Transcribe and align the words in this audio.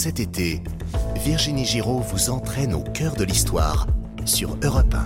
cet 0.00 0.18
été, 0.18 0.62
Virginie 1.16 1.66
Giraud 1.66 1.98
vous 1.98 2.30
entraîne 2.30 2.72
au 2.72 2.80
cœur 2.80 3.16
de 3.16 3.24
l'histoire 3.24 3.86
sur 4.24 4.56
Europe 4.64 4.94
1. 4.94 5.04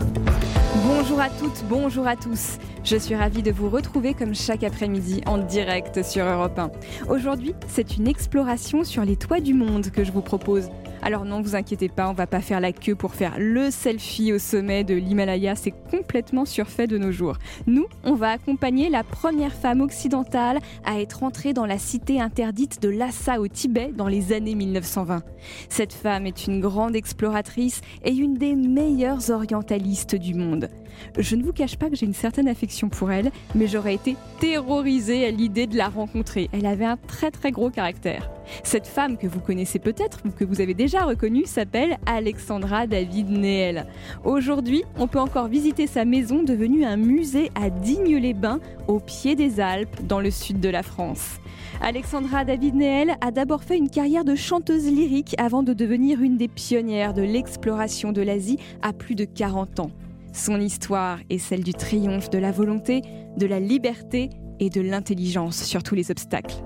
Bonjour 0.87 1.21
à 1.21 1.31
toutes, 1.31 1.65
bonjour 1.69 2.07
à 2.07 2.15
tous. 2.15 2.59
Je 2.85 2.97
suis 2.97 3.17
ravie 3.17 3.43
de 3.43 3.51
vous 3.51 3.69
retrouver 3.69 4.15
comme 4.15 4.37
chaque 4.37 4.63
après-midi 4.63 5.21
en 5.27 5.39
direct 5.39 6.05
sur 6.05 6.25
Europe 6.25 6.57
1. 6.57 6.71
Aujourd'hui, 7.09 7.57
c'est 7.67 7.97
une 7.97 8.07
exploration 8.07 8.85
sur 8.85 9.05
les 9.05 9.17
toits 9.17 9.41
du 9.41 9.53
monde 9.53 9.91
que 9.91 10.05
je 10.05 10.13
vous 10.13 10.23
propose. 10.23 10.69
Alors 11.05 11.27
non, 11.27 11.43
vous 11.43 11.55
inquiétez 11.55 11.91
pas, 11.91 12.09
on 12.09 12.15
va 12.15 12.27
pas 12.27 12.41
faire 12.41 12.61
la 12.61 12.73
queue 12.73 12.95
pour 12.95 13.15
faire 13.15 13.35
le 13.39 13.71
selfie 13.71 14.33
au 14.33 14.39
sommet 14.39 14.85
de 14.85 14.95
l'Himalaya, 14.95 15.55
c'est 15.55 15.75
complètement 15.91 16.47
surfait 16.47 16.87
de 16.87 16.97
nos 16.97 17.13
jours. 17.13 17.37
Nous, 17.67 17.85
on 18.05 18.15
va 18.15 18.31
accompagner 18.31 18.89
la 18.89 19.05
première 19.05 19.53
femme 19.53 19.83
occidentale 19.83 20.61
à 20.87 21.03
être 21.03 21.23
entrée 21.23 21.53
dans 21.53 21.67
la 21.67 21.77
cité 21.77 22.23
interdite 22.23 22.81
de 22.81 22.89
Lhasa 22.89 23.39
au 23.39 23.49
Tibet 23.49 23.93
dans 23.95 24.09
les 24.09 24.33
années 24.33 24.55
1920. 24.55 25.23
Cette 25.69 25.93
femme 25.93 26.25
est 26.25 26.47
une 26.47 26.63
grande 26.63 26.97
exploratrice 26.97 27.83
et 28.03 28.15
une 28.15 28.39
des 28.39 28.55
meilleures 28.55 29.29
orientalistes 29.29 30.15
du 30.15 30.33
monde. 30.33 30.71
Je 31.19 31.37
ne 31.37 31.43
vous 31.43 31.53
cache 31.53 31.77
pas 31.77 31.91
que 31.91 31.97
j'ai 31.97 32.07
une 32.07 32.15
certaine 32.15 32.49
affection 32.49 32.89
pour 32.89 33.13
elle, 33.13 33.31
mais 33.55 33.67
j'aurais 33.67 33.95
été 33.95 34.17
terrorisée 34.41 35.27
à 35.27 35.31
l'idée 35.31 35.67
de 35.67 35.77
la 35.77 35.91
rencontrer. 35.91 36.49
Elle 36.53 36.65
avait 36.65 36.87
un 36.87 36.97
très 36.97 37.31
très 37.31 37.51
gros 37.51 37.69
caractère. 37.69 38.34
Cette 38.63 38.87
femme 38.87 39.17
que 39.17 39.27
vous 39.27 39.41
connaissez 39.41 39.79
peut-être 39.79 40.21
ou 40.25 40.31
que 40.31 40.45
vous 40.45 40.61
avez 40.61 40.75
déjà 40.75 41.05
reconnue 41.05 41.47
s'appelle 41.47 41.99
Alexandra 42.07 42.87
David 42.87 43.31
Neel. 43.31 43.87
Aujourd'hui, 44.25 44.85
on 44.99 45.07
peut 45.07 45.21
encore 45.21 45.49
visiter 45.49 45.87
sa 45.87 46.05
maison 46.05 46.43
devenue 46.43 46.85
un 46.85 46.97
musée 46.97 47.51
à 47.55 47.71
Digne-les-Bains, 47.71 48.61
au 48.89 49.01
pied 49.01 49.35
des 49.35 49.61
Alpes, 49.61 50.07
dans 50.07 50.21
le 50.21 50.31
sud 50.31 50.61
de 50.61 50.69
la 50.69 50.83
France. 50.83 51.39
Alexandra 51.81 52.45
David 52.45 52.75
Neel 52.77 53.17
a 53.21 53.31
d'abord 53.31 53.65
fait 53.65 53.77
une 53.77 53.91
carrière 53.91 54.25
de 54.25 54.35
chanteuse 54.35 54.87
lyrique 54.87 55.35
avant 55.39 55.63
de 55.63 55.73
devenir 55.73 56.23
une 56.23 56.37
des 56.37 56.49
pionnières 56.49 57.15
de 57.15 57.23
l'exploration 57.23 58.13
de 58.13 58.23
l'Asie 58.23 58.59
à 58.83 58.93
plus 58.93 59.15
de 59.15 59.25
40 59.25 59.81
ans. 59.81 59.91
Son 60.33 60.61
histoire 60.61 61.19
est 61.31 61.39
celle 61.39 61.63
du 61.63 61.75
triomphe 61.75 62.31
de 62.31 62.39
la 62.39 62.51
volonté, 62.51 63.03
de 63.37 63.47
la 63.47 63.61
liberté 63.61 64.31
et 64.61 64.71
de 64.71 64.81
l'intelligence 64.81 65.63
sur 65.63 65.83
tous 65.83 65.95
les 65.95 66.11
obstacles. 66.11 66.57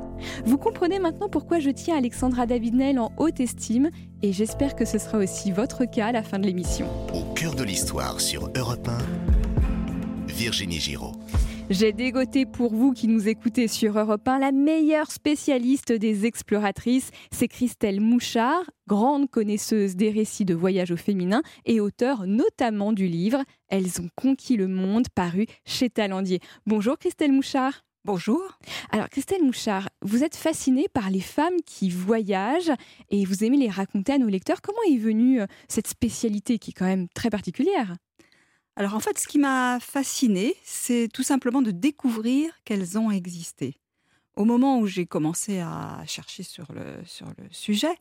Vous 0.44 0.58
comprenez 0.58 0.98
maintenant 0.98 1.28
pourquoi 1.28 1.58
je 1.58 1.70
tiens 1.70 1.96
Alexandra 1.96 2.46
David-Nel 2.46 2.98
en 2.98 3.12
haute 3.16 3.40
estime 3.40 3.90
et 4.22 4.32
j'espère 4.32 4.76
que 4.76 4.84
ce 4.84 4.98
sera 4.98 5.18
aussi 5.18 5.52
votre 5.52 5.84
cas 5.84 6.06
à 6.06 6.12
la 6.12 6.22
fin 6.22 6.38
de 6.38 6.46
l'émission. 6.46 6.86
Au 7.14 7.32
cœur 7.34 7.54
de 7.54 7.64
l'histoire 7.64 8.20
sur 8.20 8.50
Europe 8.56 8.88
1, 8.88 10.32
Virginie 10.32 10.80
Giraud. 10.80 11.12
J'ai 11.70 11.92
dégoté 11.92 12.46
pour 12.46 12.72
vous 12.72 12.92
qui 12.92 13.08
nous 13.08 13.28
écoutez 13.28 13.68
sur 13.68 13.98
Europe 13.98 14.26
1 14.26 14.38
la 14.38 14.52
meilleure 14.52 15.10
spécialiste 15.10 15.92
des 15.92 16.24
exploratrices, 16.24 17.10
c'est 17.30 17.46
Christelle 17.46 18.00
Mouchard, 18.00 18.62
grande 18.86 19.28
connaisseuse 19.28 19.94
des 19.94 20.10
récits 20.10 20.46
de 20.46 20.54
voyage 20.54 20.92
au 20.92 20.96
féminin 20.96 21.42
et 21.66 21.80
auteure 21.80 22.26
notamment 22.26 22.94
du 22.94 23.06
livre 23.06 23.42
Elles 23.68 24.00
ont 24.00 24.08
conquis 24.16 24.56
le 24.56 24.66
monde 24.66 25.08
paru 25.14 25.44
chez 25.66 25.90
Talandier. 25.90 26.40
Bonjour 26.66 26.96
Christelle 26.96 27.32
Mouchard. 27.32 27.82
Bonjour. 28.08 28.40
Alors 28.90 29.10
Christelle 29.10 29.42
Mouchard, 29.42 29.90
vous 30.00 30.24
êtes 30.24 30.34
fascinée 30.34 30.86
par 30.88 31.10
les 31.10 31.20
femmes 31.20 31.60
qui 31.66 31.90
voyagent 31.90 32.72
et 33.10 33.26
vous 33.26 33.44
aimez 33.44 33.58
les 33.58 33.68
raconter 33.68 34.14
à 34.14 34.18
nos 34.18 34.28
lecteurs. 34.28 34.62
Comment 34.62 34.78
est 34.88 34.96
venue 34.96 35.42
euh, 35.42 35.46
cette 35.68 35.88
spécialité 35.88 36.58
qui 36.58 36.70
est 36.70 36.72
quand 36.72 36.86
même 36.86 37.10
très 37.10 37.28
particulière? 37.28 37.96
Alors 38.76 38.94
en 38.94 39.00
fait, 39.00 39.18
ce 39.18 39.28
qui 39.28 39.38
m'a 39.38 39.78
fascinée, 39.78 40.56
c'est 40.64 41.10
tout 41.12 41.22
simplement 41.22 41.60
de 41.60 41.70
découvrir 41.70 42.50
qu'elles 42.64 42.98
ont 42.98 43.10
existé. 43.10 43.76
Au 44.36 44.46
moment 44.46 44.78
où 44.78 44.86
j'ai 44.86 45.04
commencé 45.04 45.60
à 45.60 46.02
chercher 46.06 46.44
sur 46.44 46.72
le, 46.72 47.04
sur 47.04 47.26
le 47.26 47.44
sujet, 47.50 47.94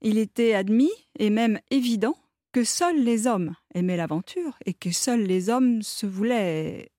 il 0.00 0.16
était 0.16 0.54
admis 0.54 0.92
et 1.18 1.28
même 1.28 1.60
évident 1.70 2.16
que 2.52 2.64
seuls 2.64 3.04
les 3.04 3.26
hommes 3.26 3.54
aimaient 3.74 3.98
l'aventure 3.98 4.56
et 4.64 4.72
que 4.72 4.90
seuls 4.90 5.24
les 5.24 5.50
hommes 5.50 5.82
se 5.82 6.06
voulaient 6.06 6.90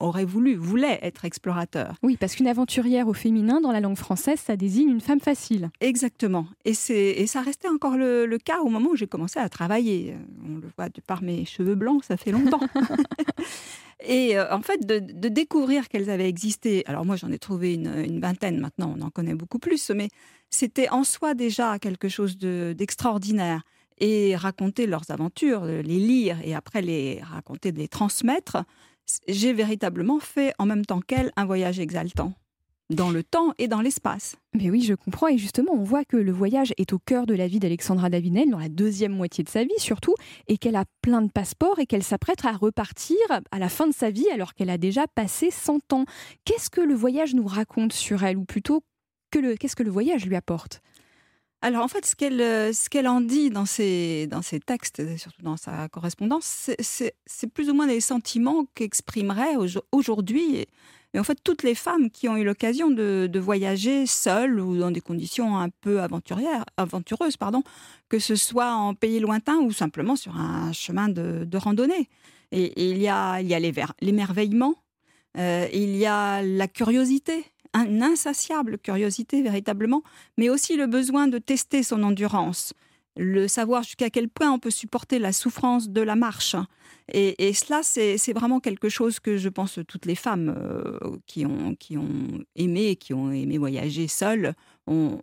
aurait 0.00 0.24
voulu, 0.24 0.54
voulait 0.54 0.98
être 1.02 1.24
explorateur. 1.24 1.96
Oui, 2.02 2.16
parce 2.18 2.34
qu'une 2.34 2.46
aventurière 2.46 3.08
au 3.08 3.14
féminin, 3.14 3.60
dans 3.60 3.72
la 3.72 3.80
langue 3.80 3.96
française, 3.96 4.40
ça 4.40 4.56
désigne 4.56 4.90
une 4.90 5.00
femme 5.00 5.20
facile. 5.20 5.70
Exactement. 5.80 6.46
Et, 6.64 6.74
et 6.90 7.26
ça 7.26 7.40
restait 7.42 7.68
encore 7.68 7.96
le, 7.96 8.38
cas 8.38 8.60
au 8.60 8.68
moment 8.68 8.90
où 8.90 8.96
j'ai 8.96 9.06
commencé 9.06 9.38
à 9.38 9.48
travailler. 9.48 10.16
On 10.44 10.56
le 10.56 10.68
voit 10.76 10.88
de 10.88 11.00
par 11.00 11.22
mes 11.22 11.44
cheveux 11.44 11.74
blancs, 11.74 12.04
ça 12.04 12.16
fait 12.16 12.32
longtemps. 12.32 12.60
et 14.06 14.38
euh, 14.38 14.52
en 14.52 14.62
fait, 14.62 14.86
de, 14.86 15.28
découvrir 15.28 15.88
qu'elles 15.88 16.10
avaient 16.10 16.28
existé, 16.28 16.84
alors 16.86 17.04
moi 17.04 17.16
j'en 17.16 17.30
ai 17.30 17.38
trouvé 17.38 17.74
une, 17.74 18.20
vingtaine 18.20 18.60
maintenant, 18.60 18.94
on 18.96 19.02
en 19.02 19.10
connaît 19.10 19.34
beaucoup 19.34 19.58
plus, 19.58 19.90
mais 19.90 20.08
c'était 20.50 20.88
en 20.88 21.04
soi 21.04 21.34
déjà 21.34 21.78
quelque 21.78 22.08
chose 22.08 22.36
d'extraordinaire. 22.38 23.62
et 23.98 24.34
raconter 24.34 24.86
leurs 24.86 25.10
aventures, 25.10 25.64
les 25.64 25.82
lire 25.82 26.38
et 26.42 26.54
après 26.54 26.82
les 26.82 27.20
raconter, 27.22 27.70
les 27.72 27.88
transmettre, 27.88 28.64
j'ai 29.28 29.52
véritablement 29.52 30.20
fait 30.20 30.54
en 30.58 30.66
même 30.66 30.84
temps 30.84 31.00
qu'elle 31.00 31.32
un 31.36 31.44
voyage 31.44 31.80
exaltant 31.80 32.32
dans 32.90 33.10
le 33.10 33.22
temps 33.22 33.54
et 33.58 33.68
dans 33.68 33.80
l'espace. 33.80 34.36
Mais 34.54 34.70
oui, 34.70 34.82
je 34.82 34.94
comprends. 34.94 35.28
Et 35.28 35.38
justement, 35.38 35.72
on 35.72 35.82
voit 35.82 36.04
que 36.04 36.16
le 36.16 36.32
voyage 36.32 36.74
est 36.76 36.92
au 36.92 36.98
cœur 36.98 37.26
de 37.26 37.34
la 37.34 37.46
vie 37.46 37.58
d'Alexandra 37.58 38.10
Davinel, 38.10 38.50
dans 38.50 38.58
la 38.58 38.68
deuxième 38.68 39.12
moitié 39.12 39.42
de 39.42 39.48
sa 39.48 39.64
vie 39.64 39.70
surtout, 39.78 40.14
et 40.46 40.58
qu'elle 40.58 40.76
a 40.76 40.84
plein 41.00 41.22
de 41.22 41.30
passeports 41.30 41.78
et 41.78 41.86
qu'elle 41.86 42.02
s'apprête 42.02 42.44
à 42.44 42.52
repartir 42.52 43.16
à 43.50 43.58
la 43.58 43.68
fin 43.68 43.86
de 43.86 43.94
sa 43.94 44.10
vie 44.10 44.28
alors 44.30 44.54
qu'elle 44.54 44.70
a 44.70 44.78
déjà 44.78 45.06
passé 45.06 45.50
100 45.50 45.92
ans. 45.92 46.04
Qu'est-ce 46.44 46.70
que 46.70 46.80
le 46.80 46.94
voyage 46.94 47.34
nous 47.34 47.46
raconte 47.46 47.92
sur 47.92 48.24
elle, 48.24 48.36
ou 48.36 48.44
plutôt, 48.44 48.82
qu'est-ce 49.30 49.76
que 49.76 49.82
le 49.82 49.90
voyage 49.90 50.26
lui 50.26 50.36
apporte? 50.36 50.82
Alors 51.64 51.84
en 51.84 51.88
fait, 51.88 52.04
ce 52.04 52.16
qu'elle 52.16 52.40
euh, 52.40 52.72
ce 52.72 52.90
qu'elle 52.90 53.06
en 53.06 53.20
dit 53.20 53.50
dans 53.50 53.66
ses, 53.66 54.26
dans 54.26 54.40
textes, 54.40 55.16
surtout 55.16 55.42
dans 55.42 55.56
sa 55.56 55.88
correspondance, 55.88 56.70
c'est 56.80 57.46
plus 57.54 57.70
ou 57.70 57.74
moins 57.74 57.86
les 57.86 58.00
sentiments 58.00 58.66
qu'exprimerait 58.74 59.54
aujourd'hui 59.92 60.66
et 61.14 61.18
en 61.18 61.24
fait 61.24 61.38
toutes 61.44 61.62
les 61.62 61.74
femmes 61.74 62.10
qui 62.10 62.28
ont 62.28 62.36
eu 62.36 62.44
l'occasion 62.44 62.90
de, 62.90 63.28
de, 63.30 63.38
voyager 63.38 64.06
seules 64.06 64.58
ou 64.58 64.78
dans 64.78 64.90
des 64.90 65.00
conditions 65.00 65.58
un 65.58 65.68
peu 65.68 66.00
aventurières, 66.00 66.64
aventureuses, 66.76 67.36
pardon, 67.36 67.62
que 68.08 68.18
ce 68.18 68.34
soit 68.34 68.72
en 68.72 68.94
pays 68.94 69.20
lointain 69.20 69.58
ou 69.58 69.72
simplement 69.72 70.16
sur 70.16 70.36
un 70.36 70.72
chemin 70.72 71.08
de, 71.08 71.44
de 71.44 71.58
randonnée. 71.58 72.08
Et, 72.50 72.90
il 72.90 72.98
y 72.98 73.08
a, 73.08 73.40
il 73.40 73.48
y 73.48 73.54
a 73.54 73.60
l'émerveillement, 74.00 74.74
euh, 75.38 75.68
il 75.72 75.96
y 75.96 76.06
a 76.06 76.42
la 76.42 76.68
curiosité, 76.68 77.44
une 77.74 78.02
insatiable 78.02 78.78
curiosité 78.78 79.42
véritablement, 79.42 80.02
mais 80.36 80.48
aussi 80.48 80.76
le 80.76 80.86
besoin 80.86 81.28
de 81.28 81.38
tester 81.38 81.82
son 81.82 82.02
endurance, 82.02 82.74
le 83.16 83.48
savoir 83.48 83.82
jusqu'à 83.82 84.10
quel 84.10 84.28
point 84.28 84.50
on 84.50 84.58
peut 84.58 84.70
supporter 84.70 85.18
la 85.18 85.32
souffrance 85.32 85.88
de 85.88 86.00
la 86.00 86.16
marche. 86.16 86.56
Et, 87.12 87.52
cela, 87.52 87.82
c'est 87.82 88.32
vraiment 88.32 88.60
quelque 88.60 88.88
chose 88.88 89.20
que 89.20 89.36
je 89.36 89.48
pense 89.48 89.78
toutes 89.86 90.06
les 90.06 90.14
femmes 90.14 90.54
euh, 90.56 90.98
qui, 91.26 91.44
ont, 91.44 91.76
ont 91.96 92.44
aimé, 92.56 92.96
qui 92.96 93.12
ont 93.12 93.30
aimé 93.30 93.58
voyager 93.58 94.08
seules, 94.08 94.54
ont, 94.86 95.18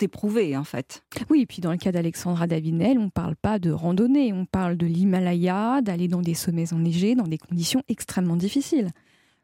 éprouvé 0.00 0.56
en 0.56 0.64
fait. 0.64 1.02
Oui, 1.28 1.42
et 1.42 1.46
puis 1.46 1.60
dans 1.60 1.72
le 1.72 1.76
cas 1.76 1.90
d'Alexandra 1.90 2.46
Davinel, 2.46 2.98
on 2.98 3.06
ne 3.06 3.10
parle 3.10 3.34
pas 3.34 3.58
de 3.58 3.70
randonnée, 3.70 4.32
on 4.32 4.46
parle 4.46 4.76
de 4.76 4.86
l'Himalaya, 4.86 5.80
d'aller 5.82 6.06
dans 6.06 6.22
des 6.22 6.34
sommets 6.34 6.72
enneigés, 6.72 7.16
dans 7.16 7.26
des 7.26 7.38
conditions 7.38 7.82
extrêmement 7.88 8.36
difficiles. 8.36 8.90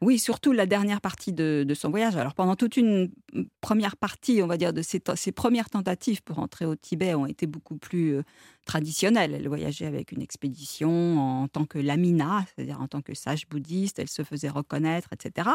Oui, 0.01 0.19
surtout 0.19 0.53
la 0.53 0.67
dernière 0.67 1.01
partie 1.01 1.33
de, 1.33 1.67
son 1.75 1.91
voyage. 1.91 2.17
Alors 2.17 2.35
pendant 2.35 2.57
toute 2.57 2.77
une 2.77 3.11
première 3.61 3.97
partie, 3.97 4.41
on 4.43 4.47
va 4.47 4.57
dire, 4.57 4.73
de 4.73 4.83
ses, 4.83 5.01
premières 5.33 5.71
tentatives 5.71 6.23
pour 6.23 6.39
entrer 6.39 6.67
au 6.67 6.77
Tibet 6.77 7.15
ont 7.15 7.27
été 7.27 7.47
beaucoup 7.47 7.77
plus 7.77 8.17
euh, 8.17 8.23
traditionnelles. 8.67 9.35
Elle 9.35 9.49
voyageait 9.49 9.87
avec 9.87 10.13
une 10.13 10.21
expédition 10.21 11.19
en 11.19 11.49
tant 11.49 11.65
que 11.65 11.79
lamina, 11.79 12.45
c'est-à-dire 12.55 12.81
en 12.81 12.89
tant 12.89 13.03
que 13.03 13.15
sage 13.15 13.49
bouddhiste, 13.49 13.99
elle 13.99 14.09
se 14.09 14.23
faisait 14.23 14.49
reconnaître, 14.49 15.09
etc. 15.13 15.49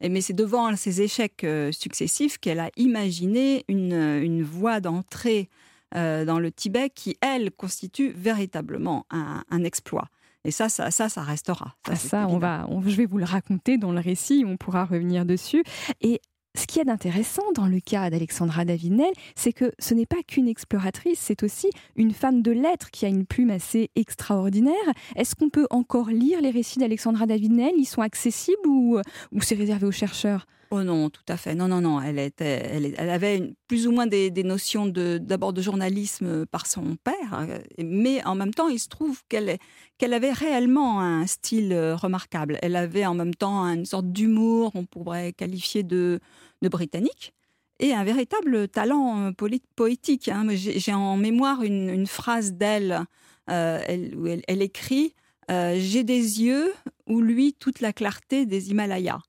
Et, 0.00 0.08
mais 0.08 0.20
c'est 0.20 0.32
devant 0.32 0.74
ces 0.76 1.02
échecs 1.02 1.44
euh, 1.44 1.72
successifs 1.72 2.38
qu'elle 2.38 2.60
a 2.60 2.70
imaginé 2.76 3.64
une, 3.68 4.42
voie 4.42 4.80
d'entrée 4.80 5.50
euh, 5.94 6.24
dans 6.24 6.38
le 6.38 6.50
Tibet 6.50 6.90
qui, 6.90 7.16
elle, 7.20 7.50
constitue 7.50 8.12
véritablement 8.12 9.06
un 9.10 9.64
exploit. 9.64 10.08
Et 10.44 10.50
ça, 10.50 10.68
ça, 10.68 10.90
ça, 10.90 11.08
ça 11.08 11.22
restera. 11.22 11.76
Ça, 11.86 11.96
ça 11.96 12.26
on 12.28 12.38
va, 12.38 12.66
je 12.86 12.96
vais 12.96 13.06
vous 13.06 13.18
le 13.18 13.24
raconter 13.24 13.78
dans 13.78 13.92
le 13.92 14.00
récit, 14.00 14.44
on 14.46 14.56
pourra 14.56 14.84
revenir 14.84 15.24
dessus. 15.24 15.62
Et 16.00 16.20
ce 16.54 16.66
qui 16.66 16.80
est 16.80 16.88
intéressant 16.88 17.44
dans 17.54 17.66
le 17.66 17.80
cas 17.80 18.10
d'Alexandra 18.10 18.64
Davinel, 18.64 19.12
c'est 19.34 19.52
que 19.52 19.72
ce 19.78 19.94
n'est 19.94 20.06
pas 20.06 20.22
qu'une 20.26 20.48
exploratrice, 20.48 21.18
c'est 21.18 21.42
aussi 21.42 21.70
une 21.96 22.12
femme 22.12 22.42
de 22.42 22.50
lettres 22.50 22.90
qui 22.90 23.06
a 23.06 23.08
une 23.08 23.24
plume 23.24 23.50
assez 23.50 23.90
extraordinaire. 23.96 24.74
Est-ce 25.16 25.34
qu'on 25.34 25.48
peut 25.48 25.66
encore 25.70 26.10
lire 26.10 26.40
les 26.42 26.50
récits 26.50 26.78
d'Alexandra 26.78 27.26
Davinel? 27.26 27.72
Ils 27.78 27.86
sont 27.86 28.02
accessibles 28.02 28.66
ou, 28.66 28.98
ou 29.32 29.40
c'est 29.40 29.54
réservé 29.54 29.86
aux 29.86 29.92
chercheurs? 29.92 30.46
Oh 30.74 30.82
non, 30.82 31.10
tout 31.10 31.20
à 31.28 31.36
fait. 31.36 31.54
Non, 31.54 31.68
non, 31.68 31.82
non. 31.82 32.00
Elle, 32.00 32.18
était, 32.18 32.94
elle, 32.96 33.10
avait 33.10 33.52
plus 33.68 33.86
ou 33.86 33.92
moins 33.92 34.06
des, 34.06 34.30
notions 34.42 34.86
d'abord 34.86 35.52
de 35.52 35.60
journalisme 35.60 36.46
par 36.46 36.66
son 36.66 36.96
père, 37.04 37.46
mais 37.78 38.24
en 38.24 38.34
même 38.34 38.54
temps, 38.54 38.68
il 38.68 38.78
se 38.78 38.88
trouve 38.88 39.20
qu'elle, 39.28 39.58
avait 40.00 40.32
réellement 40.32 41.02
un 41.02 41.26
style 41.26 41.74
remarquable. 42.00 42.58
Elle 42.62 42.76
avait 42.76 43.04
en 43.04 43.12
même 43.12 43.34
temps 43.34 43.64
une 43.66 43.84
sorte 43.84 44.10
d'humour, 44.10 44.72
on 44.74 44.86
pourrait 44.86 45.34
qualifier 45.34 45.82
de, 45.82 46.20
britannique. 46.62 47.34
et 47.78 47.92
un 47.92 48.04
véritable 48.04 48.66
talent 48.68 49.30
poétique. 49.76 50.28
Hein. 50.28 50.46
J'ai 50.54 50.94
en 50.94 51.18
mémoire 51.18 51.62
une, 51.62 52.06
phrase 52.06 52.54
d'elle 52.54 53.04
où 53.46 54.26
elle, 54.26 54.62
écrit 54.62 55.14
J'ai 55.50 56.02
des 56.02 56.40
yeux 56.40 56.72
où 57.06 57.20
lui 57.20 57.52
toute 57.52 57.80
la 57.80 57.92
clarté 57.92 58.46
des 58.46 58.70
Himalayas. 58.70 59.20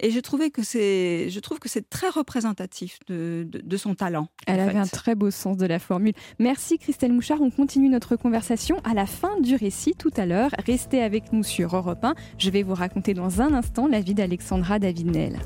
Et 0.00 0.10
je 0.10 0.20
trouvais 0.20 0.50
que 0.50 0.62
c'est, 0.62 1.28
je 1.28 1.40
trouve 1.40 1.58
que 1.58 1.68
c'est 1.68 1.88
très 1.88 2.08
représentatif 2.08 2.98
de, 3.08 3.76
son 3.76 3.94
talent. 3.94 4.28
Elle 4.46 4.60
avait 4.60 4.78
un 4.78 4.86
très 4.86 5.14
beau 5.14 5.30
sens 5.30 5.56
de 5.56 5.66
la 5.66 5.78
formule. 5.78 6.14
Merci 6.38 6.78
Christelle 6.78 7.12
Mouchard. 7.12 7.40
On 7.40 7.50
continue 7.50 7.88
notre 7.88 8.16
conversation 8.16 8.78
à 8.84 8.94
la 8.94 9.06
fin 9.06 9.40
du 9.40 9.56
récit 9.56 9.94
tout 9.96 10.12
à 10.16 10.26
l'heure. 10.26 10.50
Restez 10.66 11.02
avec 11.02 11.32
nous 11.32 11.42
sur 11.42 11.76
Europe 11.76 12.04
1. 12.04 12.14
Je 12.38 12.50
vais 12.50 12.62
vous 12.62 12.74
raconter 12.74 13.14
dans 13.14 13.40
un 13.40 13.54
instant 13.54 13.86
la 13.86 14.00
vie 14.00 14.14
d'Alexandra 14.14 14.78
David-Nel. 14.78 15.38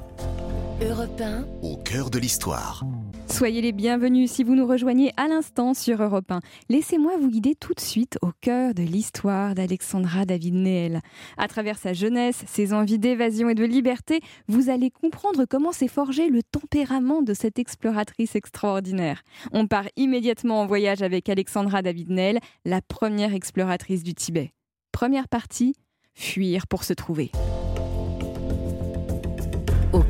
Europe 0.83 1.21
1. 1.21 1.47
Au 1.63 1.77
cœur 1.77 2.11
de 2.11 2.19
l'histoire. 2.19 2.83
Soyez 3.29 3.63
les 3.63 3.71
bienvenus 3.71 4.29
si 4.29 4.43
vous 4.43 4.57
nous 4.57 4.67
rejoignez 4.67 5.13
à 5.17 5.29
l'instant 5.29 5.73
sur 5.73 6.03
Europe 6.03 6.33
1. 6.33 6.41
Laissez-moi 6.69 7.13
vous 7.17 7.31
guider 7.31 7.55
tout 7.55 7.75
de 7.75 7.81
suite 7.81 8.19
au 8.23 8.33
cœur 8.41 8.75
de 8.75 8.83
l'histoire 8.83 9.55
d'Alexandra 9.55 10.25
David 10.25 10.55
Neel. 10.55 11.01
À 11.39 11.47
travers 11.47 11.79
sa 11.79 11.93
jeunesse, 11.93 12.43
ses 12.49 12.73
envies 12.73 12.99
d'évasion 12.99 13.49
et 13.49 13.55
de 13.55 13.65
liberté, 13.65 14.21
vous 14.49 14.69
allez 14.69 14.91
comprendre 14.91 15.45
comment 15.49 15.71
s'est 15.71 15.87
forgé 15.87 16.29
le 16.29 16.43
tempérament 16.43 17.23
de 17.23 17.35
cette 17.35 17.61
exploratrice 17.61 18.35
extraordinaire. 18.35 19.23
On 19.53 19.69
part 19.69 19.87
immédiatement 19.97 20.61
en 20.61 20.67
voyage 20.67 21.03
avec 21.03 21.29
Alexandra 21.29 21.83
David 21.83 22.11
Neel, 22.11 22.41
la 22.65 22.83
première 22.83 23.33
exploratrice 23.33 24.03
du 24.03 24.15
Tibet. 24.15 24.53
Première 24.91 25.29
partie, 25.29 25.77
fuir 26.15 26.67
pour 26.67 26.83
se 26.83 26.95
trouver. 26.95 27.31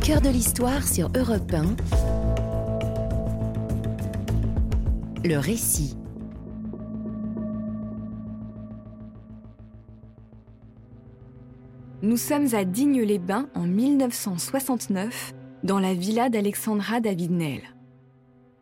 Cœur 0.05 0.21
de 0.21 0.29
l'histoire 0.29 0.87
sur 0.87 1.11
Europe 1.17 1.51
1 1.51 1.77
Le 5.25 5.39
récit. 5.39 5.97
Nous 12.03 12.19
sommes 12.19 12.55
à 12.55 12.67
Digne-les-Bains 12.67 13.49
en 13.55 13.63
1969, 13.63 15.33
dans 15.63 15.79
la 15.79 15.95
villa 15.95 16.29
d'Alexandra 16.29 17.01
David-Nel. 17.01 17.63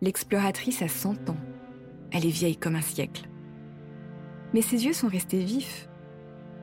L'exploratrice 0.00 0.80
a 0.82 0.88
100 0.88 1.28
ans. 1.28 1.36
Elle 2.12 2.24
est 2.24 2.30
vieille 2.30 2.56
comme 2.56 2.76
un 2.76 2.82
siècle. 2.82 3.28
Mais 4.54 4.62
ses 4.62 4.84
yeux 4.84 4.92
sont 4.92 5.08
restés 5.08 5.42
vifs. 5.42 5.88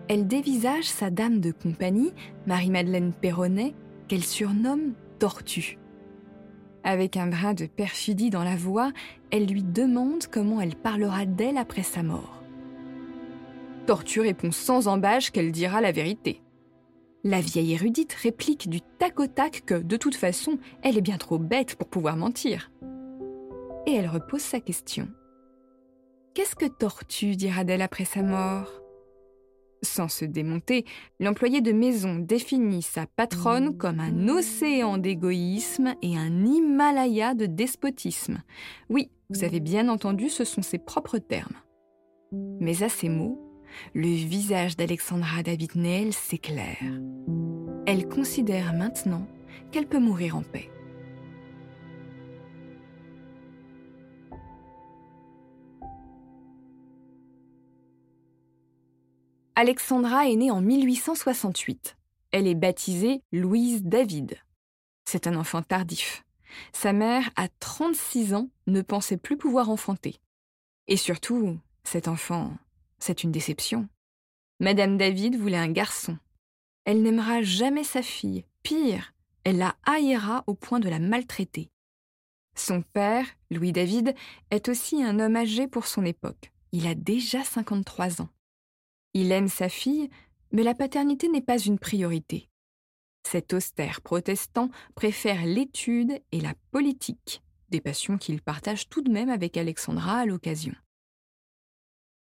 Elle 0.08 0.26
dévisage 0.26 0.86
sa 0.86 1.10
dame 1.10 1.42
de 1.42 1.52
compagnie, 1.52 2.14
Marie-Madeleine 2.48 3.12
Perronnet, 3.12 3.74
qu'elle 4.10 4.26
surnomme 4.26 4.94
Tortue. 5.20 5.78
Avec 6.84 7.16
un 7.16 7.28
brin 7.28 7.54
de 7.54 7.68
perfidie 7.68 8.30
dans 8.30 8.44
la 8.44 8.56
voix, 8.56 8.92
elle 9.32 9.46
lui 9.46 9.64
demande 9.64 10.26
comment 10.28 10.60
elle 10.60 10.76
parlera 10.76 11.26
d'elle 11.26 11.58
après 11.58 11.84
sa 11.84 12.04
mort. 12.04 12.42
Tortue 13.86 14.22
répond 14.22 14.52
sans 14.52 14.88
embâche 14.88 15.32
qu'elle 15.32 15.52
dira 15.52 15.80
la 15.80 15.92
vérité. 15.92 16.42
La 17.24 17.42
vieille 17.42 17.74
érudite 17.74 18.14
réplique 18.14 18.70
du 18.70 18.82
tac 18.82 19.20
au 19.20 19.28
tac 19.28 19.64
que, 19.66 19.76
de 19.76 19.98
toute 19.98 20.16
façon, 20.16 20.58
elle 20.82 20.98
est 20.98 21.02
bien 21.02 21.18
trop 21.18 21.38
bête 21.38 21.76
pour 21.76 21.88
pouvoir 21.88 22.18
mentir. 22.18 22.72
Et 23.86 23.94
elle 23.94 24.08
repose 24.08 24.42
sa 24.42 24.60
question. 24.60 25.08
Qu'est-ce 26.34 26.56
que 26.56 26.66
Tortue 26.68 27.36
dira 27.36 27.64
d'elle 27.64 27.82
après 27.82 28.06
sa 28.06 28.22
mort? 28.24 28.72
Sans 29.82 30.08
se 30.08 30.26
démonter, 30.26 30.86
l'employé 31.20 31.62
de 31.62 31.72
maison 31.72 32.16
définit 32.16 32.82
sa 32.82 33.06
patronne 33.06 33.78
comme 33.78 34.00
un 34.00 34.28
océan 34.28 34.98
d'égoïsme 34.98 35.96
et 36.02 36.18
un 36.18 36.46
Himalaya 36.46 37.34
de 37.34 37.46
despotisme. 37.46 38.42
Oui, 38.90 39.10
vous 39.30 39.44
avez 39.44 39.60
bien 39.60 39.90
entendu, 39.90 40.30
ce 40.30 40.44
sont 40.44 40.62
ses 40.62 40.80
propres 40.80 41.20
termes. 41.20 41.58
Mais 42.60 42.84
à 42.84 42.90
ces 42.90 43.10
mots, 43.10 43.40
le 43.94 44.08
visage 44.08 44.76
d'Alexandra 44.76 45.44
David 45.44 45.76
Neel 45.76 46.14
s'éclaire. 46.14 46.84
Elle 47.86 48.08
considère 48.08 48.74
maintenant 48.74 49.26
qu'elle 49.72 49.88
peut 49.88 50.00
mourir 50.00 50.36
en 50.36 50.42
paix. 50.42 50.70
Alexandra 59.62 60.30
est 60.30 60.38
née 60.38 60.52
en 60.52 60.62
1868. 60.62 61.98
Elle 62.32 62.48
est 62.48 62.56
baptisée 62.56 63.24
Louise 63.34 63.84
David. 63.84 64.38
C'est 65.04 65.28
un 65.28 65.36
enfant 65.36 65.62
tardif. 65.62 66.24
Sa 66.72 66.94
mère, 66.94 67.30
à 67.36 67.50
36 67.60 68.36
ans, 68.36 68.50
ne 68.68 68.82
pensait 68.82 69.18
plus 69.18 69.36
pouvoir 69.36 69.70
enfanter. 69.70 70.16
Et 70.88 70.96
surtout, 70.96 71.60
cet 71.84 72.08
enfant, 72.08 72.54
c'est 73.00 73.26
une 73.26 73.34
déception. 73.34 73.90
Madame 74.62 74.96
David 74.96 75.36
voulait 75.36 75.58
un 75.58 75.74
garçon. 75.74 76.18
Elle 76.86 77.02
n'aimera 77.02 77.42
jamais 77.42 77.84
sa 77.84 78.02
fille. 78.02 78.46
Pire, 78.64 79.14
elle 79.44 79.58
la 79.58 79.76
haïra 79.84 80.46
au 80.48 80.54
point 80.54 80.80
de 80.80 80.88
la 80.88 81.00
maltraiter. 81.00 81.70
Son 82.56 82.82
père, 82.82 83.26
Louis 83.52 83.74
David, 83.74 84.16
est 84.52 84.70
aussi 84.70 85.04
un 85.04 85.20
homme 85.20 85.36
âgé 85.36 85.68
pour 85.68 85.86
son 85.86 86.06
époque. 86.06 86.54
Il 86.72 86.88
a 86.88 86.96
déjà 86.96 87.44
53 87.44 88.22
ans. 88.22 88.30
Il 89.14 89.32
aime 89.32 89.48
sa 89.48 89.70
fille, 89.70 90.10
mais 90.52 90.64
la 90.64 90.76
paternité 90.76 91.30
n'est 91.30 91.42
pas 91.42 91.58
une 91.58 91.80
priorité. 91.80 92.50
Cet 93.28 93.54
austère 93.54 94.02
protestant 94.02 94.70
préfère 94.96 95.46
l'étude 95.46 96.20
et 96.32 96.40
la 96.40 96.54
politique, 96.72 97.42
des 97.70 97.82
passions 97.82 98.18
qu'il 98.18 98.42
partage 98.42 98.90
tout 98.90 99.02
de 99.02 99.12
même 99.12 99.30
avec 99.30 99.58
Alexandra 99.58 100.20
à 100.20 100.26
l'occasion. 100.26 100.74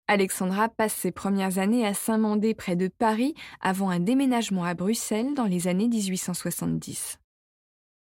Alexandra 0.07 0.69
passe 0.69 0.95
ses 0.95 1.13
premières 1.13 1.59
années 1.59 1.87
à 1.87 1.95
Saint-Mandé 1.95 2.55
près 2.55 2.77
de 2.77 2.89
Paris 2.89 3.35
avant 3.61 3.89
un 3.89 4.01
déménagement 4.01 4.65
à 4.65 4.75
Bruxelles 4.75 5.35
dans 5.35 5.47
les 5.47 5.67
années 5.67 5.89
1870. 5.89 7.19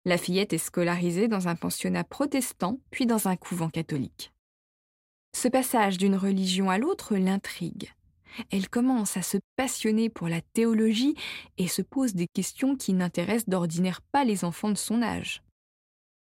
La 0.05 0.17
fillette 0.17 0.53
est 0.53 0.59
scolarisée 0.59 1.27
dans 1.27 1.49
un 1.49 1.57
pensionnat 1.57 2.05
protestant 2.05 2.79
puis 2.91 3.05
dans 3.05 3.27
un 3.27 3.37
couvent 3.37 3.69
catholique. 3.69 4.33
Ce 5.37 5.49
passage 5.49 5.99
d'une 5.99 6.17
religion 6.17 6.71
à 6.71 6.79
l'autre 6.79 7.17
l'intrigue 7.17 7.93
elle 8.51 8.69
commence 8.69 9.17
à 9.17 9.23
se 9.23 9.39
passionner 9.57 10.09
pour 10.11 10.29
la 10.29 10.41
théologie 10.41 11.15
et 11.57 11.69
se 11.69 11.83
pose 11.83 12.15
des 12.15 12.27
questions 12.27 12.77
qui 12.77 12.93
n'intéressent 12.93 13.49
d'ordinaire 13.49 14.03
pas 14.03 14.25
les 14.25 14.45
enfants 14.45 14.71
de 14.71 14.77
son 14.77 15.03
âge. 15.03 15.43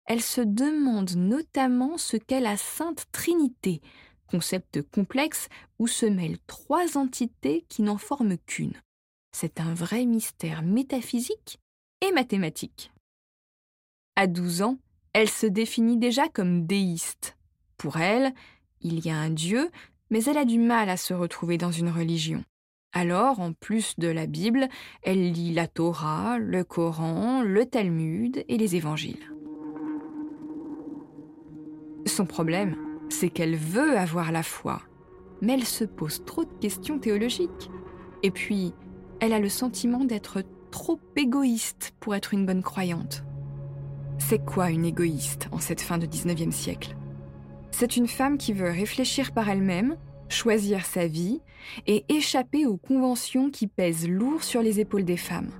Elle 0.05 0.21
se 0.21 0.41
demande 0.41 1.15
notamment 1.15 1.97
ce 1.97 2.17
qu'est 2.17 2.39
la 2.39 2.57
Sainte 2.57 3.05
Trinité, 3.11 3.81
concept 4.27 4.81
complexe 4.81 5.49
où 5.79 5.87
se 5.87 6.05
mêlent 6.05 6.39
trois 6.47 6.97
entités 6.97 7.65
qui 7.69 7.81
n'en 7.81 7.97
forment 7.97 8.37
qu'une. 8.37 8.79
C'est 9.31 9.59
un 9.59 9.73
vrai 9.73 10.05
mystère 10.05 10.61
métaphysique 10.61 11.59
et 12.01 12.11
mathématique. 12.11 12.91
À 14.15 14.27
12 14.27 14.61
ans, 14.61 14.77
elle 15.13 15.29
se 15.29 15.45
définit 15.45 15.97
déjà 15.97 16.27
comme 16.29 16.65
déiste. 16.65 17.35
Pour 17.77 17.97
elle, 17.97 18.33
il 18.81 19.05
y 19.05 19.09
a 19.09 19.17
un 19.17 19.29
Dieu, 19.29 19.71
mais 20.09 20.23
elle 20.25 20.37
a 20.37 20.45
du 20.45 20.59
mal 20.59 20.89
à 20.89 20.97
se 20.97 21.13
retrouver 21.13 21.57
dans 21.57 21.71
une 21.71 21.89
religion. 21.89 22.43
Alors, 22.93 23.41
en 23.41 23.51
plus 23.51 23.95
de 23.97 24.07
la 24.07 24.25
Bible, 24.25 24.69
elle 25.03 25.31
lit 25.33 25.53
la 25.53 25.67
Torah, 25.67 26.37
le 26.39 26.63
Coran, 26.63 27.41
le 27.41 27.65
Talmud 27.65 28.45
et 28.47 28.57
les 28.57 28.75
évangiles. 28.77 29.31
Son 32.05 32.25
problème, 32.25 32.77
c'est 33.09 33.29
qu'elle 33.29 33.55
veut 33.55 33.97
avoir 33.97 34.31
la 34.31 34.43
foi, 34.43 34.81
mais 35.41 35.53
elle 35.53 35.65
se 35.65 35.83
pose 35.83 36.23
trop 36.23 36.45
de 36.45 36.53
questions 36.61 36.99
théologiques. 36.99 37.69
Et 38.23 38.31
puis, 38.31 38.73
elle 39.19 39.33
a 39.33 39.39
le 39.39 39.49
sentiment 39.49 40.05
d'être 40.05 40.43
trop 40.71 40.99
égoïste 41.15 41.93
pour 41.99 42.15
être 42.15 42.33
une 42.33 42.45
bonne 42.45 42.63
croyante. 42.63 43.23
C'est 44.17 44.43
quoi 44.43 44.69
une 44.69 44.85
égoïste 44.85 45.47
en 45.51 45.59
cette 45.59 45.81
fin 45.81 45.97
de 45.97 46.05
19e 46.05 46.51
siècle? 46.51 46.95
C'est 47.77 47.97
une 47.97 48.07
femme 48.07 48.37
qui 48.37 48.53
veut 48.53 48.71
réfléchir 48.71 49.33
par 49.33 49.49
elle-même, 49.49 49.97
choisir 50.29 50.85
sa 50.85 51.07
vie 51.07 51.41
et 51.87 52.05
échapper 52.07 52.65
aux 52.65 52.77
conventions 52.77 53.49
qui 53.49 53.67
pèsent 53.67 54.07
lourd 54.07 54.45
sur 54.45 54.61
les 54.61 54.79
épaules 54.79 55.03
des 55.03 55.17
femmes. 55.17 55.51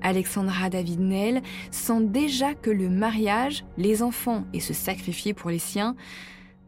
Alexandra 0.00 0.70
David 0.70 1.00
Nell 1.00 1.42
sent 1.72 2.04
déjà 2.04 2.54
que 2.54 2.70
le 2.70 2.88
mariage, 2.88 3.64
les 3.76 4.04
enfants 4.04 4.44
et 4.52 4.60
se 4.60 4.72
sacrifier 4.72 5.34
pour 5.34 5.50
les 5.50 5.58
siens, 5.58 5.96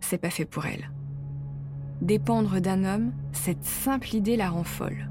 c'est 0.01 0.19
pas 0.19 0.31
fait 0.31 0.45
pour 0.45 0.67
elle. 0.67 0.91
Dépendre 2.01 2.61
d'un 2.61 2.83
homme, 2.85 3.13
cette 3.31 3.65
simple 3.65 4.17
idée 4.17 4.37
la 4.37 4.51
rend 4.51 4.65
folle. 4.65 5.09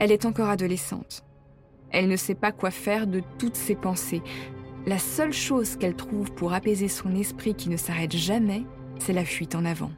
Elle 0.00 0.12
est 0.12 0.26
encore 0.26 0.50
adolescente. 0.50 1.24
Elle 1.92 2.08
ne 2.08 2.16
sait 2.16 2.34
pas 2.34 2.52
quoi 2.52 2.70
faire 2.70 3.06
de 3.06 3.22
toutes 3.38 3.56
ses 3.56 3.74
pensées, 3.74 4.22
la 4.86 4.98
seule 4.98 5.32
chose 5.32 5.76
qu'elle 5.76 5.94
trouve 5.94 6.32
pour 6.32 6.54
apaiser 6.54 6.88
son 6.88 7.14
esprit 7.14 7.54
qui 7.54 7.68
ne 7.68 7.76
s'arrête 7.76 8.16
jamais, 8.16 8.62
c'est 8.98 9.12
la 9.12 9.24
fuite 9.24 9.54
en 9.54 9.64
avant. 9.64 9.90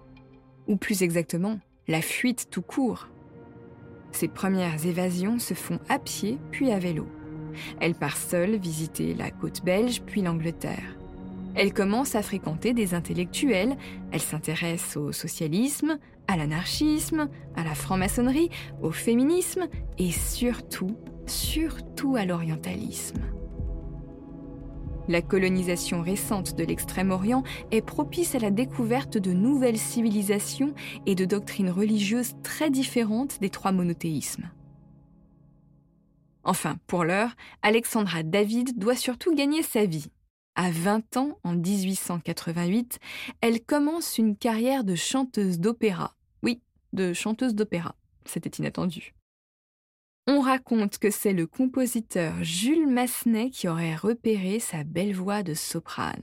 Ou 0.66 0.76
plus 0.76 1.02
exactement, 1.02 1.58
la 1.88 2.02
fuite 2.02 2.48
tout 2.50 2.62
court. 2.62 3.08
Ses 4.10 4.28
premières 4.28 4.84
évasions 4.84 5.38
se 5.38 5.54
font 5.54 5.78
à 5.88 5.98
pied 5.98 6.38
puis 6.50 6.70
à 6.72 6.78
vélo. 6.78 7.06
Elle 7.80 7.94
part 7.94 8.16
seule 8.16 8.56
visiter 8.56 9.14
la 9.14 9.30
côte 9.30 9.64
belge 9.64 10.02
puis 10.02 10.22
l'Angleterre. 10.22 10.96
Elle 11.54 11.72
commence 11.72 12.14
à 12.14 12.22
fréquenter 12.22 12.72
des 12.72 12.94
intellectuels, 12.94 13.76
elle 14.10 14.20
s'intéresse 14.20 14.96
au 14.96 15.12
socialisme, 15.12 15.98
à 16.26 16.36
l'anarchisme, 16.36 17.28
à 17.56 17.64
la 17.64 17.74
franc-maçonnerie, 17.74 18.48
au 18.80 18.90
féminisme 18.90 19.68
et 19.98 20.10
surtout, 20.10 20.96
surtout 21.26 22.16
à 22.16 22.24
l'orientalisme. 22.24 23.20
La 25.12 25.20
colonisation 25.20 26.00
récente 26.00 26.56
de 26.56 26.64
l'Extrême-Orient 26.64 27.42
est 27.70 27.82
propice 27.82 28.34
à 28.34 28.38
la 28.38 28.50
découverte 28.50 29.18
de 29.18 29.34
nouvelles 29.34 29.76
civilisations 29.76 30.72
et 31.04 31.14
de 31.14 31.26
doctrines 31.26 31.68
religieuses 31.68 32.32
très 32.42 32.70
différentes 32.70 33.38
des 33.38 33.50
trois 33.50 33.72
monothéismes. 33.72 34.50
Enfin, 36.44 36.78
pour 36.86 37.04
l'heure, 37.04 37.36
Alexandra 37.60 38.22
David 38.22 38.78
doit 38.78 38.96
surtout 38.96 39.34
gagner 39.34 39.62
sa 39.62 39.84
vie. 39.84 40.08
À 40.54 40.70
20 40.70 41.18
ans, 41.18 41.38
en 41.44 41.56
1888, 41.56 42.98
elle 43.42 43.62
commence 43.62 44.16
une 44.16 44.34
carrière 44.34 44.82
de 44.82 44.94
chanteuse 44.94 45.60
d'opéra. 45.60 46.16
Oui, 46.42 46.62
de 46.94 47.12
chanteuse 47.12 47.54
d'opéra. 47.54 47.96
C'était 48.24 48.48
inattendu. 48.48 49.12
On 50.28 50.40
raconte 50.40 50.98
que 50.98 51.10
c'est 51.10 51.32
le 51.32 51.48
compositeur 51.48 52.44
Jules 52.44 52.86
Massenet 52.86 53.50
qui 53.50 53.66
aurait 53.66 53.96
repéré 53.96 54.60
sa 54.60 54.84
belle 54.84 55.14
voix 55.14 55.42
de 55.42 55.52
soprane. 55.52 56.22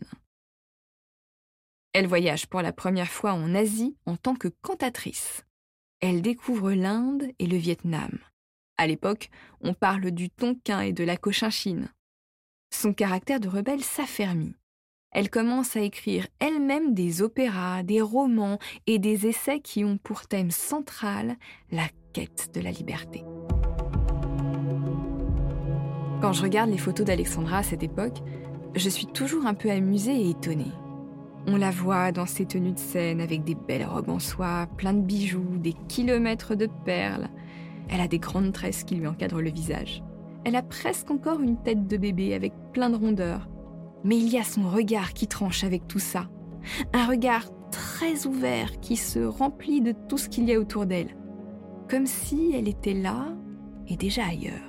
Elle 1.91 2.07
voyage 2.07 2.47
pour 2.47 2.61
la 2.61 2.71
première 2.71 3.09
fois 3.09 3.33
en 3.33 3.53
Asie 3.53 3.97
en 4.05 4.15
tant 4.15 4.35
que 4.35 4.47
cantatrice. 4.47 5.43
Elle 5.99 6.21
découvre 6.21 6.71
l'Inde 6.71 7.25
et 7.39 7.45
le 7.45 7.57
Vietnam. 7.57 8.19
À 8.77 8.87
l'époque, 8.87 9.29
on 9.59 9.73
parle 9.73 10.11
du 10.11 10.29
tonkin 10.29 10.79
et 10.79 10.93
de 10.93 11.03
la 11.03 11.17
cochinchine. 11.17 11.89
Son 12.73 12.93
caractère 12.93 13.41
de 13.41 13.49
rebelle 13.49 13.83
s'affermit. 13.83 14.55
Elle 15.11 15.29
commence 15.29 15.75
à 15.75 15.81
écrire 15.81 16.27
elle-même 16.39 16.93
des 16.93 17.21
opéras, 17.21 17.83
des 17.83 17.99
romans 17.99 18.59
et 18.87 18.99
des 18.99 19.27
essais 19.27 19.59
qui 19.59 19.83
ont 19.83 19.97
pour 19.97 20.27
thème 20.27 20.51
central 20.51 21.35
la 21.71 21.89
quête 22.13 22.51
de 22.53 22.61
la 22.61 22.71
liberté. 22.71 23.23
Quand 26.21 26.33
je 26.33 26.41
regarde 26.41 26.69
les 26.69 26.77
photos 26.77 27.05
d'Alexandra 27.05 27.59
à 27.59 27.63
cette 27.63 27.81
époque, 27.81 28.17
je 28.75 28.89
suis 28.89 29.05
toujours 29.05 29.45
un 29.45 29.53
peu 29.53 29.71
amusée 29.71 30.19
et 30.19 30.29
étonnée. 30.31 30.73
On 31.47 31.55
la 31.55 31.71
voit 31.71 32.11
dans 32.11 32.25
ses 32.25 32.45
tenues 32.45 32.73
de 32.73 32.79
scène 32.79 33.21
avec 33.21 33.45
des 33.45 33.55
belles 33.55 33.85
robes 33.85 34.09
en 34.09 34.19
soie, 34.19 34.67
plein 34.75 34.93
de 34.93 34.99
bijoux, 34.99 35.57
des 35.57 35.73
kilomètres 35.87 36.55
de 36.55 36.67
perles. 36.83 37.29
Elle 37.87 38.01
a 38.01 38.09
des 38.09 38.19
grandes 38.19 38.51
tresses 38.51 38.83
qui 38.83 38.95
lui 38.95 39.07
encadrent 39.07 39.41
le 39.41 39.49
visage. 39.49 40.03
Elle 40.43 40.57
a 40.57 40.61
presque 40.61 41.09
encore 41.09 41.39
une 41.39 41.61
tête 41.61 41.87
de 41.87 41.95
bébé 41.95 42.33
avec 42.33 42.51
plein 42.73 42.89
de 42.89 42.97
rondeurs. 42.97 43.47
Mais 44.03 44.17
il 44.17 44.27
y 44.27 44.37
a 44.37 44.43
son 44.43 44.69
regard 44.69 45.13
qui 45.13 45.27
tranche 45.27 45.63
avec 45.63 45.87
tout 45.87 45.99
ça. 45.99 46.29
Un 46.91 47.05
regard 47.05 47.45
très 47.71 48.27
ouvert 48.27 48.81
qui 48.81 48.97
se 48.97 49.19
remplit 49.19 49.79
de 49.79 49.93
tout 50.09 50.17
ce 50.17 50.27
qu'il 50.27 50.49
y 50.49 50.53
a 50.53 50.59
autour 50.59 50.85
d'elle. 50.85 51.15
Comme 51.89 52.05
si 52.05 52.51
elle 52.53 52.67
était 52.67 52.93
là 52.93 53.33
et 53.87 53.95
déjà 53.95 54.25
ailleurs. 54.25 54.68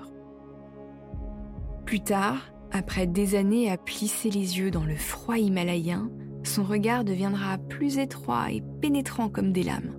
Plus 1.90 2.04
tard, 2.04 2.52
après 2.70 3.09
des 3.09 3.35
années 3.35 3.68
à 3.68 3.76
plisser 3.76 4.30
les 4.30 4.59
yeux 4.61 4.70
dans 4.70 4.85
le 4.85 4.94
froid 4.94 5.37
himalayen, 5.37 6.09
son 6.44 6.62
regard 6.62 7.02
deviendra 7.02 7.59
plus 7.59 7.99
étroit 7.99 8.52
et 8.52 8.62
pénétrant 8.80 9.28
comme 9.28 9.52
des 9.52 9.64
lames. 9.64 9.99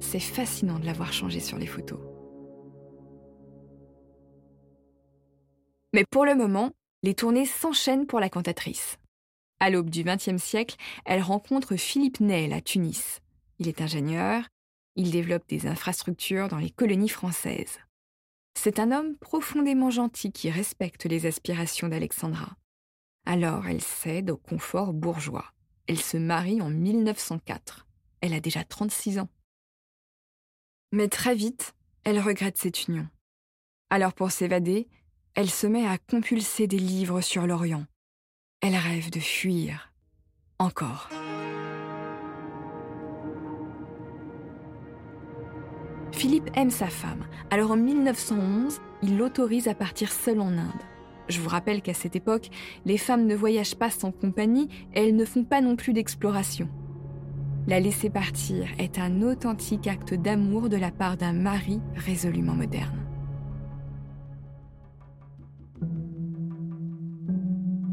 C'est 0.00 0.18
fascinant 0.18 0.78
de 0.78 0.86
l'avoir 0.86 1.12
changé 1.12 1.40
sur 1.40 1.58
les 1.58 1.66
photos. 1.66 2.00
Mais 5.92 6.06
pour 6.10 6.24
le 6.24 6.34
moment, 6.34 6.70
les 7.02 7.12
tournées 7.12 7.44
s'enchaînent 7.44 8.06
pour 8.06 8.18
la 8.18 8.30
cantatrice. 8.30 8.96
À 9.60 9.68
l'aube 9.68 9.90
du 9.90 10.04
XXe 10.04 10.42
siècle, 10.42 10.76
elle 11.04 11.20
rencontre 11.20 11.76
Philippe 11.76 12.20
Nel 12.20 12.54
à 12.54 12.62
Tunis. 12.62 13.20
Il 13.58 13.68
est 13.68 13.82
ingénieur, 13.82 14.48
il 14.94 15.10
développe 15.10 15.46
des 15.50 15.66
infrastructures 15.66 16.48
dans 16.48 16.56
les 16.56 16.70
colonies 16.70 17.10
françaises. 17.10 17.78
C'est 18.56 18.80
un 18.80 18.90
homme 18.90 19.16
profondément 19.18 19.90
gentil 19.90 20.32
qui 20.32 20.50
respecte 20.50 21.04
les 21.04 21.26
aspirations 21.26 21.88
d'Alexandra. 21.88 22.56
Alors 23.26 23.66
elle 23.66 23.82
cède 23.82 24.30
au 24.30 24.36
confort 24.36 24.92
bourgeois. 24.92 25.52
Elle 25.86 26.00
se 26.00 26.16
marie 26.16 26.60
en 26.62 26.70
1904. 26.70 27.86
Elle 28.22 28.32
a 28.32 28.40
déjà 28.40 28.64
36 28.64 29.18
ans. 29.18 29.28
Mais 30.90 31.08
très 31.08 31.34
vite, 31.34 31.74
elle 32.02 32.18
regrette 32.18 32.56
cette 32.56 32.88
union. 32.88 33.06
Alors 33.90 34.14
pour 34.14 34.32
s'évader, 34.32 34.88
elle 35.34 35.50
se 35.50 35.66
met 35.66 35.86
à 35.86 35.98
compulser 35.98 36.66
des 36.66 36.78
livres 36.78 37.20
sur 37.20 37.46
l'Orient. 37.46 37.86
Elle 38.62 38.74
rêve 38.74 39.10
de 39.10 39.20
fuir. 39.20 39.92
Encore. 40.58 41.10
Philippe 46.16 46.48
aime 46.54 46.70
sa 46.70 46.86
femme, 46.86 47.26
alors 47.50 47.72
en 47.72 47.76
1911, 47.76 48.80
il 49.02 49.18
l'autorise 49.18 49.68
à 49.68 49.74
partir 49.74 50.10
seul 50.10 50.40
en 50.40 50.48
Inde. 50.48 50.82
Je 51.28 51.42
vous 51.42 51.50
rappelle 51.50 51.82
qu'à 51.82 51.92
cette 51.92 52.16
époque, 52.16 52.48
les 52.86 52.96
femmes 52.96 53.26
ne 53.26 53.34
voyagent 53.34 53.74
pas 53.74 53.90
sans 53.90 54.12
compagnie 54.12 54.70
et 54.94 55.06
elles 55.06 55.14
ne 55.14 55.26
font 55.26 55.44
pas 55.44 55.60
non 55.60 55.76
plus 55.76 55.92
d'exploration. 55.92 56.70
La 57.66 57.80
laisser 57.80 58.08
partir 58.08 58.66
est 58.78 58.98
un 58.98 59.20
authentique 59.20 59.86
acte 59.88 60.14
d'amour 60.14 60.70
de 60.70 60.78
la 60.78 60.90
part 60.90 61.18
d'un 61.18 61.34
mari 61.34 61.82
résolument 61.96 62.54
moderne. 62.54 63.06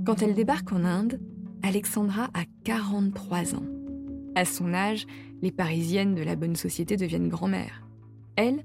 Quand 0.05 0.21
elle 0.21 0.33
débarque 0.33 0.71
en 0.71 0.85
Inde, 0.85 1.19
Alexandra 1.61 2.29
a 2.33 2.45
43 2.63 3.55
ans. 3.55 3.65
À 4.35 4.45
son 4.45 4.73
âge, 4.73 5.07
les 5.41 5.51
Parisiennes 5.51 6.15
de 6.15 6.23
la 6.23 6.37
bonne 6.37 6.55
société 6.55 6.95
deviennent 6.95 7.27
grand-mères. 7.27 7.82
Elle, 8.35 8.63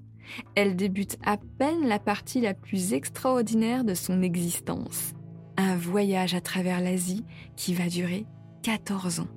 elle 0.54 0.76
débute 0.76 1.18
à 1.24 1.36
peine 1.58 1.86
la 1.86 1.98
partie 1.98 2.40
la 2.40 2.54
plus 2.54 2.92
extraordinaire 2.92 3.84
de 3.84 3.94
son 3.94 4.22
existence. 4.22 5.12
Un 5.56 5.76
voyage 5.76 6.34
à 6.34 6.40
travers 6.40 6.80
l'Asie 6.80 7.24
qui 7.56 7.74
va 7.74 7.88
durer 7.88 8.26
14 8.62 9.20
ans. 9.20 9.28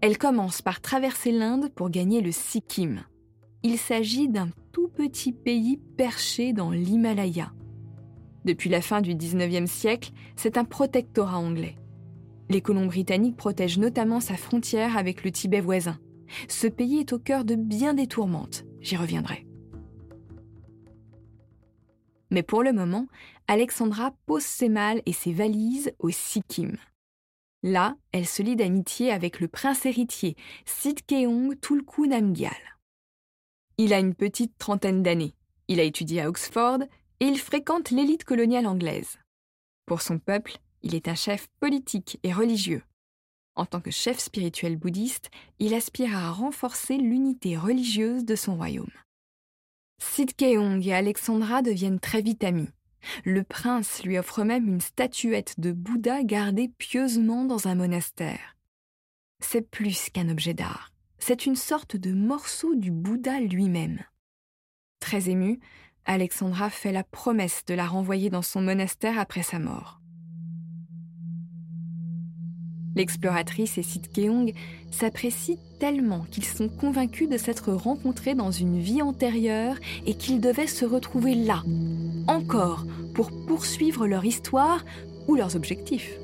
Elle 0.00 0.16
commence 0.16 0.62
par 0.62 0.80
traverser 0.80 1.30
l'Inde 1.30 1.68
pour 1.74 1.90
gagner 1.90 2.22
le 2.22 2.32
Sikkim. 2.32 3.02
Il 3.62 3.76
s'agit 3.76 4.28
d'un 4.28 4.48
tout 4.72 4.88
petit 4.88 5.32
pays 5.32 5.78
perché 5.98 6.54
dans 6.54 6.70
l'Himalaya. 6.70 7.52
Depuis 8.46 8.70
la 8.70 8.80
fin 8.80 9.02
du 9.02 9.14
19e 9.14 9.66
siècle, 9.66 10.12
c'est 10.36 10.56
un 10.56 10.64
protectorat 10.64 11.36
anglais. 11.36 11.76
Les 12.48 12.62
colons 12.62 12.86
britanniques 12.86 13.36
protègent 13.36 13.78
notamment 13.78 14.20
sa 14.20 14.36
frontière 14.36 14.96
avec 14.96 15.22
le 15.22 15.30
Tibet 15.30 15.60
voisin. 15.60 15.98
Ce 16.48 16.66
pays 16.66 17.00
est 17.00 17.12
au 17.12 17.18
cœur 17.18 17.44
de 17.44 17.54
bien 17.54 17.94
des 17.94 18.06
tourmentes, 18.06 18.64
j'y 18.80 18.96
reviendrai. 18.96 19.46
Mais 22.30 22.42
pour 22.42 22.62
le 22.62 22.72
moment, 22.72 23.06
Alexandra 23.48 24.12
pose 24.26 24.44
ses 24.44 24.68
malles 24.68 25.02
et 25.06 25.12
ses 25.12 25.32
valises 25.32 25.92
au 25.98 26.10
Sikkim. 26.10 26.76
Là, 27.62 27.96
elle 28.12 28.26
se 28.26 28.42
lie 28.42 28.56
d'amitié 28.56 29.10
avec 29.10 29.40
le 29.40 29.48
prince 29.48 29.84
héritier 29.84 30.36
Sidkeong 30.64 31.60
Tulku 31.60 32.06
Namgyal. 32.06 32.52
Il 33.76 33.92
a 33.92 33.98
une 33.98 34.14
petite 34.14 34.56
trentaine 34.58 35.02
d'années. 35.02 35.34
Il 35.68 35.80
a 35.80 35.82
étudié 35.82 36.22
à 36.22 36.28
Oxford 36.28 36.78
et 37.20 37.26
il 37.26 37.38
fréquente 37.38 37.90
l'élite 37.90 38.24
coloniale 38.24 38.66
anglaise. 38.66 39.18
Pour 39.86 40.00
son 40.00 40.18
peuple, 40.18 40.58
il 40.82 40.94
est 40.94 41.08
un 41.08 41.14
chef 41.14 41.48
politique 41.60 42.18
et 42.22 42.32
religieux. 42.32 42.82
En 43.60 43.66
tant 43.66 43.82
que 43.82 43.90
chef 43.90 44.18
spirituel 44.18 44.78
bouddhiste, 44.78 45.30
il 45.58 45.74
aspire 45.74 46.16
à 46.16 46.30
renforcer 46.30 46.96
l'unité 46.96 47.58
religieuse 47.58 48.24
de 48.24 48.34
son 48.34 48.56
royaume. 48.56 48.88
Sidkeong 49.98 50.80
et 50.86 50.94
Alexandra 50.94 51.60
deviennent 51.60 52.00
très 52.00 52.22
vite 52.22 52.42
amis. 52.42 52.70
Le 53.26 53.44
prince 53.44 54.02
lui 54.02 54.16
offre 54.16 54.44
même 54.44 54.66
une 54.66 54.80
statuette 54.80 55.60
de 55.60 55.72
Bouddha 55.72 56.22
gardée 56.22 56.72
pieusement 56.78 57.44
dans 57.44 57.68
un 57.68 57.74
monastère. 57.74 58.56
C'est 59.40 59.68
plus 59.70 60.08
qu'un 60.08 60.30
objet 60.30 60.54
d'art, 60.54 60.90
c'est 61.18 61.44
une 61.44 61.56
sorte 61.56 61.96
de 61.96 62.14
morceau 62.14 62.74
du 62.74 62.90
Bouddha 62.90 63.40
lui-même. 63.40 64.02
Très 65.00 65.28
émue, 65.28 65.60
Alexandra 66.06 66.70
fait 66.70 66.92
la 66.92 67.04
promesse 67.04 67.66
de 67.66 67.74
la 67.74 67.86
renvoyer 67.86 68.30
dans 68.30 68.40
son 68.40 68.62
monastère 68.62 69.18
après 69.18 69.42
sa 69.42 69.58
mort. 69.58 69.99
L'exploratrice 72.96 73.78
et 73.78 73.82
Keong 73.82 74.52
s'apprécient 74.90 75.58
tellement 75.78 76.26
qu'ils 76.30 76.44
sont 76.44 76.68
convaincus 76.68 77.28
de 77.28 77.36
s'être 77.36 77.72
rencontrés 77.72 78.34
dans 78.34 78.50
une 78.50 78.80
vie 78.80 79.02
antérieure 79.02 79.76
et 80.06 80.14
qu'ils 80.14 80.40
devaient 80.40 80.66
se 80.66 80.84
retrouver 80.84 81.34
là, 81.34 81.62
encore, 82.26 82.84
pour 83.14 83.30
poursuivre 83.46 84.06
leur 84.06 84.24
histoire 84.24 84.84
ou 85.28 85.36
leurs 85.36 85.56
objectifs. 85.56 86.18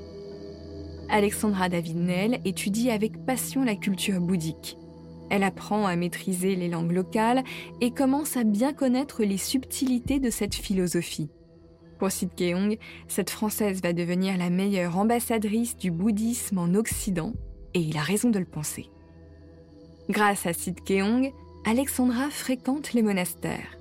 Alexandra 1.09 1.69
David 1.69 1.97
Nell 1.97 2.41
étudie 2.45 2.91
avec 2.91 3.25
passion 3.25 3.65
la 3.65 3.77
culture 3.77 4.21
bouddhique. 4.21 4.77
Elle 5.31 5.45
apprend 5.45 5.87
à 5.87 5.97
maîtriser 5.97 6.57
les 6.57 6.69
langues 6.69 6.93
locales 6.93 7.43
et 7.81 7.91
commence 7.91 8.37
à 8.37 8.45
bien 8.45 8.73
connaître 8.73 9.23
les 9.25 9.39
subtilités 9.39 10.21
de 10.21 10.31
cette 10.31 10.55
philosophie. 10.55 11.29
Pour 11.99 12.11
Sid 12.11 12.31
Keong, 12.37 12.79
cette 13.09 13.31
Française 13.31 13.81
va 13.83 13.93
devenir 13.93 14.37
la 14.37 14.51
meilleure 14.51 14.99
ambassadrice 14.99 15.77
du 15.77 15.91
bouddhisme 15.91 16.59
en 16.59 16.75
Occident, 16.75 17.33
et 17.75 17.81
il 17.81 17.97
a 17.97 18.03
raison 18.03 18.31
de 18.31 18.39
le 18.39 18.45
penser. 18.45 18.91
Grâce 20.09 20.47
à 20.47 20.53
Sid 20.53 20.83
Keong, 20.85 21.33
Alexandra 21.65 22.31
fréquente 22.31 22.93
les 22.93 23.03
monastères. 23.03 23.79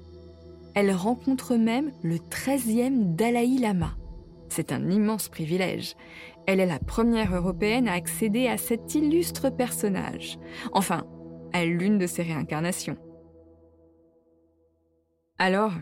Elle 0.73 0.91
rencontre 0.91 1.55
même 1.55 1.91
le 2.03 2.15
13e 2.17 3.15
Dalai 3.15 3.57
Lama. 3.59 3.95
C'est 4.49 4.71
un 4.71 4.89
immense 4.89 5.29
privilège. 5.29 5.95
Elle 6.47 6.59
est 6.59 6.65
la 6.65 6.79
première 6.79 7.35
européenne 7.35 7.87
à 7.87 7.93
accéder 7.93 8.47
à 8.47 8.57
cet 8.57 8.95
illustre 8.95 9.49
personnage. 9.49 10.37
Enfin, 10.73 11.05
à 11.53 11.65
l'une 11.65 11.97
de 11.97 12.07
ses 12.07 12.23
réincarnations. 12.23 12.97
Alors, 15.37 15.73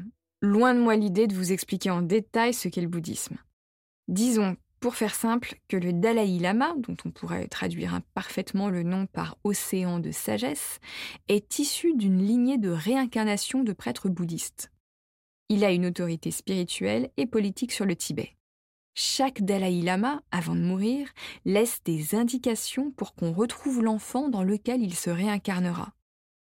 loin 0.44 0.76
de 0.76 0.80
moi 0.80 0.98
l'idée 0.98 1.26
de 1.26 1.36
vous 1.36 1.54
expliquer 1.54 1.90
en 1.90 2.02
détail 2.02 2.54
ce 2.54 2.68
qu'est 2.68 2.82
le 2.82 2.90
bouddhisme. 2.90 3.38
Disons, 4.10 4.58
pour 4.82 4.96
faire 4.96 5.16
simple, 5.16 5.56
que 5.70 5.78
le 5.78 5.94
Dalai 5.94 6.38
Lama, 6.38 6.74
dont 6.78 6.98
on 7.06 7.12
pourrait 7.12 7.48
traduire 7.48 8.02
parfaitement 8.14 8.70
le 8.70 8.84
nom 8.84 9.06
par 9.06 9.38
océan 9.46 10.00
de 10.00 10.12
sagesse, 10.12 10.82
est 11.30 11.60
issu 11.60 11.96
d'une 11.96 12.22
lignée 12.22 12.58
de 12.58 12.70
réincarnation 12.70 13.64
de 13.64 13.72
prêtres 13.72 14.10
bouddhistes. 14.10 14.70
Il 15.48 15.64
a 15.64 15.72
une 15.72 15.86
autorité 15.86 16.30
spirituelle 16.30 17.10
et 17.16 17.26
politique 17.26 17.72
sur 17.72 17.86
le 17.86 17.96
Tibet. 17.96 18.36
Chaque 18.96 19.44
Dalai 19.44 19.82
Lama, 19.82 20.22
avant 20.32 20.56
de 20.56 20.62
mourir, 20.62 21.08
laisse 21.46 21.82
des 21.86 22.16
indications 22.16 22.92
pour 22.92 23.16
qu'on 23.16 23.32
retrouve 23.32 23.82
l'enfant 23.82 24.28
dans 24.28 24.44
lequel 24.44 24.82
il 24.84 24.94
se 24.94 25.10
réincarnera. 25.10 25.94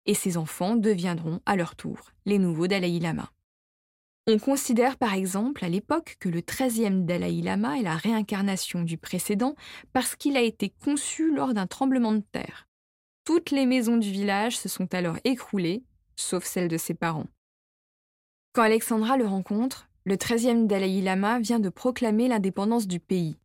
Et 0.08 0.16
ces 0.16 0.38
enfants 0.38 0.76
deviendront, 0.76 1.40
à 1.46 1.56
leur 1.56 1.76
tour, 1.76 2.00
les 2.26 2.40
nouveaux 2.40 2.68
Dalai 2.68 3.00
Lama. 3.00 3.32
On 4.28 4.40
considère 4.40 4.98
par 4.98 5.14
exemple 5.14 5.64
à 5.64 5.70
l'époque 5.70 6.18
que 6.20 6.30
le 6.30 6.42
13e 6.42 7.06
Dalai 7.06 7.44
Lama 7.44 7.78
est 7.78 7.84
la 7.84 7.96
réincarnation 7.96 8.82
du 8.82 8.98
précédent 8.98 9.56
parce 9.94 10.16
qu'il 10.16 10.36
a 10.36 10.42
été 10.42 10.74
conçu 10.84 11.32
lors 11.32 11.54
d'un 11.54 11.68
tremblement 11.68 12.12
de 12.12 12.24
terre. 12.32 12.68
Toutes 13.24 13.52
les 13.52 13.68
maisons 13.68 13.98
du 13.98 14.10
village 14.10 14.58
se 14.58 14.68
sont 14.68 14.92
alors 14.96 15.18
écroulées, 15.26 15.84
sauf 16.16 16.44
celle 16.44 16.70
de 16.70 16.78
ses 16.78 16.96
parents. 16.96 17.28
Quand 18.54 18.64
Alexandra 18.64 19.16
le 19.16 19.28
rencontre, 19.28 19.90
le 20.06 20.16
13e 20.16 20.66
Dalai 20.66 21.02
Lama 21.02 21.40
vient 21.40 21.60
de 21.60 21.70
proclamer 21.70 22.28
l'indépendance 22.28 22.88
du 22.88 23.00
pays. 23.00 23.38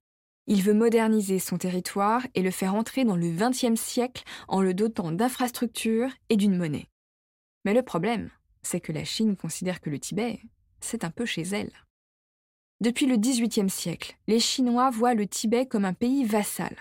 Il 0.47 0.63
veut 0.63 0.73
moderniser 0.73 1.41
son 1.41 1.59
territoire 1.59 2.27
et 2.35 2.41
le 2.41 2.51
faire 2.51 2.75
entrer 2.75 3.05
dans 3.05 3.17
le 3.17 3.31
XXe 3.31 3.79
siècle 3.79 4.25
en 4.49 4.63
le 4.63 4.73
dotant 4.73 5.13
d'infrastructures 5.13 6.11
et 6.31 6.37
d'une 6.39 6.57
monnaie. 6.57 6.89
Mais 7.67 7.75
le 7.75 7.83
problème, 7.83 8.31
c'est 8.63 8.81
que 8.81 8.93
la 8.93 9.05
Chine 9.05 9.37
considère 9.37 9.83
que 9.83 9.91
le 9.91 9.99
Tibet, 9.99 10.41
c'est 10.81 11.05
un 11.05 11.11
peu 11.11 11.25
chez 11.25 11.43
elle. 11.43 11.73
Depuis 12.81 13.07
le 13.07 13.17
XVIIIe 13.17 13.69
siècle, 13.69 14.17
les 14.27 14.41
Chinois 14.41 14.91
voient 14.91 15.15
le 15.15 15.27
Tibet 15.27 15.67
comme 15.67 15.85
un 15.85 15.93
pays 15.93 16.25
vassal. 16.25 16.75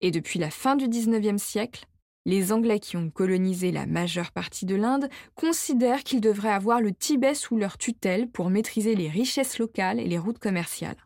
Et 0.00 0.10
depuis 0.10 0.38
la 0.38 0.50
fin 0.50 0.76
du 0.76 0.88
XIXe 0.88 1.42
siècle, 1.42 1.86
les 2.26 2.52
Anglais 2.52 2.80
qui 2.80 2.96
ont 2.96 3.08
colonisé 3.08 3.72
la 3.72 3.86
majeure 3.86 4.32
partie 4.32 4.66
de 4.66 4.74
l'Inde 4.74 5.08
considèrent 5.36 6.02
qu'ils 6.02 6.20
devraient 6.20 6.50
avoir 6.50 6.80
le 6.80 6.92
Tibet 6.92 7.34
sous 7.34 7.56
leur 7.56 7.78
tutelle 7.78 8.28
pour 8.28 8.50
maîtriser 8.50 8.94
les 8.94 9.08
richesses 9.08 9.58
locales 9.58 10.00
et 10.00 10.08
les 10.08 10.18
routes 10.18 10.40
commerciales. 10.40 10.96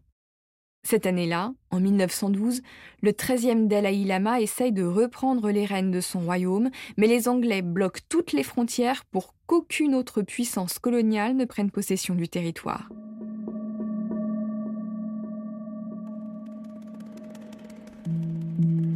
Cette 0.82 1.06
année-là, 1.06 1.52
en 1.70 1.78
1912, 1.78 2.62
le 3.02 3.12
13e 3.12 3.68
Dalai 3.68 4.04
Lama 4.04 4.40
essaye 4.40 4.72
de 4.72 4.82
reprendre 4.82 5.50
les 5.50 5.64
rênes 5.64 5.90
de 5.90 6.00
son 6.00 6.20
royaume, 6.20 6.70
mais 6.96 7.06
les 7.06 7.28
Anglais 7.28 7.62
bloquent 7.62 8.00
toutes 8.08 8.32
les 8.32 8.42
frontières 8.42 9.04
pour 9.04 9.34
qu'aucune 9.46 9.94
autre 9.94 10.22
puissance 10.22 10.78
coloniale 10.78 11.36
ne 11.36 11.44
prenne 11.44 11.70
possession 11.70 12.14
du 12.14 12.28
territoire. 12.28 12.88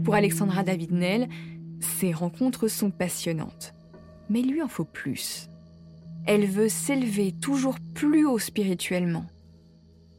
Pour 0.04 0.14
Alexandra 0.14 0.62
David-Nel, 0.62 1.28
ces 1.80 2.12
rencontres 2.12 2.68
sont 2.68 2.90
passionnantes. 2.90 3.74
Mais 4.30 4.42
lui 4.42 4.62
en 4.62 4.68
faut 4.68 4.84
plus. 4.84 5.48
Elle 6.26 6.46
veut 6.46 6.68
s'élever 6.68 7.32
toujours 7.32 7.76
plus 7.94 8.26
haut 8.26 8.38
spirituellement. 8.38 9.26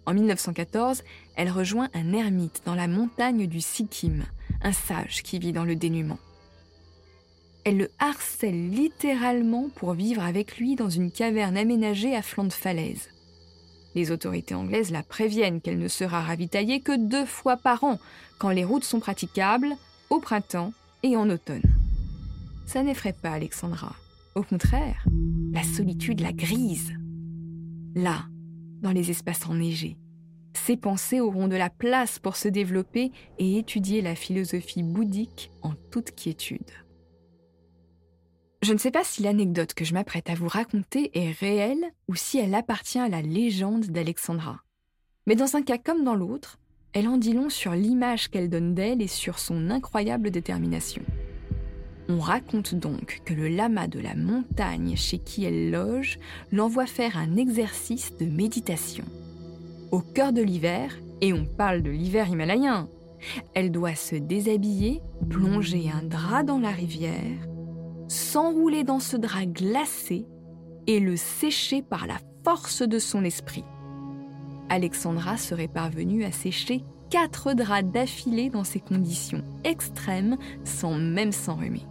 En 0.05 0.13
1914, 0.13 1.03
elle 1.35 1.49
rejoint 1.49 1.89
un 1.93 2.13
ermite 2.13 2.61
dans 2.65 2.75
la 2.75 2.87
montagne 2.87 3.47
du 3.47 3.61
Sikkim, 3.61 4.23
un 4.61 4.71
sage 4.71 5.23
qui 5.23 5.39
vit 5.39 5.53
dans 5.53 5.65
le 5.65 5.75
dénuement. 5.75 6.19
Elle 7.63 7.77
le 7.77 7.89
harcèle 7.97 8.69
littéralement 8.69 9.69
pour 9.75 9.93
vivre 9.93 10.23
avec 10.23 10.57
lui 10.57 10.75
dans 10.75 10.89
une 10.89 11.11
caverne 11.11 11.57
aménagée 11.57 12.15
à 12.15 12.21
flanc 12.21 12.43
de 12.43 12.53
falaise. 12.53 13.09
Les 13.95 14.11
autorités 14.11 14.53
anglaises 14.53 14.91
la 14.91 15.01
préviennent 15.01 15.61
qu'elle 15.61 15.79
ne 15.79 15.87
sera 15.87 16.21
ravitaillée 16.21 16.81
que 16.81 16.95
deux 16.95 17.25
fois 17.25 17.57
par 17.57 17.83
an, 17.83 17.97
quand 18.37 18.49
les 18.49 18.63
routes 18.63 18.83
sont 18.83 18.99
praticables, 18.99 19.75
au 20.11 20.19
printemps 20.19 20.73
et 21.01 21.17
en 21.17 21.29
automne. 21.29 21.63
Ça 22.67 22.83
n'effraie 22.83 23.13
pas 23.13 23.31
Alexandra. 23.31 23.95
Au 24.35 24.43
contraire, 24.43 25.03
la 25.51 25.63
solitude 25.63 26.19
la 26.19 26.33
grise. 26.33 26.91
Là, 27.95 28.25
dans 28.81 28.91
les 28.91 29.11
espaces 29.11 29.47
enneigés, 29.47 29.97
ses 30.57 30.77
pensées 30.77 31.21
auront 31.21 31.47
de 31.47 31.55
la 31.55 31.69
place 31.69 32.17
pour 32.17 32.35
se 32.35 32.47
développer 32.47 33.11
et 33.37 33.57
étudier 33.57 34.01
la 34.01 34.15
philosophie 34.15 34.83
bouddhique 34.83 35.51
en 35.61 35.73
toute 35.91 36.15
quiétude. 36.15 36.71
Je 38.61 38.73
ne 38.73 38.79
sais 38.79 38.89
pas 38.89 39.03
si 39.03 39.21
l'anecdote 39.21 39.75
que 39.75 39.85
je 39.85 39.93
m'apprête 39.93 40.29
à 40.29 40.33
vous 40.33 40.47
raconter 40.47 41.11
est 41.13 41.31
réelle 41.31 41.83
ou 42.07 42.15
si 42.15 42.39
elle 42.39 42.55
appartient 42.55 42.99
à 42.99 43.09
la 43.09 43.21
légende 43.21 43.85
d'Alexandra. 43.85 44.63
Mais 45.27 45.35
dans 45.35 45.55
un 45.55 45.61
cas 45.61 45.77
comme 45.77 46.03
dans 46.03 46.15
l'autre, 46.15 46.57
elle 46.93 47.07
en 47.07 47.17
dit 47.17 47.33
long 47.33 47.49
sur 47.49 47.73
l'image 47.73 48.29
qu'elle 48.29 48.49
donne 48.49 48.73
d'elle 48.73 49.01
et 49.01 49.07
sur 49.07 49.37
son 49.37 49.69
incroyable 49.69 50.31
détermination. 50.31 51.03
On 52.07 52.19
raconte 52.19 52.75
donc 52.75 53.21
que 53.25 53.33
le 53.33 53.47
lama 53.47 53.87
de 53.87 53.99
la 53.99 54.15
montagne 54.15 54.95
chez 54.95 55.17
qui 55.17 55.43
elle 55.43 55.71
loge 55.71 56.19
l'envoie 56.51 56.85
faire 56.85 57.17
un 57.17 57.35
exercice 57.35 58.15
de 58.17 58.25
méditation. 58.25 59.05
Au 59.91 60.01
cœur 60.01 60.31
de 60.31 60.41
l'hiver, 60.41 60.95
et 61.21 61.33
on 61.33 61.45
parle 61.45 61.81
de 61.81 61.89
l'hiver 61.89 62.29
himalayen, 62.29 62.89
elle 63.55 63.71
doit 63.71 63.95
se 63.95 64.15
déshabiller, 64.15 65.01
plonger 65.29 65.89
un 65.89 66.03
drap 66.03 66.43
dans 66.43 66.59
la 66.59 66.69
rivière, 66.69 67.47
s'enrouler 68.07 68.83
dans 68.83 68.99
ce 68.99 69.17
drap 69.17 69.45
glacé 69.45 70.27
et 70.85 70.99
le 70.99 71.15
sécher 71.15 71.81
par 71.81 72.05
la 72.05 72.17
force 72.43 72.83
de 72.83 72.99
son 72.99 73.23
esprit. 73.23 73.63
Alexandra 74.69 75.37
serait 75.37 75.67
parvenue 75.67 76.23
à 76.23 76.31
sécher 76.31 76.83
quatre 77.09 77.53
draps 77.53 77.91
d'affilée 77.91 78.49
dans 78.49 78.63
ces 78.63 78.79
conditions 78.79 79.43
extrêmes 79.63 80.37
sans 80.63 80.95
même 80.95 81.31
s'enrhumer. 81.31 81.85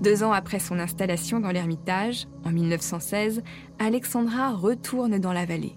Deux 0.00 0.22
ans 0.22 0.32
après 0.32 0.58
son 0.58 0.78
installation 0.78 1.40
dans 1.40 1.50
l'Ermitage, 1.50 2.28
en 2.44 2.52
1916, 2.52 3.42
Alexandra 3.78 4.52
retourne 4.52 5.18
dans 5.18 5.32
la 5.32 5.46
vallée. 5.46 5.76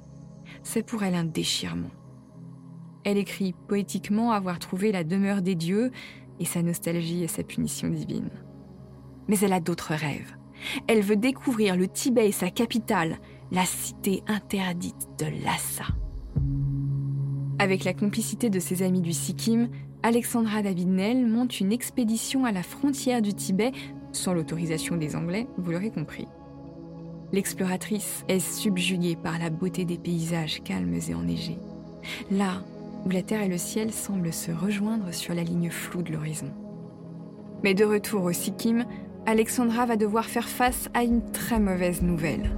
C'est 0.64 0.84
pour 0.84 1.04
elle 1.04 1.16
un 1.16 1.24
déchirement. 1.24 1.92
Elle 3.06 3.18
écrit 3.18 3.56
poétiquement 3.68 4.32
avoir 4.32 4.60
trouvé 4.60 4.92
la 4.92 5.06
demeure 5.06 5.42
des 5.42 5.56
dieux 5.56 5.92
et 6.40 6.46
sa 6.46 6.62
nostalgie 6.62 7.24
et 7.24 7.28
sa 7.28 7.44
punition 7.44 7.88
divine. 7.88 8.30
Mais 9.30 9.40
elle 9.40 9.54
a 9.54 9.62
d'autres 9.62 9.94
rêves. 9.94 10.36
Elle 10.88 11.02
veut 11.02 11.16
découvrir 11.16 11.78
le 11.78 11.88
Tibet 11.88 12.28
et 12.28 12.34
sa 12.34 12.50
capitale, 12.50 13.20
la 13.52 13.66
cité 13.66 14.24
interdite 14.28 15.08
de 15.18 15.26
Lhasa. 15.26 15.86
Avec 17.58 17.84
la 17.84 17.94
complicité 17.94 18.50
de 18.50 18.60
ses 18.60 18.84
amis 18.84 19.02
du 19.02 19.14
Sikkim, 19.14 19.70
Alexandra 20.04 20.62
David-Nel 20.62 21.26
monte 21.26 21.60
une 21.60 21.74
expédition 21.74 22.46
à 22.46 22.52
la 22.52 22.64
frontière 22.64 23.22
du 23.22 23.34
Tibet, 23.34 23.72
sans 24.12 24.34
l'autorisation 24.34 24.98
des 24.98 25.16
Anglais, 25.16 25.48
vous 25.58 25.72
l'aurez 25.72 25.92
compris. 25.92 26.28
L'exploratrice 27.32 28.24
est 28.28 28.40
subjuguée 28.40 29.16
par 29.16 29.38
la 29.38 29.50
beauté 29.50 29.86
des 29.86 29.98
paysages 29.98 30.64
calmes 30.64 30.96
et 30.96 31.14
enneigés. 31.14 31.60
Là 32.32 32.64
où 33.06 33.10
la 33.10 33.22
terre 33.22 33.42
et 33.42 33.48
le 33.48 33.58
ciel 33.58 33.92
semblent 33.92 34.34
se 34.34 34.52
rejoindre 34.52 35.14
sur 35.14 35.34
la 35.34 35.44
ligne 35.44 35.70
floue 35.70 36.02
de 36.02 36.12
l'horizon. 36.12 36.52
Mais 37.64 37.74
de 37.74 37.86
retour 37.86 38.24
au 38.24 38.32
Sikkim, 38.32 38.86
Alexandra 39.26 39.86
va 39.86 39.96
devoir 39.96 40.26
faire 40.26 40.50
face 40.50 40.90
à 40.94 41.04
une 41.04 41.22
très 41.32 41.60
mauvaise 41.60 42.02
nouvelle. 42.02 42.50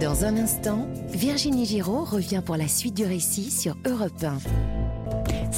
Dans 0.00 0.24
un 0.24 0.36
instant, 0.36 0.86
Virginie 1.08 1.66
Giraud 1.66 2.04
revient 2.04 2.42
pour 2.44 2.56
la 2.56 2.68
suite 2.68 2.94
du 2.94 3.04
récit 3.04 3.50
sur 3.50 3.76
Europe 3.84 4.22
1. 4.22 4.77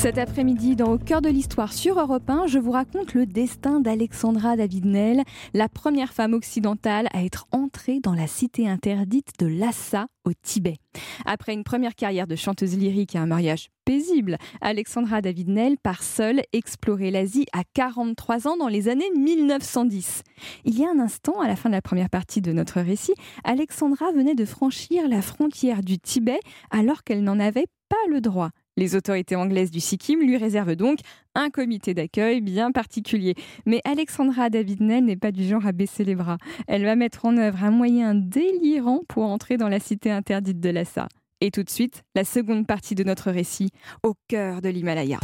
Cet 0.00 0.16
après-midi, 0.16 0.76
dans 0.76 0.94
Au 0.94 0.96
cœur 0.96 1.20
de 1.20 1.28
l'histoire 1.28 1.74
sur 1.74 2.00
Europe 2.00 2.30
1, 2.30 2.46
je 2.46 2.58
vous 2.58 2.70
raconte 2.70 3.12
le 3.12 3.26
destin 3.26 3.80
d'Alexandra 3.80 4.56
David-Nel, 4.56 5.24
la 5.52 5.68
première 5.68 6.14
femme 6.14 6.32
occidentale 6.32 7.06
à 7.12 7.22
être 7.22 7.46
entrée 7.52 8.00
dans 8.00 8.14
la 8.14 8.26
cité 8.26 8.66
interdite 8.66 9.32
de 9.38 9.46
Lhasa 9.46 10.06
au 10.24 10.32
Tibet. 10.32 10.78
Après 11.26 11.52
une 11.52 11.64
première 11.64 11.94
carrière 11.94 12.26
de 12.26 12.34
chanteuse 12.34 12.78
lyrique 12.78 13.14
et 13.14 13.18
un 13.18 13.26
mariage 13.26 13.68
paisible, 13.84 14.38
Alexandra 14.62 15.20
David-Nel 15.20 15.76
part 15.76 16.02
seule 16.02 16.40
explorer 16.54 17.10
l'Asie 17.10 17.44
à 17.52 17.62
43 17.74 18.48
ans 18.48 18.56
dans 18.56 18.68
les 18.68 18.88
années 18.88 19.10
1910. 19.14 20.22
Il 20.64 20.78
y 20.78 20.86
a 20.86 20.90
un 20.90 20.98
instant, 20.98 21.40
à 21.40 21.46
la 21.46 21.56
fin 21.56 21.68
de 21.68 21.74
la 21.74 21.82
première 21.82 22.08
partie 22.08 22.40
de 22.40 22.54
notre 22.54 22.80
récit, 22.80 23.14
Alexandra 23.44 24.12
venait 24.12 24.34
de 24.34 24.46
franchir 24.46 25.06
la 25.10 25.20
frontière 25.20 25.82
du 25.82 25.98
Tibet 25.98 26.40
alors 26.70 27.04
qu'elle 27.04 27.22
n'en 27.22 27.38
avait 27.38 27.66
pas 27.90 27.96
le 28.08 28.22
droit. 28.22 28.50
Les 28.76 28.94
autorités 28.94 29.36
anglaises 29.36 29.70
du 29.70 29.80
Sikkim 29.80 30.20
lui 30.20 30.36
réservent 30.36 30.76
donc 30.76 31.00
un 31.34 31.50
comité 31.50 31.92
d'accueil 31.92 32.40
bien 32.40 32.72
particulier. 32.72 33.34
Mais 33.66 33.80
Alexandra 33.84 34.48
David-Nel 34.48 35.04
n'est 35.04 35.16
pas 35.16 35.32
du 35.32 35.44
genre 35.44 35.66
à 35.66 35.72
baisser 35.72 36.04
les 36.04 36.14
bras. 36.14 36.38
Elle 36.66 36.84
va 36.84 36.96
mettre 36.96 37.24
en 37.24 37.36
œuvre 37.36 37.64
un 37.64 37.70
moyen 37.70 38.14
délirant 38.14 39.00
pour 39.08 39.24
entrer 39.24 39.56
dans 39.56 39.68
la 39.68 39.80
cité 39.80 40.10
interdite 40.10 40.60
de 40.60 40.70
Lhasa. 40.70 41.08
Et 41.40 41.50
tout 41.50 41.62
de 41.62 41.70
suite, 41.70 42.02
la 42.14 42.24
seconde 42.24 42.66
partie 42.66 42.94
de 42.94 43.02
notre 43.02 43.30
récit, 43.30 43.70
au 44.02 44.14
cœur 44.28 44.60
de 44.60 44.68
l'Himalaya. 44.68 45.18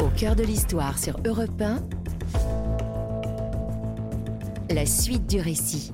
Au 0.00 0.08
cœur 0.18 0.36
de 0.36 0.42
l'histoire 0.42 0.98
sur 0.98 1.18
Europe 1.24 1.60
1, 1.60 1.82
la 4.70 4.86
suite 4.86 5.26
du 5.26 5.40
récit. 5.40 5.92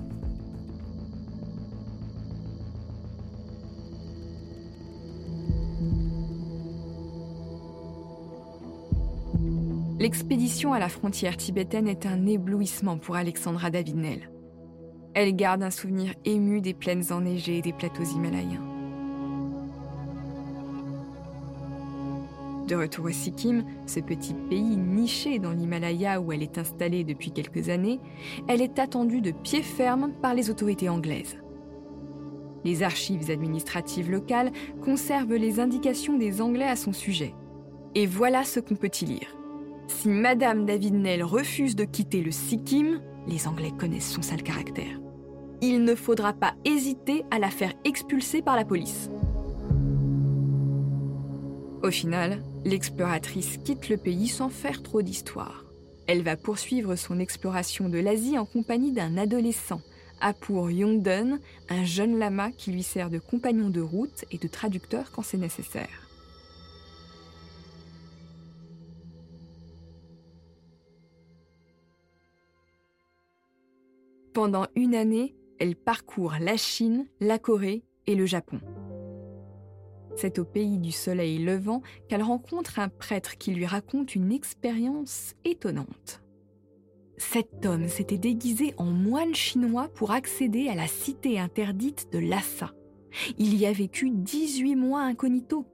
L'expédition 10.01 10.73
à 10.73 10.79
la 10.79 10.89
frontière 10.89 11.37
tibétaine 11.37 11.87
est 11.87 12.07
un 12.07 12.25
éblouissement 12.25 12.97
pour 12.97 13.17
Alexandra 13.17 13.71
David-Nel. 13.71 14.31
Elle 15.13 15.37
garde 15.37 15.63
un 15.63 15.71
souvenir 15.71 16.15
ému 16.25 16.63
des 16.63 16.73
plaines 16.73 17.13
enneigées 17.13 17.59
et 17.59 17.63
des 17.63 17.75
plateaux 17.75 18.05
himalayens. 18.05 18.63
De 22.67 22.77
retour 22.77 23.05
au 23.05 23.11
Sikkim, 23.11 23.63
ce 23.85 24.01
petit 24.01 24.33
pays 24.49 24.79
niché 24.79 25.39
dans 25.39 25.53
l'Himalaya 25.53 26.19
où 26.19 26.33
elle 26.33 26.43
est 26.43 26.57
installée 26.57 27.05
depuis 27.05 27.31
quelques 27.31 27.69
années, 27.69 28.01
elle 28.49 28.63
est 28.63 28.79
attendue 28.79 29.21
de 29.21 29.33
pied 29.33 29.61
ferme 29.61 30.13
par 30.23 30.33
les 30.33 30.49
autorités 30.49 30.89
anglaises. 30.89 31.37
Les 32.65 32.83
archives 32.83 33.31
administratives 33.31 34.11
locales 34.11 34.53
conservent 34.83 35.35
les 35.35 35.61
indications 35.61 36.17
des 36.17 36.41
Anglais 36.41 36.69
à 36.69 36.77
son 36.77 36.95
sujet. 36.95 37.35
Et 37.95 38.07
voilà 38.07 38.45
ce 38.45 38.61
qu'on 38.61 38.77
peut 38.77 38.91
y 39.03 39.05
lire. 39.05 39.37
Si 39.99 40.09
Madame 40.09 40.65
David 40.65 40.95
Nell 40.95 41.23
refuse 41.23 41.77
de 41.77 41.85
quitter 41.85 42.23
le 42.23 42.31
Sikkim, 42.31 43.03
les 43.27 43.47
Anglais 43.47 43.73
connaissent 43.77 44.11
son 44.11 44.23
sale 44.23 44.43
caractère. 44.43 44.99
Il 45.61 45.85
ne 45.85 45.95
faudra 45.95 46.33
pas 46.33 46.55
hésiter 46.65 47.25
à 47.31 47.39
la 47.39 47.51
faire 47.51 47.75
expulser 47.85 48.41
par 48.41 48.57
la 48.57 48.65
police. 48.65 49.11
Au 51.83 51.91
final, 51.91 52.43
l'exploratrice 52.65 53.59
quitte 53.59 53.91
le 53.91 53.99
pays 53.99 54.29
sans 54.29 54.49
faire 54.49 54.83
trop 54.83 55.03
d'histoire. 55.03 55.67
Elle 56.07 56.23
va 56.23 56.37
poursuivre 56.37 56.97
son 56.97 57.19
exploration 57.19 57.91
de 57.91 57.99
l'Asie 57.99 58.39
en 58.39 58.47
compagnie 58.47 58.93
d'un 58.93 59.19
adolescent, 59.19 59.83
Apur 60.21 60.71
Yongdun, 60.71 61.41
un 61.69 61.85
jeune 61.85 62.19
lama 62.19 62.53
qui 62.53 62.71
lui 62.71 62.85
sert 62.85 63.11
de 63.11 63.19
compagnon 63.19 63.69
de 63.69 63.83
route 63.83 64.25
et 64.31 64.39
de 64.39 64.49
traducteur 64.49 65.11
quand 65.11 65.23
c'est 65.23 65.37
nécessaire. 65.37 66.10
Pendant 74.33 74.67
une 74.77 74.95
année, 74.95 75.35
elle 75.59 75.75
parcourt 75.75 76.35
la 76.41 76.57
Chine, 76.57 77.09
la 77.21 77.39
Corée 77.39 77.83
et 78.07 78.15
le 78.15 78.27
Japon. 78.27 78.61
C'est 80.17 80.39
au 80.39 80.45
pays 80.45 80.79
du 80.79 80.93
soleil 80.93 81.39
levant 81.39 81.83
qu'elle 82.09 82.23
rencontre 82.23 82.79
un 82.79 82.89
prêtre 82.89 83.39
qui 83.39 83.53
lui 83.53 83.67
raconte 83.67 84.15
une 84.15 84.31
expérience 84.31 85.35
étonnante. 85.45 86.23
Cet 87.17 87.67
homme 87.67 87.89
s'était 87.89 88.19
déguisé 88.19 88.73
en 88.77 88.87
moine 88.87 89.35
chinois 89.35 89.89
pour 89.89 90.13
accéder 90.13 90.69
à 90.69 90.75
la 90.75 90.87
cité 90.87 91.39
interdite 91.39 92.13
de 92.13 92.19
Lhasa. 92.19 92.73
Il 93.37 93.57
y 93.57 93.67
a 93.67 93.73
vécu 93.73 94.11
18 94.11 94.77
mois 94.77 95.03
incognito. 95.03 95.67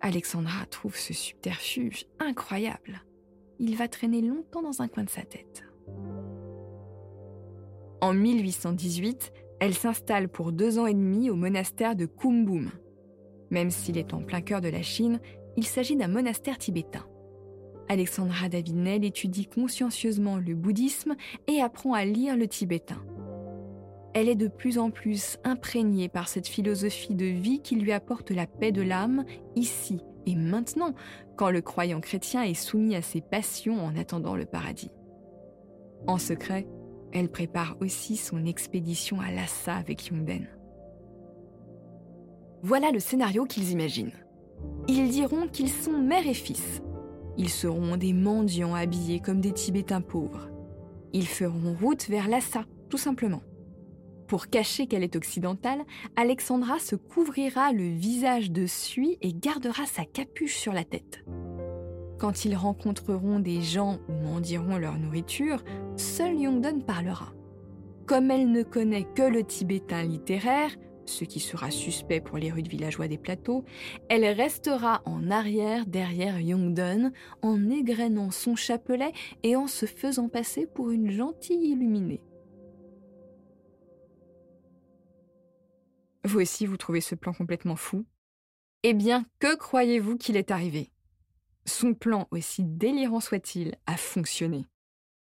Alexandra 0.00 0.64
trouve 0.66 0.96
ce 0.96 1.12
subterfuge 1.12 2.06
incroyable. 2.18 3.04
Il 3.58 3.76
va 3.76 3.86
traîner 3.86 4.22
longtemps 4.22 4.62
dans 4.62 4.80
un 4.80 4.88
coin 4.88 5.04
de 5.04 5.10
sa 5.10 5.22
tête. 5.22 5.64
En 8.00 8.14
1818, 8.14 9.32
elle 9.60 9.74
s'installe 9.74 10.28
pour 10.28 10.52
deux 10.52 10.78
ans 10.78 10.86
et 10.86 10.94
demi 10.94 11.28
au 11.28 11.36
monastère 11.36 11.94
de 11.94 12.06
Kumbum. 12.06 12.70
Même 13.50 13.70
s'il 13.70 13.98
est 13.98 14.14
en 14.14 14.22
plein 14.22 14.40
cœur 14.40 14.60
de 14.60 14.68
la 14.68 14.82
Chine, 14.82 15.20
il 15.56 15.64
s'agit 15.64 15.96
d'un 15.96 16.08
monastère 16.08 16.56
tibétain. 16.56 17.04
Alexandra 17.88 18.48
David-Nel 18.48 19.04
étudie 19.04 19.46
consciencieusement 19.46 20.36
le 20.36 20.54
bouddhisme 20.54 21.16
et 21.48 21.60
apprend 21.60 21.92
à 21.92 22.04
lire 22.04 22.36
le 22.36 22.46
tibétain. 22.46 23.04
Elle 24.14 24.28
est 24.28 24.36
de 24.36 24.48
plus 24.48 24.78
en 24.78 24.90
plus 24.90 25.38
imprégnée 25.44 26.08
par 26.08 26.28
cette 26.28 26.48
philosophie 26.48 27.14
de 27.14 27.26
vie 27.26 27.60
qui 27.60 27.76
lui 27.76 27.92
apporte 27.92 28.30
la 28.30 28.46
paix 28.46 28.72
de 28.72 28.82
l'âme 28.82 29.24
ici 29.56 30.00
et 30.26 30.36
maintenant, 30.36 30.94
quand 31.36 31.50
le 31.50 31.60
croyant 31.60 32.00
chrétien 32.00 32.42
est 32.42 32.54
soumis 32.54 32.94
à 32.94 33.02
ses 33.02 33.20
passions 33.20 33.84
en 33.84 33.96
attendant 33.96 34.36
le 34.36 34.46
paradis. 34.46 34.90
En 36.06 36.18
secret, 36.18 36.66
elle 37.12 37.30
prépare 37.30 37.76
aussi 37.80 38.16
son 38.16 38.44
expédition 38.46 39.20
à 39.20 39.30
Lhasa 39.30 39.74
avec 39.74 40.06
Yongden. 40.06 40.46
Voilà 42.62 42.90
le 42.90 43.00
scénario 43.00 43.44
qu'ils 43.44 43.70
imaginent. 43.70 44.12
Ils 44.88 45.08
diront 45.10 45.48
qu'ils 45.48 45.70
sont 45.70 45.98
mère 45.98 46.26
et 46.26 46.34
fils. 46.34 46.82
Ils 47.36 47.48
seront 47.48 47.96
des 47.96 48.12
mendiants 48.12 48.74
habillés 48.74 49.20
comme 49.20 49.40
des 49.40 49.52
Tibétains 49.52 50.02
pauvres. 50.02 50.50
Ils 51.12 51.26
feront 51.26 51.74
route 51.80 52.08
vers 52.08 52.28
Lhasa, 52.28 52.64
tout 52.88 52.98
simplement. 52.98 53.42
Pour 54.28 54.48
cacher 54.48 54.86
qu'elle 54.86 55.02
est 55.02 55.16
occidentale, 55.16 55.84
Alexandra 56.14 56.78
se 56.78 56.94
couvrira 56.94 57.72
le 57.72 57.88
visage 57.88 58.52
de 58.52 58.66
suie 58.66 59.18
et 59.22 59.32
gardera 59.32 59.86
sa 59.86 60.04
capuche 60.04 60.56
sur 60.56 60.72
la 60.72 60.84
tête. 60.84 61.24
Quand 62.20 62.44
ils 62.44 62.54
rencontreront 62.54 63.40
des 63.40 63.62
gens 63.62 63.98
ou 64.06 64.12
mendiront 64.12 64.76
leur 64.76 64.98
nourriture, 64.98 65.64
seul 65.96 66.38
Yongdon 66.38 66.80
parlera. 66.80 67.32
Comme 68.06 68.30
elle 68.30 68.52
ne 68.52 68.62
connaît 68.62 69.06
que 69.14 69.22
le 69.22 69.42
tibétain 69.42 70.02
littéraire, 70.02 70.70
ce 71.06 71.24
qui 71.24 71.40
sera 71.40 71.70
suspect 71.70 72.20
pour 72.20 72.36
les 72.36 72.50
rudes 72.50 72.68
villageois 72.68 73.08
des 73.08 73.16
plateaux, 73.16 73.64
elle 74.10 74.26
restera 74.26 75.00
en 75.06 75.30
arrière 75.30 75.86
derrière 75.86 76.38
Yongdon 76.38 77.10
en 77.40 77.70
égrenant 77.70 78.30
son 78.30 78.54
chapelet 78.54 79.12
et 79.42 79.56
en 79.56 79.66
se 79.66 79.86
faisant 79.86 80.28
passer 80.28 80.66
pour 80.66 80.90
une 80.90 81.10
gentille 81.10 81.70
illuminée. 81.70 82.20
Vous 86.24 86.40
aussi, 86.40 86.66
vous 86.66 86.76
trouvez 86.76 87.00
ce 87.00 87.14
plan 87.14 87.32
complètement 87.32 87.76
fou? 87.76 88.04
Eh 88.82 88.92
bien, 88.92 89.24
que 89.38 89.56
croyez-vous 89.56 90.18
qu'il 90.18 90.36
est 90.36 90.50
arrivé? 90.50 90.90
Son 91.70 91.94
plan, 91.94 92.28
aussi 92.30 92.64
délirant 92.64 93.20
soit-il, 93.20 93.76
a 93.86 93.96
fonctionné. 93.96 94.66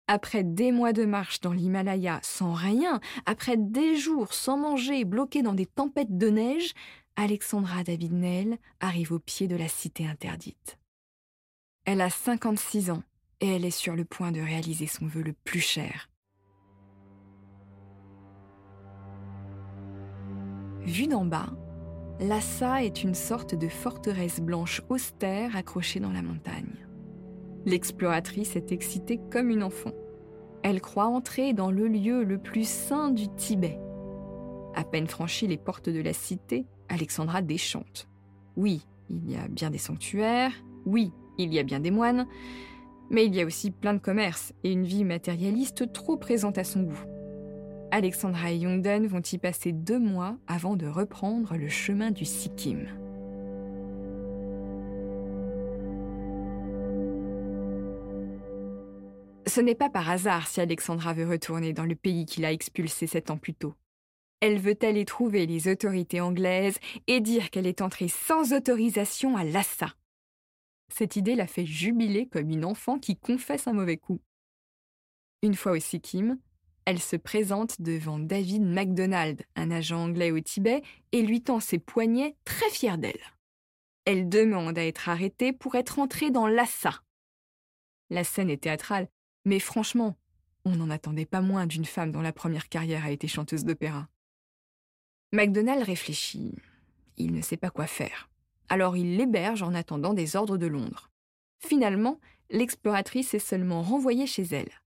Après 0.08 0.44
des 0.44 0.72
mois 0.72 0.92
de 0.92 1.06
marche 1.06 1.40
dans 1.40 1.54
l'Himalaya 1.54 2.20
sans 2.24 2.54
rien, 2.54 3.00
après 3.26 3.56
des 3.56 3.96
jours 3.96 4.34
sans 4.34 4.58
manger, 4.58 5.06
bloqués 5.06 5.44
dans 5.44 5.54
des 5.54 5.66
tempêtes 5.66 6.18
de 6.18 6.28
neige, 6.28 6.74
Alexandra 7.16 7.84
David-Nel 7.84 8.58
arrive 8.80 9.14
au 9.14 9.20
pied 9.20 9.48
de 9.48 9.56
la 9.56 9.68
cité 9.68 10.06
interdite. 10.06 10.78
Elle 11.86 12.02
a 12.02 12.10
56 12.10 12.92
ans 12.92 13.04
et 13.40 13.56
elle 13.56 13.66
est 13.66 13.72
sur 13.72 13.96
le 13.96 14.06
point 14.06 14.32
de 14.32 14.42
réaliser 14.42 14.88
son 14.88 15.06
vœu 15.06 15.22
le 15.22 15.34
plus 15.34 15.62
cher. 15.62 16.10
Vue 20.82 21.08
d'en 21.08 21.26
bas, 21.26 21.48
Lhasa 22.20 22.84
est 22.84 23.04
une 23.04 23.16
sorte 23.16 23.56
de 23.56 23.68
forteresse 23.68 24.40
blanche 24.40 24.82
austère 24.90 25.56
accrochée 25.56 26.00
dans 26.00 26.12
la 26.12 26.22
montagne. 26.22 26.86
L'exploratrice 27.66 28.56
est 28.56 28.72
excitée 28.72 29.20
comme 29.32 29.50
une 29.50 29.64
enfant. 29.64 29.94
Elle 30.62 30.80
croit 30.80 31.08
entrer 31.08 31.54
dans 31.54 31.72
le 31.72 31.88
lieu 31.88 32.24
le 32.24 32.38
plus 32.38 32.68
saint 32.68 33.10
du 33.10 33.28
Tibet. 33.30 33.80
À 34.76 34.84
peine 34.84 35.08
franchie 35.08 35.48
les 35.48 35.58
portes 35.58 35.90
de 35.90 36.02
la 36.02 36.14
cité, 36.14 36.66
Alexandra 36.88 37.42
déchante. 37.42 38.08
Oui, 38.56 38.86
il 39.10 39.30
y 39.30 39.36
a 39.36 39.48
bien 39.48 39.70
des 39.70 39.78
sanctuaires, 39.78 40.54
oui, 40.86 41.12
il 41.38 41.54
y 41.54 41.60
a 41.60 41.64
bien 41.64 41.80
des 41.80 41.92
moines, 41.92 42.28
mais 43.10 43.26
il 43.26 43.36
y 43.36 43.42
a 43.42 43.46
aussi 43.46 43.72
plein 43.72 43.94
de 43.94 44.00
commerces 44.00 44.54
et 44.64 44.72
une 44.72 44.86
vie 44.86 45.04
matérialiste 45.04 45.92
trop 45.92 46.18
présente 46.18 46.58
à 46.58 46.64
son 46.64 46.84
goût. 46.84 47.13
Alexandra 47.96 48.52
et 48.52 48.58
Yongden 48.58 49.06
vont 49.06 49.22
y 49.22 49.38
passer 49.38 49.72
deux 49.72 50.00
mois 50.00 50.36
avant 50.48 50.76
de 50.76 50.88
reprendre 50.88 51.56
le 51.56 51.70
chemin 51.70 52.10
du 52.10 52.26
Sikkim. 52.26 52.88
Ce 59.46 59.62
n'est 59.62 59.76
pas 59.76 59.92
par 59.92 60.10
hasard 60.10 60.48
si 60.48 60.60
Alexandra 60.60 61.14
veut 61.14 61.30
retourner 61.30 61.72
dans 61.72 61.86
le 61.86 61.94
pays 61.94 62.26
qui 62.26 62.42
l'a 62.42 62.52
expulsé 62.52 63.06
sept 63.06 63.30
ans 63.30 63.38
plus 63.38 63.54
tôt. 63.54 63.76
Elle 64.40 64.58
veut 64.58 64.80
aller 64.82 65.06
trouver 65.06 65.46
les 65.46 65.68
autorités 65.68 66.20
anglaises 66.20 66.80
et 67.06 67.22
dire 67.22 67.52
qu'elle 67.52 67.68
est 67.68 67.84
entrée 67.84 68.08
sans 68.08 68.54
autorisation 68.54 69.38
à 69.38 69.44
Lhasa. 69.44 69.94
Cette 70.92 71.16
idée 71.16 71.36
la 71.36 71.46
fait 71.46 71.68
jubiler 71.68 72.28
comme 72.28 72.50
une 72.50 72.66
enfant 72.66 72.98
qui 72.98 73.18
confesse 73.18 73.68
un 73.68 73.74
mauvais 73.74 73.98
coup. 73.98 74.20
Une 75.44 75.54
fois 75.54 75.74
au 75.74 75.80
Sikkim, 75.80 76.40
elle 76.86 77.00
se 77.00 77.16
présente 77.16 77.82
devant 77.82 78.20
David 78.20 78.64
MacDonald, 78.64 79.44
un 79.56 79.72
agent 79.72 80.04
anglais 80.04 80.32
au 80.32 80.40
Tibet, 80.40 80.82
et 81.12 81.22
lui 81.22 81.42
tend 81.42 81.60
ses 81.60 81.80
poignets 81.80 82.36
très 82.46 82.70
fière 82.70 82.98
d'elle. 82.98 83.22
Elle 84.06 84.28
demande 84.28 84.78
à 84.78 84.86
être 84.86 85.08
arrêtée 85.08 85.54
pour 85.54 85.76
être 85.76 86.00
entrée 86.00 86.30
dans 86.30 86.48
Lhasa. 86.48 87.02
La 88.10 88.24
scène 88.24 88.50
est 88.50 88.64
théâtrale, 88.64 89.08
mais 89.46 89.60
franchement, 89.60 90.18
on 90.66 90.76
n'en 90.76 90.90
attendait 90.90 91.26
pas 91.26 91.42
moins 91.42 91.68
d'une 91.68 91.86
femme 91.86 92.12
dont 92.12 92.22
la 92.22 92.34
première 92.34 92.70
carrière 92.70 93.06
a 93.06 93.12
été 93.12 93.28
chanteuse 93.28 93.66
d'opéra. 93.66 94.08
MacDonald 95.32 95.84
réfléchit. 95.84 96.54
Il 97.18 97.34
ne 97.34 97.42
sait 97.42 97.58
pas 97.58 97.70
quoi 97.70 97.88
faire. 97.88 98.30
Alors 98.70 98.98
il 98.98 99.18
l'héberge 99.18 99.64
en 99.64 99.74
attendant 99.74 100.14
des 100.14 100.36
ordres 100.36 100.58
de 100.58 100.68
Londres. 100.68 101.12
Finalement, 101.60 102.20
l'exploratrice 102.50 103.34
est 103.34 103.40
seulement 103.40 103.82
renvoyée 103.82 104.28
chez 104.28 104.44
elle. 104.44 104.83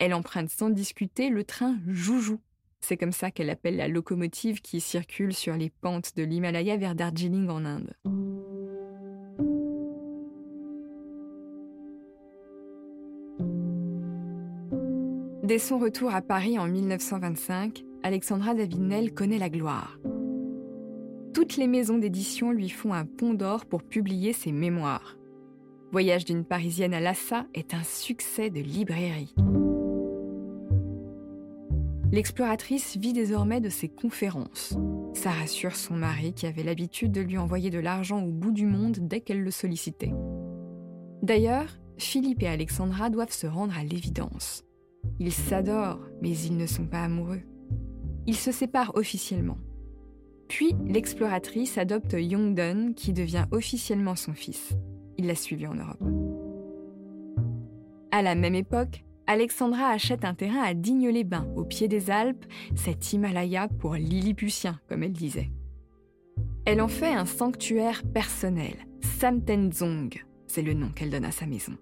Elle 0.00 0.14
emprunte 0.14 0.48
sans 0.48 0.70
discuter 0.70 1.28
le 1.28 1.44
train 1.44 1.76
Joujou. 1.86 2.40
C'est 2.80 2.96
comme 2.96 3.12
ça 3.12 3.30
qu'elle 3.30 3.50
appelle 3.50 3.76
la 3.76 3.86
locomotive 3.86 4.62
qui 4.62 4.80
circule 4.80 5.34
sur 5.34 5.54
les 5.56 5.68
pentes 5.68 6.16
de 6.16 6.22
l'Himalaya 6.22 6.78
vers 6.78 6.94
Darjeeling 6.94 7.50
en 7.50 7.66
Inde. 7.66 7.92
Dès 15.42 15.58
son 15.58 15.78
retour 15.78 16.14
à 16.14 16.22
Paris 16.22 16.58
en 16.58 16.66
1925, 16.66 17.84
Alexandra 18.02 18.54
David-Nel 18.54 19.12
connaît 19.12 19.38
la 19.38 19.50
gloire. 19.50 19.98
Toutes 21.34 21.58
les 21.58 21.66
maisons 21.66 21.98
d'édition 21.98 22.52
lui 22.52 22.70
font 22.70 22.94
un 22.94 23.04
pont 23.04 23.34
d'or 23.34 23.66
pour 23.66 23.82
publier 23.82 24.32
ses 24.32 24.52
mémoires. 24.52 25.18
Voyage 25.92 26.24
d'une 26.24 26.46
Parisienne 26.46 26.94
à 26.94 27.00
Lhasa 27.00 27.46
est 27.52 27.74
un 27.74 27.82
succès 27.82 28.48
de 28.48 28.60
librairie. 28.60 29.34
L'exploratrice 32.12 32.96
vit 32.96 33.12
désormais 33.12 33.60
de 33.60 33.68
ses 33.68 33.88
conférences. 33.88 34.76
Ça 35.14 35.30
rassure 35.30 35.76
son 35.76 35.94
mari 35.94 36.32
qui 36.32 36.46
avait 36.46 36.64
l'habitude 36.64 37.12
de 37.12 37.20
lui 37.20 37.38
envoyer 37.38 37.70
de 37.70 37.78
l'argent 37.78 38.22
au 38.22 38.32
bout 38.32 38.50
du 38.50 38.66
monde 38.66 38.96
dès 39.00 39.20
qu'elle 39.20 39.42
le 39.42 39.50
sollicitait. 39.50 40.12
D'ailleurs, 41.22 41.78
Philippe 41.98 42.42
et 42.42 42.48
Alexandra 42.48 43.10
doivent 43.10 43.32
se 43.32 43.46
rendre 43.46 43.78
à 43.78 43.84
l'évidence. 43.84 44.64
Ils 45.18 45.32
s'adorent, 45.32 46.00
mais 46.20 46.36
ils 46.36 46.56
ne 46.56 46.66
sont 46.66 46.86
pas 46.86 47.04
amoureux. 47.04 47.42
Ils 48.26 48.36
se 48.36 48.52
séparent 48.52 48.96
officiellement. 48.96 49.58
Puis, 50.48 50.74
l'exploratrice 50.84 51.78
adopte 51.78 52.16
Youngdon, 52.18 52.92
qui 52.96 53.12
devient 53.12 53.44
officiellement 53.52 54.16
son 54.16 54.32
fils. 54.32 54.72
Il 55.16 55.26
l'a 55.26 55.36
suivi 55.36 55.66
en 55.66 55.74
Europe. 55.74 56.02
À 58.10 58.22
la 58.22 58.34
même 58.34 58.56
époque, 58.56 59.04
Alexandra 59.32 59.90
achète 59.90 60.24
un 60.24 60.34
terrain 60.34 60.60
à 60.60 60.74
Digne-les-Bains, 60.74 61.46
au 61.54 61.64
pied 61.64 61.86
des 61.86 62.10
Alpes, 62.10 62.44
cet 62.74 63.12
Himalaya 63.12 63.68
pour 63.68 63.94
Lilliputien, 63.94 64.80
comme 64.88 65.04
elle 65.04 65.12
disait. 65.12 65.52
Elle 66.64 66.80
en 66.80 66.88
fait 66.88 67.12
un 67.12 67.26
sanctuaire 67.26 68.02
personnel, 68.12 68.74
Samtenzong, 69.20 70.24
c'est 70.48 70.62
le 70.62 70.74
nom 70.74 70.88
qu'elle 70.88 71.10
donne 71.10 71.24
à 71.24 71.30
sa 71.30 71.46
maison. 71.46 71.74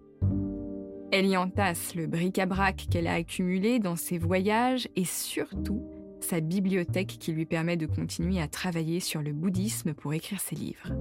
Elle 1.11 1.25
y 1.25 1.39
entasse 1.39 1.95
le 1.95 2.07
bric-à-brac 2.07 2.87
qu'elle 2.91 3.07
a 3.07 3.15
accumulé 3.15 3.79
dans 3.79 3.97
ses 3.97 4.19
voyages 4.19 4.87
et 4.95 5.07
surtout 5.07 5.83
sa 6.21 6.41
bibliothèque 6.41 7.17
qui 7.19 7.33
lui 7.33 7.47
permet 7.47 7.79
de 7.79 7.87
continuer 7.87 8.43
à 8.43 8.49
travailler 8.49 9.01
sur 9.01 9.23
le 9.23 9.33
bouddhisme 9.33 9.95
pour 9.95 10.13
écrire 10.13 10.41
ses 10.41 10.55
livres. 10.55 10.93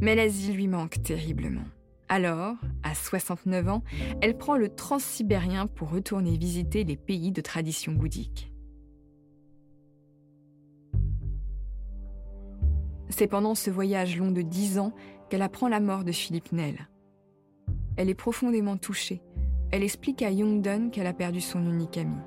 Mais 0.00 0.16
l'Asie 0.16 0.52
lui 0.52 0.66
manque 0.66 1.00
terriblement. 1.00 1.62
Alors, 2.14 2.56
à 2.82 2.94
69 2.94 3.68
ans, 3.70 3.82
elle 4.20 4.36
prend 4.36 4.54
le 4.54 4.68
transsibérien 4.68 5.66
pour 5.66 5.88
retourner 5.88 6.36
visiter 6.36 6.84
les 6.84 6.98
pays 6.98 7.32
de 7.32 7.40
tradition 7.40 7.92
bouddhique. 7.92 8.52
C'est 13.08 13.28
pendant 13.28 13.54
ce 13.54 13.70
voyage 13.70 14.18
long 14.18 14.30
de 14.30 14.42
10 14.42 14.78
ans 14.78 14.92
qu'elle 15.30 15.40
apprend 15.40 15.68
la 15.68 15.80
mort 15.80 16.04
de 16.04 16.12
Philippe 16.12 16.52
Nel. 16.52 16.86
Elle 17.96 18.10
est 18.10 18.14
profondément 18.14 18.76
touchée. 18.76 19.22
Elle 19.70 19.82
explique 19.82 20.20
à 20.20 20.30
Youngdon 20.30 20.90
qu'elle 20.90 21.06
a 21.06 21.14
perdu 21.14 21.40
son 21.40 21.64
unique 21.64 21.96
ami. 21.96 22.18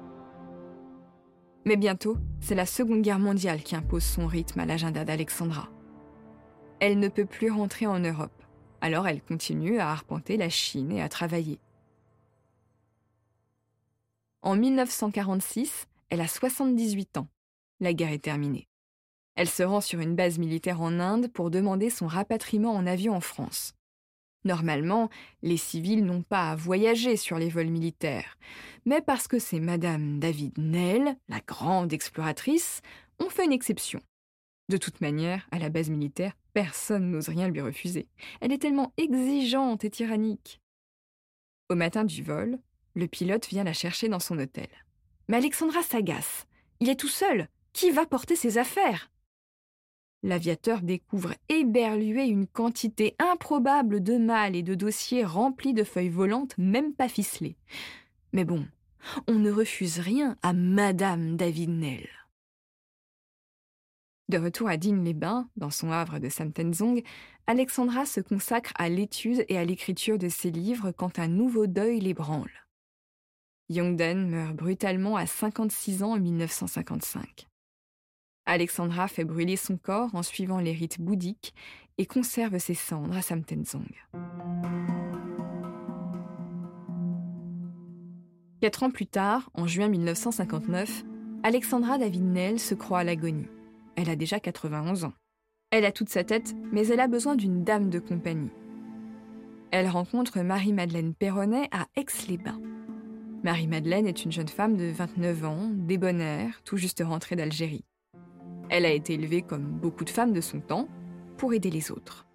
Mais 1.63 1.77
bientôt, 1.77 2.17
c'est 2.39 2.55
la 2.55 2.65
Seconde 2.65 3.03
Guerre 3.03 3.19
mondiale 3.19 3.61
qui 3.61 3.75
impose 3.75 4.03
son 4.03 4.25
rythme 4.25 4.61
à 4.61 4.65
l'agenda 4.65 5.05
d'Alexandra. 5.05 5.69
Elle 6.79 6.97
ne 6.97 7.07
peut 7.07 7.25
plus 7.27 7.51
rentrer 7.51 7.85
en 7.85 7.99
Europe. 7.99 8.44
Alors 8.85 9.07
elle 9.07 9.23
continue 9.23 9.79
à 9.79 9.89
arpenter 9.89 10.37
la 10.37 10.47
Chine 10.47 10.91
et 10.91 11.01
à 11.01 11.09
travailler. 11.09 11.57
En 14.43 14.55
1946, 14.55 15.87
elle 16.11 16.21
a 16.21 16.27
78 16.27 17.17
ans. 17.17 17.27
La 17.79 17.93
guerre 17.93 18.11
est 18.11 18.19
terminée. 18.19 18.67
Elle 19.33 19.49
se 19.49 19.63
rend 19.63 19.81
sur 19.81 20.01
une 20.01 20.15
base 20.15 20.37
militaire 20.37 20.81
en 20.81 20.99
Inde 20.99 21.31
pour 21.33 21.49
demander 21.49 21.89
son 21.89 22.05
rapatriement 22.05 22.75
en 22.75 22.85
avion 22.85 23.15
en 23.15 23.21
France. 23.21 23.73
Normalement, 24.43 25.09
les 25.41 25.57
civils 25.57 26.05
n'ont 26.05 26.21
pas 26.21 26.51
à 26.51 26.55
voyager 26.55 27.17
sur 27.17 27.39
les 27.39 27.49
vols 27.49 27.71
militaires, 27.71 28.37
mais 28.85 29.01
parce 29.01 29.27
que 29.27 29.39
c'est 29.39 29.59
Madame 29.59 30.19
David 30.19 30.59
Nell, 30.59 31.17
la 31.27 31.39
grande 31.39 31.91
exploratrice, 31.91 32.81
on 33.17 33.31
fait 33.31 33.45
une 33.45 33.51
exception. 33.51 33.99
De 34.67 34.77
toute 34.77 35.01
manière, 35.01 35.47
à 35.51 35.59
la 35.59 35.69
base 35.69 35.89
militaire, 35.89 36.33
personne 36.53 37.11
n'ose 37.11 37.29
rien 37.29 37.47
lui 37.49 37.61
refuser. 37.61 38.07
Elle 38.41 38.51
est 38.51 38.61
tellement 38.61 38.93
exigeante 38.97 39.85
et 39.85 39.89
tyrannique. 39.89 40.59
Au 41.69 41.75
matin 41.75 42.03
du 42.03 42.23
vol, 42.23 42.59
le 42.95 43.07
pilote 43.07 43.47
vient 43.47 43.63
la 43.63 43.73
chercher 43.73 44.07
dans 44.09 44.19
son 44.19 44.39
hôtel. 44.39 44.69
Mais 45.27 45.37
Alexandra 45.37 45.81
s'agace. 45.83 46.47
Il 46.79 46.89
est 46.89 46.99
tout 46.99 47.07
seul. 47.07 47.47
Qui 47.73 47.91
va 47.91 48.05
porter 48.05 48.35
ses 48.35 48.57
affaires? 48.57 49.11
L'aviateur 50.23 50.81
découvre 50.81 51.35
éberlué 51.49 52.25
une 52.25 52.47
quantité 52.47 53.15
improbable 53.19 54.01
de 54.01 54.17
malles 54.17 54.55
et 54.55 54.63
de 54.63 54.73
dossiers 54.73 55.23
remplis 55.23 55.73
de 55.73 55.83
feuilles 55.83 56.09
volantes, 56.09 56.57
même 56.57 56.93
pas 56.93 57.09
ficelées. 57.09 57.57
Mais 58.33 58.45
bon, 58.45 58.65
on 59.27 59.35
ne 59.35 59.51
refuse 59.51 59.99
rien 59.99 60.37
à 60.41 60.53
Madame 60.53 61.35
David 61.35 61.69
Nell. 61.69 62.09
De 64.27 64.39
retour 64.39 64.69
à 64.69 64.77
Digne-les-Bains, 64.77 65.47
dans 65.55 65.69
son 65.69 65.91
havre 65.91 66.17
de 66.17 66.29
Samtenzong, 66.29 67.03
Alexandra 67.45 68.05
se 68.05 68.21
consacre 68.21 68.71
à 68.75 68.89
l'étude 68.89 69.45
et 69.49 69.57
à 69.57 69.65
l'écriture 69.65 70.17
de 70.17 70.29
ses 70.29 70.49
livres 70.49 70.91
quand 70.91 71.19
un 71.19 71.27
nouveau 71.27 71.67
deuil 71.67 71.99
l'ébranle. 71.99 72.51
Youngden 73.69 74.27
meurt 74.27 74.55
brutalement 74.55 75.15
à 75.15 75.27
56 75.27 76.01
ans 76.01 76.13
en 76.13 76.19
1955. 76.19 77.47
Alexandra 78.47 79.07
fait 79.07 79.25
brûler 79.25 79.57
son 79.57 79.77
corps 79.77 80.13
en 80.13 80.23
suivant 80.23 80.59
les 80.59 80.71
rites 80.71 80.99
bouddhiques 80.99 81.53
et 81.97 82.05
conserve 82.05 82.57
ses 82.59 82.73
cendres 82.73 83.15
à 83.15 83.21
Samtenzong. 83.21 83.89
Quatre 88.59 88.83
ans 88.83 88.91
plus 88.91 89.07
tard, 89.07 89.51
en 89.53 89.67
juin 89.67 89.87
1959, 89.87 91.03
Alexandra 91.43 91.99
David-Nel 91.99 92.59
se 92.59 92.73
croit 92.73 92.99
à 92.99 93.03
l'agonie. 93.03 93.47
Elle 93.95 94.09
a 94.09 94.15
déjà 94.15 94.39
91 94.39 95.05
ans. 95.05 95.13
Elle 95.71 95.85
a 95.85 95.91
toute 95.91 96.09
sa 96.09 96.23
tête, 96.23 96.55
mais 96.71 96.87
elle 96.87 96.99
a 96.99 97.07
besoin 97.07 97.35
d'une 97.35 97.63
dame 97.63 97.89
de 97.89 97.99
compagnie. 97.99 98.51
Elle 99.71 99.87
rencontre 99.87 100.39
Marie-Madeleine 100.39 101.13
Perronnet 101.13 101.67
à 101.71 101.87
Aix-les-Bains. 101.95 102.61
Marie-Madeleine 103.43 104.07
est 104.07 104.23
une 104.23 104.31
jeune 104.31 104.47
femme 104.47 104.77
de 104.77 104.85
29 104.85 105.45
ans, 105.45 105.69
débonnaire, 105.71 106.61
tout 106.63 106.77
juste 106.77 107.03
rentrée 107.05 107.35
d'Algérie. 107.35 107.85
Elle 108.69 108.85
a 108.85 108.91
été 108.91 109.13
élevée 109.13 109.41
comme 109.41 109.65
beaucoup 109.65 110.03
de 110.03 110.09
femmes 110.09 110.33
de 110.33 110.41
son 110.41 110.59
temps 110.59 110.87
pour 111.37 111.53
aider 111.53 111.69
les 111.69 111.91
autres. 111.91 112.25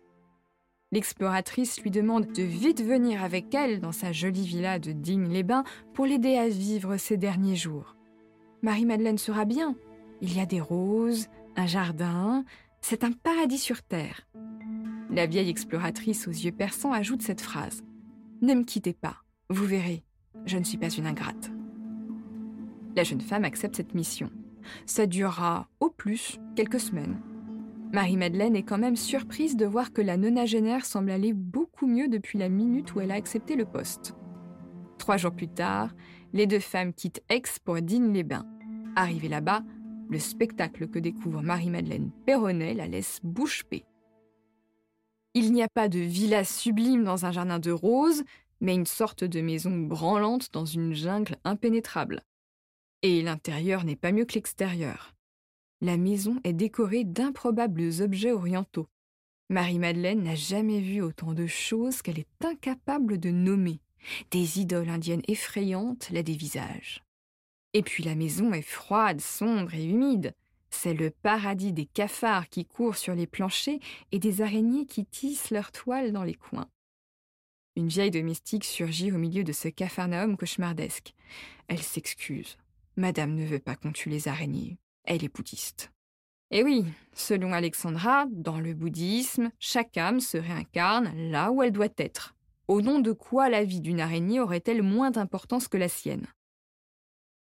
L'exploratrice 0.92 1.80
lui 1.82 1.90
demande 1.90 2.26
de 2.32 2.42
vite 2.42 2.82
venir 2.82 3.22
avec 3.22 3.54
elle 3.54 3.80
dans 3.80 3.92
sa 3.92 4.12
jolie 4.12 4.46
villa 4.46 4.78
de 4.78 4.92
Digne-les-Bains 4.92 5.64
pour 5.94 6.04
l'aider 6.04 6.36
à 6.36 6.48
vivre 6.48 6.96
ses 6.96 7.16
derniers 7.16 7.56
jours. 7.56 7.96
Marie-Madeleine 8.62 9.18
sera 9.18 9.44
bien. 9.44 9.76
Il 10.20 10.36
y 10.36 10.40
a 10.40 10.46
des 10.46 10.60
roses, 10.60 11.28
un 11.60 11.66
jardin, 11.66 12.44
c'est 12.80 13.04
un 13.04 13.12
paradis 13.12 13.58
sur 13.58 13.82
Terre. 13.82 14.26
La 15.10 15.26
vieille 15.26 15.50
exploratrice 15.50 16.26
aux 16.26 16.32
yeux 16.32 16.52
perçants 16.52 16.92
ajoute 16.92 17.20
cette 17.20 17.42
phrase. 17.42 17.82
Ne 18.40 18.54
me 18.54 18.64
quittez 18.64 18.94
pas, 18.94 19.16
vous 19.50 19.66
verrez, 19.66 20.02
je 20.46 20.56
ne 20.56 20.64
suis 20.64 20.78
pas 20.78 20.88
une 20.88 21.06
ingrate. 21.06 21.50
La 22.96 23.04
jeune 23.04 23.20
femme 23.20 23.44
accepte 23.44 23.76
cette 23.76 23.94
mission. 23.94 24.30
Ça 24.86 25.06
durera, 25.06 25.68
au 25.80 25.90
plus, 25.90 26.38
quelques 26.56 26.80
semaines. 26.80 27.20
Marie-Madeleine 27.92 28.56
est 28.56 28.62
quand 28.62 28.78
même 28.78 28.96
surprise 28.96 29.56
de 29.56 29.66
voir 29.66 29.92
que 29.92 30.00
la 30.00 30.16
nonagénaire 30.16 30.86
semble 30.86 31.10
aller 31.10 31.34
beaucoup 31.34 31.86
mieux 31.86 32.08
depuis 32.08 32.38
la 32.38 32.48
minute 32.48 32.94
où 32.94 33.00
elle 33.00 33.10
a 33.10 33.16
accepté 33.16 33.54
le 33.54 33.66
poste. 33.66 34.14
Trois 34.96 35.18
jours 35.18 35.32
plus 35.32 35.48
tard, 35.48 35.90
les 36.32 36.46
deux 36.46 36.60
femmes 36.60 36.94
quittent 36.94 37.22
Aix 37.28 37.42
pour 37.64 37.82
Digne-les-Bains. 37.82 38.46
Arrivée 38.96 39.28
là-bas, 39.28 39.62
le 40.10 40.18
spectacle 40.18 40.88
que 40.88 40.98
découvre 40.98 41.40
Marie-Madeleine 41.40 42.10
Perronnet 42.26 42.74
la 42.74 42.88
laisse 42.88 43.20
bouche 43.22 43.62
bée. 43.70 43.84
Il 45.34 45.52
n'y 45.52 45.62
a 45.62 45.68
pas 45.68 45.88
de 45.88 46.00
villa 46.00 46.42
sublime 46.42 47.04
dans 47.04 47.24
un 47.24 47.30
jardin 47.30 47.60
de 47.60 47.70
roses, 47.70 48.24
mais 48.60 48.74
une 48.74 48.86
sorte 48.86 49.22
de 49.22 49.40
maison 49.40 49.78
branlante 49.78 50.52
dans 50.52 50.64
une 50.64 50.92
jungle 50.92 51.36
impénétrable. 51.44 52.22
Et 53.02 53.22
l'intérieur 53.22 53.84
n'est 53.84 53.96
pas 53.96 54.10
mieux 54.10 54.24
que 54.24 54.34
l'extérieur. 54.34 55.14
La 55.80 55.96
maison 55.96 56.40
est 56.42 56.52
décorée 56.52 57.04
d'improbables 57.04 58.02
objets 58.02 58.32
orientaux. 58.32 58.88
Marie-Madeleine 59.48 60.22
n'a 60.22 60.34
jamais 60.34 60.80
vu 60.80 61.00
autant 61.00 61.32
de 61.32 61.46
choses 61.46 62.02
qu'elle 62.02 62.18
est 62.18 62.44
incapable 62.44 63.18
de 63.18 63.30
nommer. 63.30 63.80
Des 64.30 64.60
idoles 64.60 64.90
indiennes 64.90 65.22
effrayantes 65.28 66.10
la 66.10 66.22
dévisagent. 66.22 67.02
Et 67.72 67.82
puis 67.82 68.02
la 68.02 68.14
maison 68.14 68.52
est 68.52 68.62
froide, 68.62 69.20
sombre 69.20 69.74
et 69.74 69.84
humide. 69.84 70.34
C'est 70.70 70.94
le 70.94 71.10
paradis 71.10 71.72
des 71.72 71.86
cafards 71.86 72.48
qui 72.48 72.64
courent 72.64 72.96
sur 72.96 73.14
les 73.14 73.26
planchers 73.26 73.80
et 74.12 74.18
des 74.18 74.40
araignées 74.40 74.86
qui 74.86 75.04
tissent 75.04 75.50
leurs 75.50 75.72
toiles 75.72 76.12
dans 76.12 76.24
les 76.24 76.34
coins. 76.34 76.68
Une 77.76 77.88
vieille 77.88 78.10
domestique 78.10 78.64
surgit 78.64 79.12
au 79.12 79.18
milieu 79.18 79.44
de 79.44 79.52
ce 79.52 79.68
capharnaüm 79.68 80.36
cauchemardesque. 80.36 81.14
Elle 81.68 81.82
s'excuse. 81.82 82.56
Madame 82.96 83.34
ne 83.34 83.46
veut 83.46 83.60
pas 83.60 83.76
qu'on 83.76 83.92
tue 83.92 84.10
les 84.10 84.28
araignées. 84.28 84.76
Elle 85.04 85.24
est 85.24 85.34
bouddhiste. 85.34 85.92
Et 86.50 86.64
oui, 86.64 86.84
selon 87.12 87.52
Alexandra, 87.52 88.26
dans 88.30 88.58
le 88.58 88.74
bouddhisme, 88.74 89.50
chaque 89.60 89.96
âme 89.96 90.18
se 90.18 90.36
réincarne 90.36 91.12
là 91.30 91.52
où 91.52 91.62
elle 91.62 91.70
doit 91.70 91.88
être. 91.96 92.34
Au 92.66 92.82
nom 92.82 92.98
de 92.98 93.12
quoi 93.12 93.48
la 93.48 93.64
vie 93.64 93.80
d'une 93.80 94.00
araignée 94.00 94.40
aurait-elle 94.40 94.82
moins 94.82 95.12
d'importance 95.12 95.68
que 95.68 95.76
la 95.76 95.88
sienne? 95.88 96.26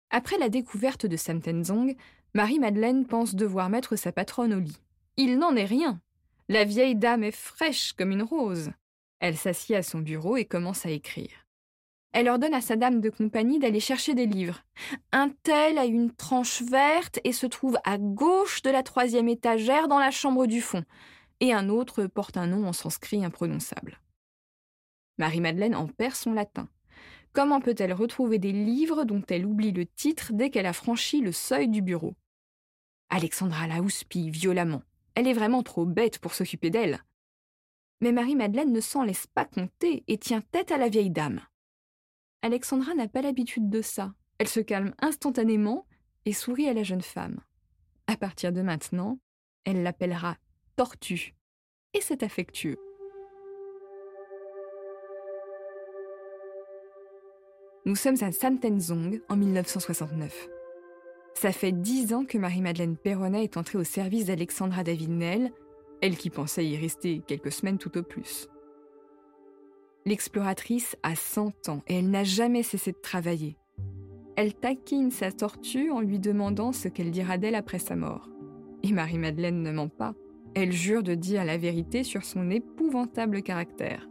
Après 0.09 0.37
la 0.37 0.49
découverte 0.49 1.05
de 1.05 1.17
Sam 1.17 1.41
Tenzong, 1.41 1.95
Marie-Madeleine 2.33 3.05
pense 3.05 3.35
devoir 3.35 3.69
mettre 3.69 3.95
sa 3.95 4.11
patronne 4.11 4.53
au 4.53 4.59
lit. 4.59 4.81
Il 5.17 5.37
n'en 5.37 5.55
est 5.55 5.65
rien. 5.65 5.99
La 6.49 6.63
vieille 6.63 6.95
dame 6.95 7.23
est 7.23 7.31
fraîche 7.31 7.93
comme 7.93 8.11
une 8.11 8.23
rose. 8.23 8.71
Elle 9.19 9.35
s'assied 9.35 9.75
à 9.75 9.83
son 9.83 9.99
bureau 9.99 10.37
et 10.37 10.45
commence 10.45 10.85
à 10.85 10.91
écrire. 10.91 11.47
Elle 12.13 12.29
ordonne 12.29 12.53
à 12.53 12.61
sa 12.61 12.75
dame 12.75 13.01
de 13.01 13.09
compagnie 13.09 13.59
d'aller 13.59 13.79
chercher 13.79 14.13
des 14.13 14.25
livres. 14.25 14.63
Un 15.11 15.29
tel 15.43 15.77
a 15.77 15.85
une 15.85 16.11
tranche 16.11 16.61
verte 16.61 17.19
et 17.23 17.33
se 17.33 17.45
trouve 17.45 17.77
à 17.83 17.97
gauche 17.97 18.61
de 18.61 18.69
la 18.69 18.83
troisième 18.83 19.27
étagère 19.27 19.87
dans 19.87 19.99
la 19.99 20.11
chambre 20.11 20.47
du 20.47 20.61
fond, 20.61 20.83
et 21.41 21.53
un 21.53 21.69
autre 21.69 22.05
porte 22.07 22.37
un 22.37 22.47
nom 22.47 22.67
en 22.67 22.73
sanskrit 22.73 23.23
imprononçable. 23.25 23.99
Marie-Madeleine 25.17 25.75
en 25.75 25.87
perd 25.87 26.15
son 26.15 26.33
latin. 26.33 26.69
Comment 27.37 27.61
peut-elle 27.61 27.93
retrouver 27.93 28.39
des 28.39 28.51
livres 28.51 29.03
dont 29.03 29.21
elle 29.29 29.45
oublie 29.45 29.71
le 29.71 29.85
titre 29.85 30.31
dès 30.33 30.49
qu'elle 30.49 30.65
a 30.65 30.73
franchi 30.73 31.21
le 31.21 31.31
seuil 31.31 31.67
du 31.67 31.83
bureau? 31.83 32.15
Alexandra 33.09 33.67
la 33.67 33.83
houspille 33.83 34.31
violemment. 34.31 34.81
Elle 35.13 35.27
est 35.27 35.33
vraiment 35.33 35.61
trop 35.61 35.85
bête 35.85 36.17
pour 36.17 36.33
s'occuper 36.33 36.71
d'elle. 36.71 37.03
Mais 38.01 38.11
Marie-Madeleine 38.11 38.73
ne 38.73 38.81
s'en 38.81 39.03
laisse 39.03 39.27
pas 39.27 39.45
compter 39.45 40.03
et 40.07 40.17
tient 40.17 40.41
tête 40.41 40.71
à 40.71 40.79
la 40.79 40.89
vieille 40.89 41.11
dame. 41.11 41.39
Alexandra 42.41 42.95
n'a 42.95 43.07
pas 43.07 43.21
l'habitude 43.21 43.69
de 43.69 43.83
ça. 43.83 44.15
Elle 44.39 44.47
se 44.47 44.59
calme 44.59 44.95
instantanément 44.97 45.85
et 46.25 46.33
sourit 46.33 46.67
à 46.67 46.73
la 46.73 46.81
jeune 46.81 47.03
femme. 47.03 47.39
À 48.07 48.17
partir 48.17 48.51
de 48.51 48.63
maintenant, 48.63 49.19
elle 49.63 49.83
l'appellera 49.83 50.37
Tortue. 50.75 51.35
Et 51.93 52.01
c'est 52.01 52.23
affectueux. 52.23 52.79
Nous 57.87 57.95
sommes 57.95 58.17
à 58.19 58.33
Santenzong 58.33 59.21
en 59.29 59.37
1969. 59.37 60.49
Ça 61.35 61.53
fait 61.53 61.71
dix 61.71 62.13
ans 62.13 62.25
que 62.25 62.37
Marie-Madeleine 62.37 62.97
Perronnet 62.97 63.45
est 63.45 63.55
entrée 63.55 63.77
au 63.77 63.85
service 63.85 64.25
d'Alexandra 64.25 64.83
David-Nel, 64.83 65.53
elle 66.01 66.17
qui 66.17 66.29
pensait 66.29 66.65
y 66.65 66.75
rester 66.75 67.21
quelques 67.25 67.53
semaines 67.53 67.77
tout 67.77 67.97
au 67.97 68.03
plus. 68.03 68.49
L'exploratrice 70.03 70.97
a 71.01 71.15
100 71.15 71.69
ans 71.69 71.81
et 71.87 71.99
elle 71.99 72.09
n'a 72.09 72.25
jamais 72.25 72.61
cessé 72.61 72.91
de 72.91 72.97
travailler. 73.01 73.57
Elle 74.35 74.53
taquine 74.53 75.09
sa 75.09 75.31
tortue 75.31 75.89
en 75.89 76.01
lui 76.01 76.19
demandant 76.19 76.73
ce 76.73 76.89
qu'elle 76.89 77.11
dira 77.11 77.37
d'elle 77.37 77.55
après 77.55 77.79
sa 77.79 77.95
mort. 77.95 78.27
Et 78.83 78.91
Marie-Madeleine 78.91 79.63
ne 79.63 79.71
ment 79.71 79.87
pas. 79.87 80.13
Elle 80.55 80.73
jure 80.73 81.03
de 81.03 81.15
dire 81.15 81.45
la 81.45 81.57
vérité 81.57 82.03
sur 82.03 82.25
son 82.25 82.51
épouvantable 82.51 83.41
caractère. 83.43 84.09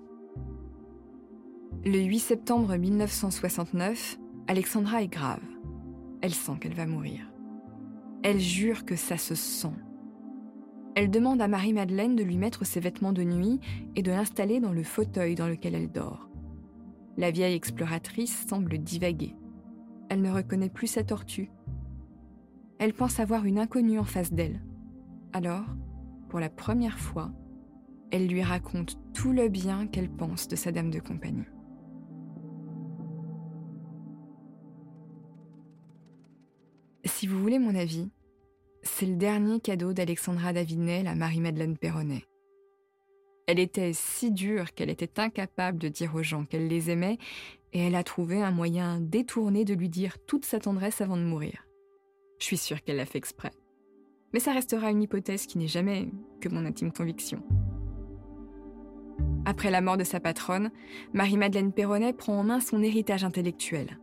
Le 1.87 2.01
8 2.01 2.19
septembre 2.19 2.77
1969, 2.77 4.19
Alexandra 4.49 5.05
est 5.05 5.07
grave. 5.07 5.39
Elle 6.21 6.35
sent 6.35 6.55
qu'elle 6.61 6.75
va 6.75 6.85
mourir. 6.85 7.31
Elle 8.25 8.41
jure 8.41 8.85
que 8.85 8.97
ça 8.97 9.17
se 9.17 9.37
sent. 9.37 9.71
Elle 10.97 11.13
demande 11.13 11.41
à 11.41 11.47
Marie-Madeleine 11.47 12.17
de 12.17 12.25
lui 12.25 12.39
mettre 12.39 12.67
ses 12.67 12.81
vêtements 12.81 13.13
de 13.13 13.23
nuit 13.23 13.61
et 13.95 14.03
de 14.03 14.11
l'installer 14.11 14.59
dans 14.59 14.73
le 14.73 14.83
fauteuil 14.83 15.37
dans 15.37 15.47
lequel 15.47 15.77
elle 15.77 15.93
dort. 15.93 16.29
La 17.17 17.31
vieille 17.31 17.55
exploratrice 17.55 18.47
semble 18.49 18.79
divaguer. 18.79 19.37
Elle 20.09 20.23
ne 20.23 20.33
reconnaît 20.33 20.69
plus 20.69 20.89
sa 20.89 21.05
tortue. 21.05 21.53
Elle 22.81 22.95
pense 22.95 23.21
avoir 23.21 23.45
une 23.45 23.61
inconnue 23.61 24.01
en 24.01 24.05
face 24.05 24.33
d'elle. 24.33 24.61
Alors, 25.33 25.67
pour 26.31 26.41
la 26.41 26.51
première 26.51 26.99
fois, 26.99 27.31
elle 28.11 28.27
lui 28.27 28.43
raconte 28.43 28.99
tout 29.15 29.31
le 29.31 29.49
bien 29.49 29.87
qu'elle 29.87 30.11
pense 30.11 30.49
de 30.49 30.57
sa 30.57 30.73
dame 30.73 30.91
de 30.91 30.99
compagnie. 30.99 31.47
Si 37.27 37.33
vous 37.33 37.41
voulez 37.41 37.59
mon 37.59 37.75
avis, 37.75 38.09
c'est 38.85 39.05
le 39.05 39.17
dernier 39.17 39.59
cadeau 39.59 39.93
d'Alexandra 39.93 40.53
Davinel 40.53 41.09
à 41.09 41.17
Marie-Madeleine 41.17 41.77
Perronnet. 41.77 42.23
Elle 43.49 43.59
était 43.59 43.93
si 43.93 44.31
dure 44.31 44.75
qu'elle 44.75 44.91
était 44.91 45.19
incapable 45.19 45.79
de 45.79 45.89
dire 45.89 46.15
aux 46.15 46.23
gens 46.23 46.45
qu'elle 46.45 46.69
les 46.69 46.89
aimait, 46.89 47.19
et 47.73 47.81
elle 47.81 47.97
a 47.97 48.05
trouvé 48.05 48.41
un 48.41 48.53
moyen 48.53 49.01
détourné 49.01 49.65
de 49.65 49.75
lui 49.75 49.89
dire 49.89 50.19
toute 50.29 50.45
sa 50.45 50.61
tendresse 50.61 51.01
avant 51.01 51.17
de 51.17 51.25
mourir. 51.25 51.67
Je 52.39 52.45
suis 52.45 52.57
sûre 52.57 52.81
qu'elle 52.85 52.99
l'a 52.99 53.07
fait 53.07 53.19
exprès. 53.19 53.51
Mais 54.33 54.39
ça 54.39 54.53
restera 54.53 54.93
une 54.93 55.03
hypothèse 55.03 55.47
qui 55.47 55.59
n'est 55.59 55.67
jamais 55.67 56.09
que 56.41 56.49
mon 56.49 56.65
intime 56.65 56.93
conviction. 56.93 57.43
Après 59.47 59.73
la 59.73 59.81
mort 59.81 59.97
de 59.97 60.05
sa 60.05 60.21
patronne, 60.21 60.71
Marie-Madeleine 61.13 61.73
Perronnet 61.73 62.13
prend 62.13 62.39
en 62.39 62.45
main 62.45 62.61
son 62.61 62.85
héritage 62.85 63.25
intellectuel. 63.25 63.99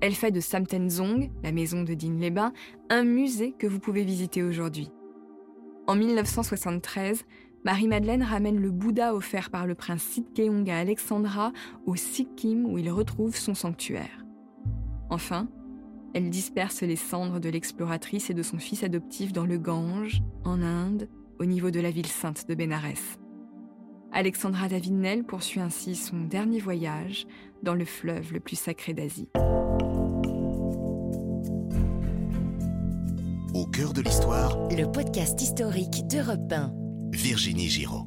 Elle 0.00 0.14
fait 0.14 0.30
de 0.30 0.40
Samtenzong, 0.40 1.30
la 1.42 1.52
maison 1.52 1.82
de 1.82 1.94
Digne-les-Bains, 1.94 2.52
un 2.88 3.04
musée 3.04 3.52
que 3.58 3.66
vous 3.66 3.78
pouvez 3.78 4.04
visiter 4.04 4.42
aujourd'hui. 4.42 4.90
En 5.86 5.96
1973, 5.96 7.24
Marie-Madeleine 7.64 8.22
ramène 8.22 8.58
le 8.58 8.70
Bouddha 8.70 9.14
offert 9.14 9.50
par 9.50 9.66
le 9.66 9.74
prince 9.74 10.02
Sitkeong 10.02 10.70
à 10.70 10.78
Alexandra 10.78 11.52
au 11.84 11.94
Sikkim 11.94 12.64
où 12.64 12.78
il 12.78 12.90
retrouve 12.90 13.36
son 13.36 13.54
sanctuaire. 13.54 14.24
Enfin, 15.10 15.48
elle 16.14 16.30
disperse 16.30 16.82
les 16.82 16.96
cendres 16.96 17.38
de 17.38 17.48
l'exploratrice 17.48 18.30
et 18.30 18.34
de 18.34 18.42
son 18.42 18.58
fils 18.58 18.82
adoptif 18.82 19.32
dans 19.32 19.46
le 19.46 19.58
Gange, 19.58 20.22
en 20.44 20.62
Inde, 20.62 21.08
au 21.38 21.44
niveau 21.44 21.70
de 21.70 21.80
la 21.80 21.90
ville 21.90 22.06
sainte 22.06 22.48
de 22.48 22.54
Bénarès. 22.54 23.19
Alexandra 24.12 24.68
David-Nel 24.68 25.24
poursuit 25.24 25.60
ainsi 25.60 25.94
son 25.94 26.18
dernier 26.22 26.58
voyage 26.58 27.26
dans 27.62 27.74
le 27.74 27.84
fleuve 27.84 28.32
le 28.32 28.40
plus 28.40 28.56
sacré 28.56 28.92
d'Asie. 28.92 29.28
Au 33.54 33.66
cœur 33.66 33.92
de 33.92 34.00
l'histoire, 34.00 34.56
Le 34.70 34.90
podcast 34.90 35.40
historique 35.40 36.06
d'Europe 36.08 36.52
1. 36.52 36.79
Virginie 37.10 37.68
Giraud. 37.68 38.06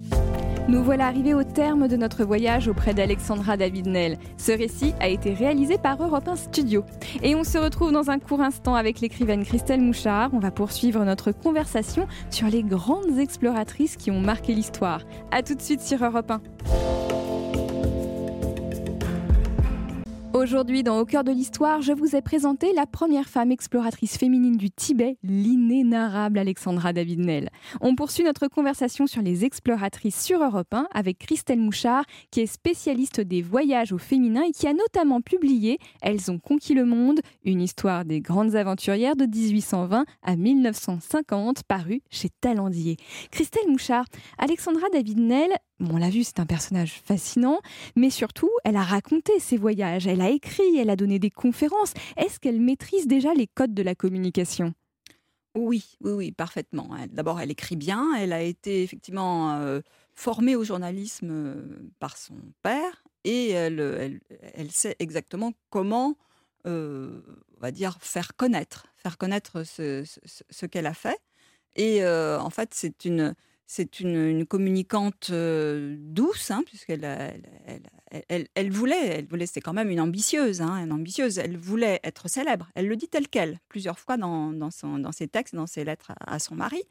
Nous 0.70 0.82
voilà 0.82 1.08
arrivés 1.08 1.34
au 1.34 1.44
terme 1.44 1.90
de 1.90 1.98
notre 1.98 2.24
voyage 2.24 2.70
auprès 2.70 2.94
d'Alexandra 2.94 3.58
David-Nel. 3.58 4.18
Ce 4.38 4.52
récit 4.52 4.94
a 5.02 5.10
été 5.10 5.34
réalisé 5.34 5.78
par 5.78 6.02
Europe 6.02 6.28
1 6.28 6.38
Studio. 6.38 6.86
Et 7.22 7.36
on 7.36 7.44
se 7.44 7.58
retrouve 7.58 7.92
dans 7.92 8.10
un 8.10 8.20
court 8.20 8.42
instant 8.42 8.76
avec 8.76 9.02
l'écrivaine 9.02 9.44
Christelle 9.44 9.82
Mouchard. 9.82 10.30
On 10.34 10.40
va 10.40 10.52
poursuivre 10.52 11.04
notre 11.04 11.32
conversation 11.32 12.08
sur 12.30 12.48
les 12.48 12.64
grandes 12.64 13.20
exploratrices 13.20 13.98
qui 13.98 14.10
ont 14.10 14.22
marqué 14.22 14.54
l'histoire. 14.54 15.02
A 15.32 15.44
tout 15.44 15.56
de 15.56 15.62
suite 15.62 15.82
sur 15.82 16.04
Europe 16.04 16.32
1. 16.32 17.03
Aujourd'hui, 20.34 20.82
dans 20.82 21.00
Au 21.00 21.06
cœur 21.06 21.24
de 21.24 21.32
l'histoire, 21.32 21.84
je 21.84 21.94
vous 21.94 22.16
ai 22.16 22.24
présenté 22.24 22.74
la 22.74 22.88
première 22.88 23.30
femme 23.30 23.52
exploratrice 23.52 24.18
féminine 24.18 24.58
du 24.58 24.72
Tibet, 24.72 25.18
l'inénarrable 25.22 26.40
Alexandra 26.40 26.92
David-Nel. 26.92 27.50
On 27.82 27.94
poursuit 27.94 28.24
notre 28.24 28.48
conversation 28.48 29.06
sur 29.06 29.22
les 29.22 29.46
exploratrices 29.46 30.24
sur 30.24 30.44
Europe 30.44 30.74
1 30.74 30.88
avec 30.92 31.20
Christelle 31.20 31.60
Mouchard, 31.60 32.04
qui 32.32 32.40
est 32.40 32.48
spécialiste 32.48 33.22
des 33.22 33.44
voyages 33.44 33.92
au 33.92 34.00
féminin 34.00 34.42
et 34.42 34.52
qui 34.52 34.66
a 34.66 34.74
notamment 34.74 35.22
publié 35.22 35.78
Elles 36.02 36.32
ont 36.32 36.40
conquis 36.40 36.74
le 36.74 36.86
monde, 36.86 37.20
une 37.46 37.62
histoire 37.62 38.04
des 38.04 38.20
grandes 38.20 38.56
aventurières 38.56 39.16
de 39.16 39.28
1820 39.28 40.04
à 40.24 40.36
1950, 40.36 41.62
paru 41.62 42.02
chez 42.10 42.30
Talendier. 42.42 42.98
Christelle 43.30 43.70
Mouchard, 43.70 44.06
Alexandra 44.40 44.88
David-Nel 44.92 45.52
on 45.80 45.98
l'a 45.98 46.10
vu, 46.10 46.24
c'est 46.24 46.40
un 46.40 46.46
personnage 46.46 47.02
fascinant, 47.04 47.60
mais 47.96 48.10
surtout, 48.10 48.52
elle 48.64 48.76
a 48.76 48.84
raconté 48.84 49.40
ses 49.40 49.58
voyages, 49.58 50.08
elle 50.08 50.22
a 50.22 50.30
écrit, 50.30 50.78
elle 50.78 50.90
a 50.90 50.96
donné 50.96 51.20
des 51.20 51.32
conférences. 51.32 51.94
Est-ce 52.18 52.40
qu'elle 52.40 52.62
maîtrise 52.62 53.08
déjà 53.08 53.34
les 53.34 53.48
codes 53.48 53.74
de 53.74 53.84
la 53.84 53.96
communication? 53.96 54.74
Oui, 55.56 55.98
oui, 56.02 56.12
oui, 56.12 56.32
parfaitement. 56.32 56.90
D'abord, 57.12 57.40
elle 57.40 57.52
écrit 57.52 57.76
bien. 57.76 58.16
Elle 58.16 58.34
a 58.34 58.42
été 58.42 58.82
effectivement 58.82 59.54
euh, 59.60 59.82
formée 60.16 60.56
au 60.56 60.64
journalisme 60.64 61.30
euh, 61.32 61.92
par 62.00 62.18
son 62.18 62.36
père 62.64 63.04
et 63.24 63.50
elle, 63.50 64.20
elle, 64.56 64.72
sait 64.72 64.96
exactement 65.00 65.54
comment, 65.70 66.18
euh, 66.66 67.22
on 67.58 67.62
va 67.62 67.72
dire, 67.72 67.98
faire 68.02 68.36
connaître, 68.36 68.88
faire 68.98 69.18
connaître 69.18 69.64
ce, 69.64 70.04
ce 70.50 70.66
qu'elle 70.66 70.88
a 70.88 70.94
fait. 70.94 71.20
Et 71.76 72.06
en 72.06 72.50
fait, 72.50 72.74
c'est 72.74 73.06
une, 73.06 73.34
c'est 73.66 74.00
une, 74.00 74.46
communicante 74.46 75.32
douce, 75.32 76.52
hein, 76.52 76.64
puisqu'elle 76.66 77.04
elle, 78.30 78.48
elle, 78.56 78.72
voulait, 78.72 79.08
elle 79.08 79.26
voulait, 79.26 79.46
c'est 79.46 79.62
quand 79.62 79.74
même 79.74 79.90
une 79.90 80.00
ambitieuse, 80.00 80.62
hein, 80.62 80.84
une 80.84 80.92
ambitieuse. 80.92 81.38
Elle 81.38 81.58
voulait 81.58 82.00
être 82.04 82.28
célèbre. 82.28 82.70
Elle 82.76 82.88
le 82.88 82.96
dit 82.96 83.08
tel 83.08 83.28
quel, 83.28 83.60
plusieurs 83.70 84.00
fois 84.00 84.18
dans, 84.18 84.52
dans, 84.52 84.72
ses 85.12 85.28
textes, 85.28 85.56
dans 85.56 85.68
ses 85.68 85.84
lettres 85.84 86.12
à, 86.20 86.40
son 86.40 86.56
mari. 86.56 86.82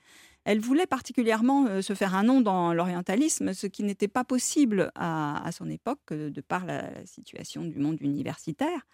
Elle 0.44 0.60
voulait 0.60 0.86
particulièrement 0.86 1.82
se 1.82 1.94
faire 1.94 2.14
un 2.14 2.24
nom 2.24 2.40
dans 2.40 2.74
l'orientalisme, 2.74 3.52
ce 3.52 3.68
qui 3.68 3.84
n'était 3.84 4.08
pas 4.08 4.24
possible 4.24 4.90
à, 4.96 5.48
son 5.52 5.70
époque 5.70 6.12
de 6.12 6.40
par 6.40 6.66
la 6.66 7.06
situation 7.06 7.62
du 7.64 7.78
monde 7.78 8.00
universitaire. 8.00 8.86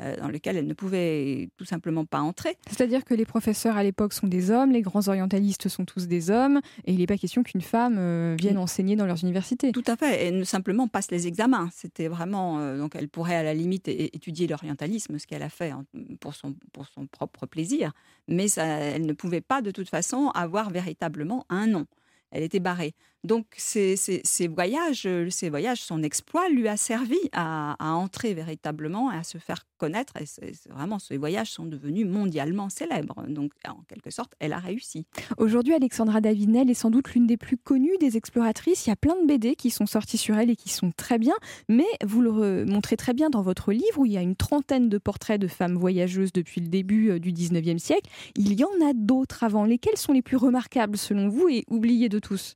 Euh, 0.00 0.16
dans 0.16 0.28
lequel 0.28 0.56
elle 0.56 0.66
ne 0.66 0.74
pouvait 0.74 1.48
tout 1.56 1.64
simplement 1.64 2.04
pas 2.04 2.20
entrer. 2.20 2.56
C'est-à-dire 2.68 3.04
que 3.04 3.14
les 3.14 3.24
professeurs 3.24 3.76
à 3.76 3.82
l'époque 3.82 4.12
sont 4.12 4.26
des 4.26 4.50
hommes, 4.50 4.70
les 4.72 4.82
grands 4.82 5.08
orientalistes 5.08 5.68
sont 5.68 5.86
tous 5.86 6.06
des 6.06 6.30
hommes, 6.30 6.60
et 6.84 6.92
il 6.92 6.98
n'est 6.98 7.06
pas 7.06 7.16
question 7.16 7.42
qu'une 7.42 7.62
femme 7.62 7.96
euh, 7.98 8.36
vienne 8.38 8.58
enseigner 8.58 8.94
dans 8.96 9.06
leurs 9.06 9.22
universités. 9.22 9.72
Tout 9.72 9.84
à 9.86 9.96
fait, 9.96 10.26
et 10.26 10.30
ne 10.32 10.44
simplement 10.44 10.86
passe 10.86 11.10
les 11.10 11.26
examens. 11.26 11.70
C'était 11.72 12.08
vraiment 12.08 12.58
euh, 12.58 12.76
donc 12.76 12.94
elle 12.94 13.08
pourrait 13.08 13.36
à 13.36 13.42
la 13.42 13.54
limite 13.54 13.88
étudier 13.88 14.46
l'orientalisme, 14.46 15.18
ce 15.18 15.26
qu'elle 15.26 15.42
a 15.42 15.48
fait 15.48 15.72
pour 16.20 16.34
son 16.34 16.54
pour 16.72 16.86
son 16.88 17.06
propre 17.06 17.46
plaisir, 17.46 17.92
mais 18.28 18.48
ça, 18.48 18.66
elle 18.66 19.06
ne 19.06 19.14
pouvait 19.14 19.40
pas 19.40 19.62
de 19.62 19.70
toute 19.70 19.88
façon 19.88 20.30
avoir 20.34 20.68
véritablement 20.68 21.46
un 21.48 21.66
nom 21.66 21.86
elle 22.30 22.42
était 22.42 22.60
barrée. 22.60 22.94
Donc 23.26 23.46
ces, 23.56 23.96
voyages, 24.48 25.08
ces 25.30 25.50
voyages, 25.50 25.82
son 25.82 26.02
exploit 26.04 26.48
lui 26.48 26.68
a 26.68 26.76
servi 26.76 27.18
à, 27.32 27.76
entrer 27.80 28.34
véritablement, 28.34 29.10
à 29.10 29.24
se 29.24 29.38
faire 29.38 29.66
connaître. 29.78 30.14
Et 30.20 30.52
vraiment, 30.70 31.00
ces 31.00 31.16
voyages 31.16 31.50
sont 31.50 31.64
devenus 31.64 32.06
mondialement 32.06 32.68
célèbres. 32.68 33.26
Donc 33.28 33.52
en 33.66 33.82
quelque 33.88 34.10
sorte, 34.10 34.34
elle 34.38 34.52
a 34.52 34.58
réussi. 34.58 35.06
Aujourd'hui, 35.38 35.74
Alexandra 35.74 36.20
Davinel 36.20 36.70
est 36.70 36.74
sans 36.74 36.90
doute 36.90 37.12
l'une 37.14 37.26
des 37.26 37.36
plus 37.36 37.56
connues 37.56 37.98
des 37.98 38.16
exploratrices. 38.16 38.86
Il 38.86 38.90
y 38.90 38.92
a 38.92 38.96
plein 38.96 39.20
de 39.20 39.26
BD 39.26 39.56
qui 39.56 39.70
sont 39.70 39.86
sortis 39.86 40.18
sur 40.18 40.38
elle 40.38 40.50
et 40.50 40.56
qui 40.56 40.68
sont 40.68 40.92
très 40.96 41.18
bien. 41.18 41.34
Mais 41.68 41.84
vous 42.04 42.22
le 42.22 42.64
montrez 42.64 42.96
très 42.96 43.12
bien 43.12 43.28
dans 43.28 43.42
votre 43.42 43.72
livre 43.72 43.98
où 43.98 44.06
il 44.06 44.12
y 44.12 44.16
a 44.16 44.22
une 44.22 44.36
trentaine 44.36 44.88
de 44.88 44.98
portraits 44.98 45.40
de 45.40 45.48
femmes 45.48 45.76
voyageuses 45.76 46.32
depuis 46.32 46.60
le 46.60 46.68
début 46.68 47.10
euh, 47.10 47.18
du 47.18 47.32
19e 47.32 47.78
siècle. 47.78 48.08
Il 48.36 48.52
y 48.52 48.62
en 48.62 48.88
a 48.88 48.92
d'autres 48.94 49.42
avant. 49.42 49.64
Lesquels 49.64 49.96
sont 49.96 50.12
les 50.12 50.22
plus 50.22 50.36
remarquables 50.36 50.96
selon 50.96 51.28
vous 51.28 51.48
et 51.48 51.64
oubliés 51.68 52.08
de 52.08 52.20
tous? 52.20 52.54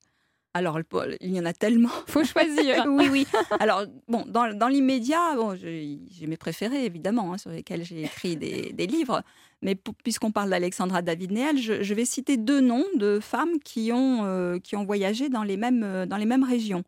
Alors, 0.52 0.80
il 1.20 1.30
y 1.34 1.38
en 1.40 1.44
a 1.44 1.52
tellement. 1.52 1.88
Faut 2.06 2.24
choisir. 2.24 2.84
oui, 2.88 3.08
oui. 3.10 3.26
Alors, 3.60 3.84
bon, 4.08 4.24
dans, 4.26 4.52
dans 4.52 4.66
l'immédiat, 4.66 5.36
bon, 5.36 5.54
j'ai 5.54 6.26
mes 6.26 6.36
préférés, 6.36 6.84
évidemment, 6.84 7.32
hein, 7.32 7.38
sur 7.38 7.50
lesquels 7.50 7.84
j'ai 7.84 8.02
écrit 8.02 8.36
des, 8.36 8.72
des, 8.74 8.86
livres. 8.86 9.22
Mais 9.62 9.76
puisqu'on 10.02 10.32
parle 10.32 10.50
d'Alexandra 10.50 11.02
David-Néel, 11.02 11.58
je, 11.58 11.82
je, 11.82 11.94
vais 11.94 12.04
citer 12.04 12.36
deux 12.36 12.60
noms 12.60 12.86
de 12.96 13.20
femmes 13.20 13.60
qui 13.64 13.92
ont, 13.92 14.24
euh, 14.24 14.58
qui 14.58 14.74
ont 14.74 14.84
voyagé 14.84 15.28
dans 15.28 15.44
les 15.44 15.56
mêmes, 15.56 15.84
euh, 15.84 16.06
dans 16.06 16.16
les 16.16 16.26
mêmes 16.26 16.44
régions, 16.44 16.82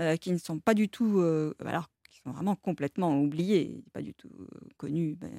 euh, 0.00 0.16
qui 0.16 0.32
ne 0.32 0.38
sont 0.38 0.58
pas 0.58 0.74
du 0.74 0.88
tout. 0.88 1.22
alors, 1.64 1.88
qui 2.10 2.18
sont 2.24 2.32
vraiment 2.32 2.56
complètement 2.56 3.20
oubliées, 3.20 3.84
pas 3.92 4.02
du 4.02 4.14
tout 4.14 4.30
connues. 4.78 5.14
Ben, 5.14 5.30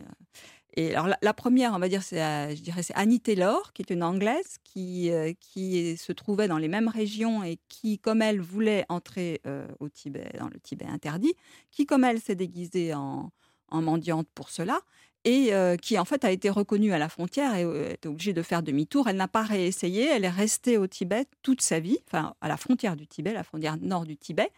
alors 0.78 1.10
la, 1.22 1.34
première, 1.34 1.74
on 1.74 1.80
va 1.80 1.90
dire, 1.90 2.04
c'est, 2.04 2.22
euh, 2.22 2.56
c'est 2.82 2.94
Annie 2.94 3.20
Taylor, 3.20 3.74
qui 3.74 3.82
est 3.82 3.90
une 3.92 4.04
Anglaise 4.04 4.58
qui, 4.64 5.12
euh, 5.12 5.34
qui 5.40 5.98
se 5.98 6.12
trouvait 6.12 6.48
dans 6.48 6.60
les 6.60 6.68
mêmes 6.68 6.88
régions 6.88 7.44
et 7.44 7.58
qui, 7.68 7.98
comme 7.98 8.22
elle, 8.22 8.40
voulait 8.40 8.86
entrer 8.88 9.42
euh, 9.48 9.68
au 9.80 9.90
Tibet, 9.90 10.30
dans 10.40 10.50
le 10.50 10.60
Tibet 10.60 10.86
interdit, 10.86 11.34
qui, 11.72 11.88
comme 11.88 12.04
elle, 12.04 12.20
s'est 12.20 12.36
déguisée 12.36 12.94
en, 12.94 13.32
en 13.70 13.82
mendiante 13.82 14.28
pour 14.36 14.50
cela 14.50 14.82
et 15.24 15.52
qui 15.82 16.00
en 16.00 16.06
fait 16.06 16.24
a 16.24 16.32
été 16.32 16.50
reconnue 16.50 16.94
à 16.94 16.98
la 16.98 17.10
frontière 17.10 17.54
et 17.56 17.92
était 17.92 18.08
obligée 18.08 18.32
de 18.32 18.42
faire 18.42 18.64
demi-tour. 18.64 19.10
Elle 19.10 19.18
n'a 19.18 19.28
pas 19.28 19.42
réessayé, 19.42 20.08
elle 20.08 20.24
est 20.24 20.30
restée 20.30 20.78
au 20.78 20.88
Tibet 20.88 21.26
toute 21.42 21.60
sa 21.60 21.82
vie, 21.82 21.98
enfin 22.08 22.34
à 22.40 22.48
la 22.48 22.56
frontière 22.56 22.96
du 22.96 23.08
Tibet, 23.08 23.34
la 23.34 23.44
frontière 23.44 23.76
nord 23.76 24.06
du 24.06 24.16
Tibet, 24.16 24.54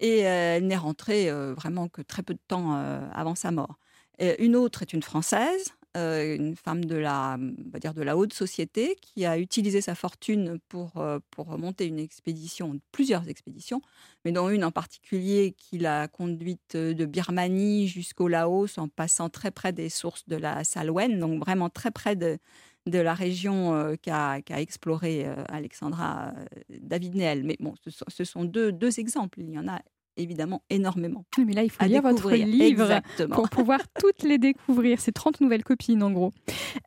et 0.00 0.20
elle 0.20 0.66
n'est 0.66 0.76
rentrée 0.76 1.30
vraiment 1.52 1.86
que 1.86 2.02
très 2.02 2.24
peu 2.24 2.34
de 2.34 2.40
temps 2.48 2.72
avant 3.14 3.36
sa 3.36 3.52
mort 3.52 3.78
une 4.20 4.56
autre 4.56 4.82
est 4.82 4.92
une 4.92 5.02
Française, 5.02 5.74
euh, 5.96 6.36
une 6.36 6.54
femme 6.54 6.84
de 6.84 6.94
la, 6.94 7.36
va 7.72 7.80
dire 7.80 7.94
de 7.94 8.02
la 8.02 8.16
haute 8.16 8.32
société, 8.32 8.96
qui 9.02 9.26
a 9.26 9.38
utilisé 9.38 9.80
sa 9.80 9.96
fortune 9.96 10.60
pour, 10.68 10.98
euh, 10.98 11.18
pour 11.32 11.58
monter 11.58 11.86
une 11.86 11.98
expédition, 11.98 12.78
plusieurs 12.92 13.28
expéditions, 13.28 13.82
mais 14.24 14.30
dont 14.30 14.48
une 14.50 14.62
en 14.62 14.70
particulier 14.70 15.52
qui 15.58 15.78
l'a 15.78 16.06
conduite 16.06 16.76
de 16.76 17.04
Birmanie 17.06 17.88
jusqu'au 17.88 18.28
Laos 18.28 18.78
en 18.78 18.86
passant 18.86 19.30
très 19.30 19.50
près 19.50 19.72
des 19.72 19.88
sources 19.88 20.28
de 20.28 20.36
la 20.36 20.62
Salwen, 20.62 21.18
donc 21.18 21.42
vraiment 21.42 21.70
très 21.70 21.90
près 21.90 22.14
de, 22.14 22.38
de 22.86 22.98
la 23.00 23.14
région 23.14 23.74
euh, 23.74 23.96
qu'a 23.96 24.40
exploré 24.60 25.26
Alexandra 25.48 26.32
David 26.68 27.16
Neel. 27.16 27.42
Mais 27.42 27.56
bon, 27.58 27.74
ce 27.82 27.90
sont, 27.90 28.04
ce 28.06 28.22
sont 28.22 28.44
deux, 28.44 28.70
deux 28.70 29.00
exemples. 29.00 29.40
Il 29.40 29.50
y 29.50 29.58
en 29.58 29.66
a 29.66 29.80
évidemment 30.22 30.62
énormément. 30.70 31.24
Mais 31.44 31.52
là, 31.52 31.62
il 31.62 31.70
faut 31.70 31.84
lire 31.84 32.02
votre 32.02 32.30
livre 32.32 33.00
pour 33.30 33.48
pouvoir 33.48 33.80
toutes 34.00 34.22
les 34.22 34.38
découvrir. 34.38 35.00
C'est 35.00 35.12
30 35.12 35.40
nouvelles 35.40 35.64
copines, 35.64 36.02
en 36.02 36.10
gros. 36.10 36.32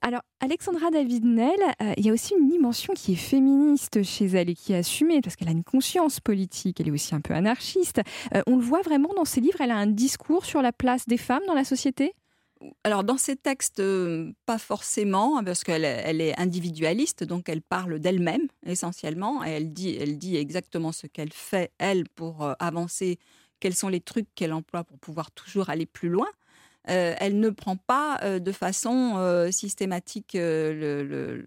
Alors, 0.02 0.22
Alexandra 0.40 0.92
David-Nel, 0.92 1.52
euh, 1.82 1.94
il 1.98 2.06
y 2.06 2.10
a 2.10 2.14
aussi 2.14 2.34
une 2.40 2.50
dimension 2.50 2.94
qui 2.94 3.14
est 3.14 3.18
féministe 3.18 4.04
chez 4.04 4.26
elle 4.26 4.50
et 4.50 4.56
qui 4.56 4.74
est 4.74 4.78
assumée 4.78 5.22
parce 5.22 5.36
qu'elle 5.36 5.48
a 5.48 5.52
une 5.52 5.64
conscience 5.64 6.20
politique. 6.20 6.80
Elle 6.80 6.90
est 6.90 6.92
aussi 6.92 7.16
un 7.16 7.22
peu 7.22 7.34
anarchiste. 7.34 8.02
Euh, 8.36 8.42
on 8.48 8.58
le 8.58 8.64
voit 8.64 8.82
vraiment 8.82 9.10
dans 9.16 9.26
ses 9.26 9.42
livres. 9.42 9.62
Elle 9.62 9.72
a 9.72 9.78
un 9.78 9.88
discours 9.88 10.46
sur 10.46 10.62
la 10.62 10.72
place 10.72 11.08
des 11.08 11.18
femmes 11.18 11.44
dans 11.48 11.54
la 11.54 11.64
société? 11.64 12.14
Alors 12.84 13.04
dans 13.04 13.18
ses 13.18 13.36
textes, 13.36 13.80
euh, 13.80 14.32
pas 14.46 14.58
forcément, 14.58 15.38
hein, 15.38 15.44
parce 15.44 15.64
qu'elle 15.64 15.86
elle 15.86 16.22
est 16.22 16.40
individualiste, 16.40 17.24
donc 17.24 17.50
elle 17.50 17.62
parle 17.62 18.00
d'elle-même 18.00 18.48
essentiellement, 18.66 19.44
et 19.46 19.52
elle 19.52 19.74
dit, 19.74 20.36
exactement 20.36 20.92
ce 20.92 21.08
qu'elle 21.08 21.34
fait, 21.34 21.72
elle, 21.78 22.08
pour 22.10 22.44
euh, 22.44 22.54
avancer, 22.60 23.20
quels 23.60 23.76
sont 23.76 23.90
les 23.90 24.02
trucs 24.02 24.28
qu'elle 24.36 24.54
emploie 24.54 24.84
pour 24.84 25.00
pouvoir 25.00 25.32
toujours 25.32 25.70
aller 25.70 25.86
plus 25.86 26.10
loin. 26.10 26.28
Euh, 26.90 27.16
elle 27.20 27.40
ne 27.40 27.50
prend 27.50 27.78
pas 27.78 28.20
de 28.40 28.52
façon 28.52 29.48
systématique 29.52 30.34
le, 30.34 31.46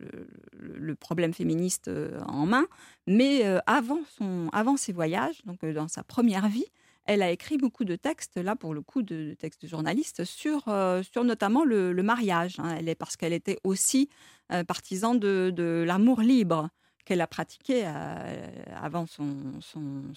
problème 0.99 1.35
féministe 1.35 1.91
en 2.27 2.47
main, 2.47 2.67
mais 3.07 3.43
avant 3.67 4.77
ses 4.79 4.93
voyages, 4.93 5.43
donc 5.45 5.63
dans 5.67 5.89
sa 5.89 6.03
première 6.03 6.49
vie, 6.49 6.65
elle 7.07 7.23
a 7.23 7.31
écrit 7.31 7.57
beaucoup 7.57 7.85
de 7.85 7.97
textes, 7.97 8.37
là 8.37 8.57
pour 8.57 8.75
le 8.75 8.83
coup, 8.83 9.03
de, 9.03 9.35
textes 9.39 9.63
de 9.63 9.69
journalistes, 9.69 10.25
sur, 10.25 10.65
euh, 10.69 11.03
notamment 11.17 11.65
le, 11.65 11.93
mariage. 12.03 12.59
Hein. 12.59 12.77
Elle 12.79 12.89
est, 12.89 12.95
parce 12.95 13.17
qu'elle 13.17 13.33
était 13.33 13.59
aussi 13.65 14.09
euh, 14.53 14.65
partisan 14.65 15.15
de, 15.15 15.85
l'amour 15.87 16.21
libre 16.21 16.69
qu'elle 17.05 17.21
a 17.21 17.29
pratiqué 17.29 17.83
euh, 17.85 18.47
avant 18.75 19.07
son, 19.07 19.27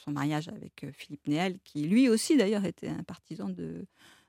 mariage 0.07 0.49
avec 0.49 0.87
Philippe 0.91 1.27
Néel, 1.27 1.59
qui 1.63 1.83
lui 1.83 2.09
aussi 2.09 2.35
d'ailleurs 2.35 2.65
était 2.65 2.89
un 2.89 3.03
partisan 3.03 3.49
de, 3.49 3.85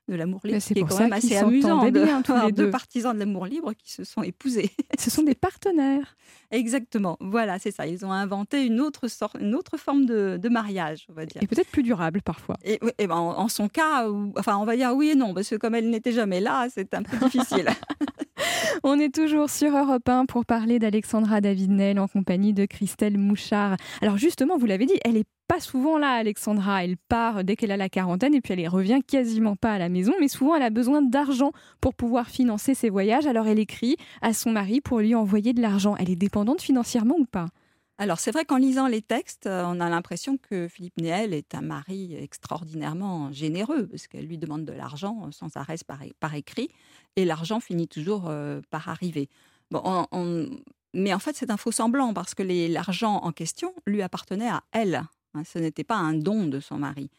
de 0.08 0.14
l'amour 0.14 0.40
libre, 0.44 0.58
c'est 0.60 0.74
quand 0.74 0.98
même 0.98 1.12
assez 1.12 1.36
amusant 1.36 1.84
de 1.84 1.90
bien, 1.90 2.22
tous 2.22 2.34
les 2.44 2.52
deux. 2.52 2.70
partisans 2.70 3.14
de 3.14 3.20
l'amour 3.20 3.46
libre 3.46 3.72
qui 3.74 3.92
se 3.92 4.04
sont 4.04 4.22
épousés. 4.22 4.70
Ce 4.98 5.10
sont 5.10 5.22
des 5.22 5.34
partenaires. 5.34 6.16
Exactement, 6.50 7.16
voilà, 7.20 7.58
c'est 7.58 7.70
ça. 7.70 7.86
Ils 7.86 8.04
ont 8.04 8.12
inventé 8.12 8.66
une 8.66 8.80
autre, 8.80 9.08
sorte, 9.08 9.36
une 9.40 9.54
autre 9.54 9.76
forme 9.76 10.04
de, 10.04 10.38
de 10.40 10.48
mariage, 10.48 11.06
on 11.08 11.12
va 11.12 11.24
dire. 11.24 11.42
Et 11.42 11.46
peut-être 11.46 11.70
plus 11.70 11.84
durable 11.84 12.22
parfois. 12.22 12.56
Et, 12.64 12.80
et 12.98 13.06
ben, 13.06 13.16
en, 13.16 13.48
son 13.48 13.68
cas, 13.68 14.08
enfin, 14.36 14.56
on 14.56 14.64
va 14.64 14.76
dire 14.76 14.92
oui 14.94 15.10
et 15.10 15.14
non, 15.14 15.32
parce 15.32 15.48
que 15.48 15.56
comme 15.56 15.74
elle 15.74 15.90
n'était 15.90 16.12
jamais 16.12 16.40
là, 16.40 16.66
c'est 16.72 16.92
un 16.94 17.02
peu 17.02 17.16
difficile. 17.18 17.68
On 18.82 18.98
est 18.98 19.14
toujours 19.14 19.50
sur 19.50 19.76
Europe 19.76 20.08
1 20.08 20.26
pour 20.26 20.44
parler 20.44 20.78
d'Alexandra 20.78 21.40
David-Nel 21.40 21.98
en 21.98 22.08
compagnie 22.08 22.52
de 22.52 22.66
Christelle 22.66 23.18
Mouchard. 23.18 23.76
Alors 24.02 24.16
justement, 24.16 24.56
vous 24.58 24.66
l'avez 24.66 24.86
dit, 24.86 24.98
elle 25.04 25.16
est 25.16 25.28
pas 25.48 25.60
souvent 25.60 25.98
là, 25.98 26.12
Alexandra. 26.12 26.84
Elle 26.84 26.96
part 26.96 27.44
dès 27.44 27.56
qu'elle 27.56 27.72
a 27.72 27.76
la 27.76 27.88
quarantaine 27.88 28.34
et 28.34 28.40
puis 28.40 28.54
elle 28.54 28.68
revient 28.68 29.00
quasiment 29.06 29.56
pas 29.56 29.72
à 29.72 29.78
la 29.78 29.88
maison. 29.88 30.12
Mais 30.20 30.28
souvent, 30.28 30.54
elle 30.54 30.62
a 30.62 30.70
besoin 30.70 31.02
d'argent 31.02 31.52
pour 31.80 31.94
pouvoir 31.94 32.28
financer 32.28 32.74
ses 32.74 32.90
voyages. 32.90 33.26
Alors 33.26 33.46
elle 33.46 33.58
écrit 33.58 33.96
à 34.22 34.32
son 34.32 34.52
mari 34.52 34.80
pour 34.80 35.00
lui 35.00 35.14
envoyer 35.14 35.52
de 35.52 35.60
l'argent. 35.60 35.96
Elle 35.98 36.10
est 36.10 36.16
dépendante 36.16 36.62
financièrement 36.62 37.16
ou 37.18 37.24
pas? 37.24 37.46
Alors 38.00 38.18
c'est 38.18 38.30
vrai 38.30 38.46
qu'en 38.46 38.56
lisant 38.56 38.86
les 38.86 39.02
textes, 39.02 39.46
euh, 39.46 39.62
on 39.66 39.78
a 39.78 39.90
l'impression 39.90 40.38
que 40.38 40.68
Philippe 40.68 40.96
Néel 40.96 41.34
est 41.34 41.54
un 41.54 41.60
mari 41.60 42.14
extraordinairement 42.16 43.30
généreux, 43.30 43.86
parce 43.86 44.06
qu'elle 44.06 44.24
lui 44.24 44.38
demande 44.38 44.64
de 44.64 44.72
l'argent 44.72 45.30
sans 45.32 45.54
arrêt 45.54 45.76
par, 46.18 46.34
écrit, 46.34 46.70
et 47.16 47.26
l'argent 47.26 47.60
finit 47.60 47.88
toujours 47.88 48.24
euh, 48.28 48.62
par 48.70 48.88
arriver. 48.88 49.28
Bon, 49.70 50.06
mais 50.94 51.12
en 51.12 51.18
fait 51.18 51.36
c'est 51.36 51.50
un 51.50 51.58
faux 51.58 51.72
semblant, 51.72 52.14
parce 52.14 52.34
que 52.34 52.42
l'argent 52.72 53.16
en 53.16 53.32
question 53.32 53.74
lui 53.86 54.00
appartenait 54.00 54.48
à 54.48 54.62
elle. 54.72 55.02
hein. 55.34 55.44
ce 55.44 55.58
n'était 55.58 55.84
pas 55.84 55.96
un 55.96 56.14
don 56.14 56.46
de 56.46 56.58
son 56.58 56.78
mari. 56.78 57.10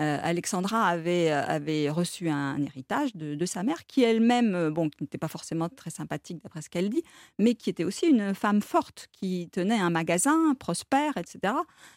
Euh, 0.00 0.18
Alexandra 0.22 0.86
avait, 0.86 1.30
euh, 1.30 1.44
avait 1.44 1.90
reçu 1.90 2.30
un, 2.30 2.58
héritage 2.62 3.14
de, 3.14 3.44
sa 3.44 3.62
mère, 3.62 3.86
qui 3.86 4.02
elle-même, 4.02 4.54
euh, 4.54 4.70
bon, 4.70 4.88
qui 4.88 5.02
n'était 5.02 5.18
pas 5.18 5.28
forcément 5.28 5.68
très 5.68 5.90
sympathique 5.90 6.42
d'après 6.42 6.62
ce 6.62 6.70
qu'elle 6.70 6.88
dit, 6.88 7.02
mais 7.38 7.54
qui 7.54 7.68
était 7.68 7.84
aussi 7.84 8.06
une 8.06 8.34
femme 8.34 8.62
forte, 8.62 9.08
qui 9.12 9.50
tenait 9.52 9.78
un 9.78 9.90
magasin 9.90 10.54
prospère, 10.58 11.18
etc. 11.18 11.52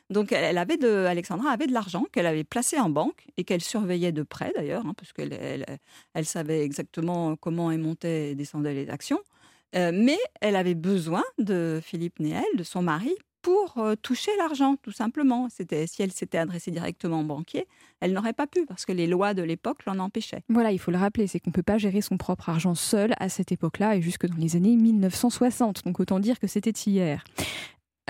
Donc, 0.10 0.34
elle, 0.34 0.58
avait 0.58 0.76
de, 0.78 1.06
Alexandra 1.06 1.52
avait 1.52 1.68
de 1.68 1.72
l'argent 1.74 2.06
qu'elle 2.12 2.26
avait 2.26 2.44
placé 2.44 2.78
en 2.78 2.90
banque 2.90 3.26
et 3.38 3.46
qu'elle 3.46 3.62
surveillait 3.62 4.12
de 4.12 4.24
près 4.24 4.52
d'ailleurs, 4.54 4.86
hein, 4.86 4.94
parce 4.98 5.14
qu'elle 5.14 5.80
elle, 6.14 6.26
savait 6.26 6.62
exactement 6.62 7.38
comment 7.38 7.72
et 7.72 7.78
montaient 7.78 8.32
et 8.32 8.36
descendaient 8.36 8.74
les 8.74 8.90
actions. 8.90 9.20
mais 9.74 10.18
elle 10.42 10.56
avait 10.56 10.76
besoin 10.76 11.24
de 11.38 11.80
Philippe 11.84 12.20
Néel, 12.20 12.44
de 12.56 12.64
son 12.64 12.82
mari, 12.82 13.16
pour 13.44 13.78
toucher 14.02 14.32
l'argent, 14.40 14.78
tout 14.82 14.92
simplement. 14.92 15.48
C'était 15.50 15.86
si 15.86 16.02
elle 16.02 16.12
s'était 16.12 16.40
adressée 16.40 16.72
directement 16.72 17.20
au 17.20 17.24
banquier, 17.24 17.68
elle 18.00 18.14
n'aurait 18.14 18.34
pas 18.34 18.48
pu 18.48 18.66
parce 18.66 18.86
que 18.86 18.92
les 18.92 19.06
lois 19.06 19.36
de 19.36 19.44
l'époque 19.44 19.86
l'en 19.86 20.00
empêchaient. 20.00 20.42
Voilà, 20.50 20.72
il 20.72 20.80
faut 20.80 20.90
le 20.90 20.98
rappeler, 20.98 21.28
c'est 21.28 21.40
qu'on 21.40 21.52
ne 21.52 21.54
peut 21.54 21.62
pas 21.62 21.78
gérer 21.78 22.02
son 22.02 22.18
propre 22.18 22.50
argent 22.50 22.74
seul 22.74 23.14
à 23.20 23.30
cette 23.30 23.52
époque-là 23.52 23.98
et 23.98 24.02
jusque 24.02 24.26
dans 24.26 24.38
les 24.38 24.56
années 24.56 24.76
1960. 24.76 25.84
Donc 25.86 26.00
autant 26.00 26.20
dire 26.20 26.40
que 26.40 26.48
c'était 26.48 26.72
hier. 26.72 27.24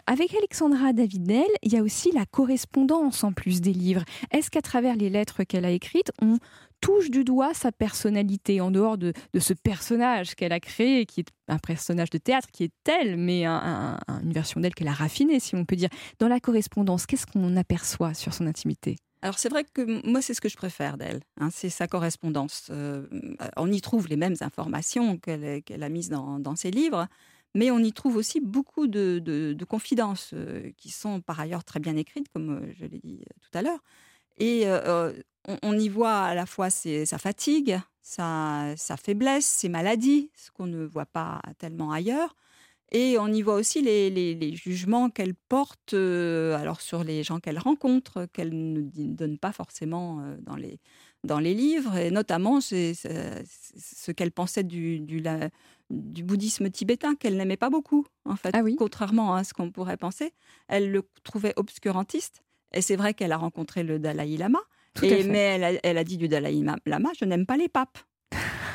Avec 0.05 0.35
Alexandra 0.35 0.91
Davidel, 0.91 1.47
il 1.61 1.73
y 1.73 1.77
a 1.77 1.81
aussi 1.81 2.11
la 2.11 2.25
correspondance 2.25 3.23
en 3.23 3.31
plus 3.31 3.61
des 3.61 3.73
livres. 3.73 4.03
Est-ce 4.31 4.49
qu'à 4.49 4.61
travers 4.61 4.95
les 4.95 5.09
lettres 5.09 5.43
qu'elle 5.43 5.65
a 5.65 5.71
écrites, 5.71 6.11
on 6.21 6.39
touche 6.81 7.09
du 7.09 7.23
doigt 7.23 7.53
sa 7.53 7.71
personnalité, 7.71 8.59
en 8.59 8.69
dehors 8.69 8.97
de, 8.97 9.13
ce 9.39 9.53
personnage 9.53 10.35
qu'elle 10.35 10.51
a 10.51 10.59
créé, 10.59 11.05
qui 11.05 11.21
est 11.21 11.27
un 11.47 11.57
personnage 11.57 12.09
de 12.09 12.17
théâtre, 12.17 12.49
qui 12.51 12.65
est 12.65 12.73
tel, 12.83 13.15
mais 13.15 13.45
une 13.45 14.33
version 14.33 14.59
d'elle 14.59 14.73
qu'elle 14.73 14.89
a 14.89 14.93
raffinée, 14.93 15.39
si 15.39 15.55
on 15.55 15.63
peut 15.63 15.77
dire. 15.77 15.89
Dans 16.19 16.27
la 16.27 16.41
correspondance, 16.41 17.05
qu'est-ce 17.05 17.25
qu'on 17.25 17.55
aperçoit 17.55 18.13
sur 18.13 18.33
son 18.33 18.47
intimité? 18.47 18.97
Alors 19.21 19.39
c'est 19.39 19.47
vrai 19.47 19.63
que 19.63 20.05
moi 20.05 20.21
c'est 20.21 20.33
ce 20.33 20.41
que 20.41 20.49
je 20.49 20.57
préfère 20.57 20.97
d'elle, 20.97 21.21
hein, 21.39 21.47
c'est 21.49 21.69
sa 21.69 21.87
correspondance. 21.87 22.67
Euh, 22.71 23.07
on 23.55 23.71
y 23.71 23.79
trouve 23.79 24.09
les 24.09 24.17
mêmes 24.17 24.35
informations 24.41 25.17
qu'elle 25.17 25.63
a 25.81 25.89
mises 25.89 26.09
dans, 26.09 26.55
ses 26.57 26.71
livres, 26.71 27.07
mais 27.53 27.71
on 27.71 27.79
y 27.79 27.93
trouve 27.93 28.17
aussi 28.17 28.39
beaucoup 28.39 28.87
de, 28.87 29.55
confidences 29.67 30.31
euh, 30.33 30.71
qui 30.77 30.89
sont 30.89 31.21
par 31.21 31.39
ailleurs 31.39 31.63
très 31.63 31.79
bien 31.79 31.95
écrites, 31.95 32.29
comme 32.29 32.57
euh, 32.57 32.73
je 32.79 32.85
l'ai 32.85 32.99
dit 32.99 33.23
tout 33.41 33.57
à 33.57 33.61
l'heure. 33.61 33.83
Et 34.39 34.65
on, 35.61 35.77
y 35.77 35.89
voit 35.89 36.17
à 36.21 36.33
la 36.33 36.47
fois 36.47 36.71
sa 36.71 37.17
fatigue, 37.19 37.79
sa, 38.01 38.75
faiblesse, 38.97 39.45
ses 39.45 39.69
maladies, 39.69 40.31
ce 40.35 40.49
qu'on 40.51 40.65
ne 40.65 40.85
voit 40.85 41.05
pas 41.05 41.39
tellement 41.59 41.91
ailleurs. 41.91 42.35
Et 42.91 43.17
on 43.17 43.27
y 43.27 43.41
voit 43.41 43.55
aussi 43.55 43.81
les, 43.81 44.55
jugements 44.55 45.09
qu'elle 45.09 45.33
porte 45.33 45.95
euh, 45.95 46.55
alors 46.55 46.79
sur 46.79 47.03
les 47.03 47.23
gens 47.23 47.39
qu'elle 47.39 47.57
rencontre, 47.57 48.27
qu'elle 48.31 48.51
ne 48.53 48.81
donne 49.15 49.39
pas 49.39 49.51
forcément 49.51 50.21
euh, 50.21 50.37
dans, 51.23 51.39
les, 51.39 51.53
livres, 51.55 51.95
et 51.97 52.11
notamment 52.11 52.61
ce 52.61 54.11
qu'elle 54.11 54.31
pensait 54.31 54.63
du, 54.63 55.23
du 55.89 56.23
bouddhisme 56.23 56.69
tibétain, 56.69 57.15
qu'elle 57.15 57.37
n'aimait 57.37 57.57
pas 57.57 57.69
beaucoup, 57.69 58.05
en 58.25 58.35
fait, 58.35 58.51
ah 58.53 58.61
oui 58.61 58.75
contrairement 58.77 59.35
à 59.35 59.43
ce 59.43 59.53
qu'on 59.53 59.71
pourrait 59.71 59.97
penser. 59.97 60.33
Elle 60.67 60.91
le 60.91 61.03
trouvait 61.23 61.53
obscurantiste, 61.55 62.43
et 62.73 62.81
c'est 62.81 62.95
vrai 62.95 63.13
qu'elle 63.13 63.31
a 63.31 63.37
rencontré 63.37 63.83
le 63.83 63.99
Dalai 63.99 64.37
Lama, 64.37 64.59
mais 65.01 65.79
elle 65.83 65.97
a, 65.97 66.03
dit 66.03 66.17
du 66.17 66.27
Dalai 66.27 66.63
Lama, 66.85 67.09
je 67.19 67.25
n'aime 67.25 67.45
pas 67.45 67.57
les 67.57 67.69
papes. 67.69 67.99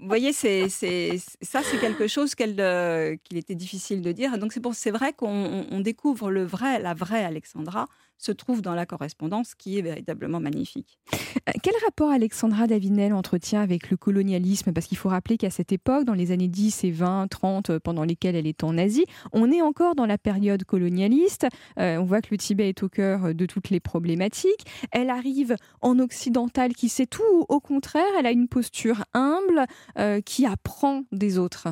Vous 0.00 0.06
voyez, 0.06 0.32
c'est, 0.32 0.68
ça, 0.68 1.62
c'est 1.62 1.78
quelque 1.78 2.06
chose 2.06 2.34
euh, 2.40 3.16
qu'il 3.24 3.36
était 3.36 3.54
difficile 3.54 4.02
de 4.02 4.12
dire. 4.12 4.38
Donc 4.38 4.52
c'est, 4.72 4.90
vrai 4.90 5.12
qu'on 5.12 5.80
découvre 5.80 6.30
le 6.30 6.44
vrai, 6.44 6.80
la 6.80 6.94
vraie 6.94 7.24
Alexandra 7.24 7.86
se 8.18 8.32
trouve 8.32 8.62
dans 8.62 8.74
la 8.74 8.86
correspondance 8.86 9.54
qui 9.54 9.78
est 9.78 9.82
véritablement 9.82 10.40
magnifique. 10.40 10.98
Euh, 11.12 11.52
quel 11.62 11.74
rapport 11.84 12.10
Alexandra 12.10 12.66
Davinel 12.66 13.12
entretient 13.12 13.60
avec 13.60 13.90
le 13.90 13.96
colonialisme? 13.96 14.72
Parce 14.72 14.86
qu'il 14.86 14.96
faut 14.96 15.10
rappeler 15.10 15.36
qu'à 15.36 15.50
cette 15.50 15.70
époque, 15.70 16.04
dans 16.04 16.14
les 16.14 16.32
années 16.32 16.48
10 16.48 16.84
et 16.84 16.90
20, 16.90 17.28
30, 17.28 17.78
pendant 17.78 18.04
lesquelles 18.04 18.36
elle 18.36 18.46
est 18.46 18.64
en 18.64 18.78
Asie, 18.78 19.04
on 19.32 19.52
est 19.52 19.60
encore 19.60 19.94
dans 19.94 20.06
la 20.06 20.16
période 20.16 20.64
colonialiste. 20.64 21.46
Euh, 21.78 21.98
on 21.98 22.04
voit 22.04 22.22
que 22.22 22.28
le 22.30 22.38
Tibet 22.38 22.70
est 22.70 22.82
au 22.82 22.88
cœur 22.88 23.34
de 23.34 23.46
toutes 23.46 23.70
les 23.70 23.80
problématiques. 23.80 24.64
Elle 24.92 25.10
arrive 25.10 25.56
en 25.82 25.98
occidental 25.98 26.74
qui 26.74 26.88
sait 26.88 27.06
tout, 27.06 27.22
ou 27.32 27.44
au 27.48 27.60
contraire, 27.60 28.04
elle 28.18 28.26
a 28.26 28.32
une 28.32 28.48
posture 28.48 29.04
humble 29.12 29.35
euh, 29.98 30.20
qui 30.20 30.46
apprend 30.46 31.04
des 31.12 31.38
autres. 31.38 31.68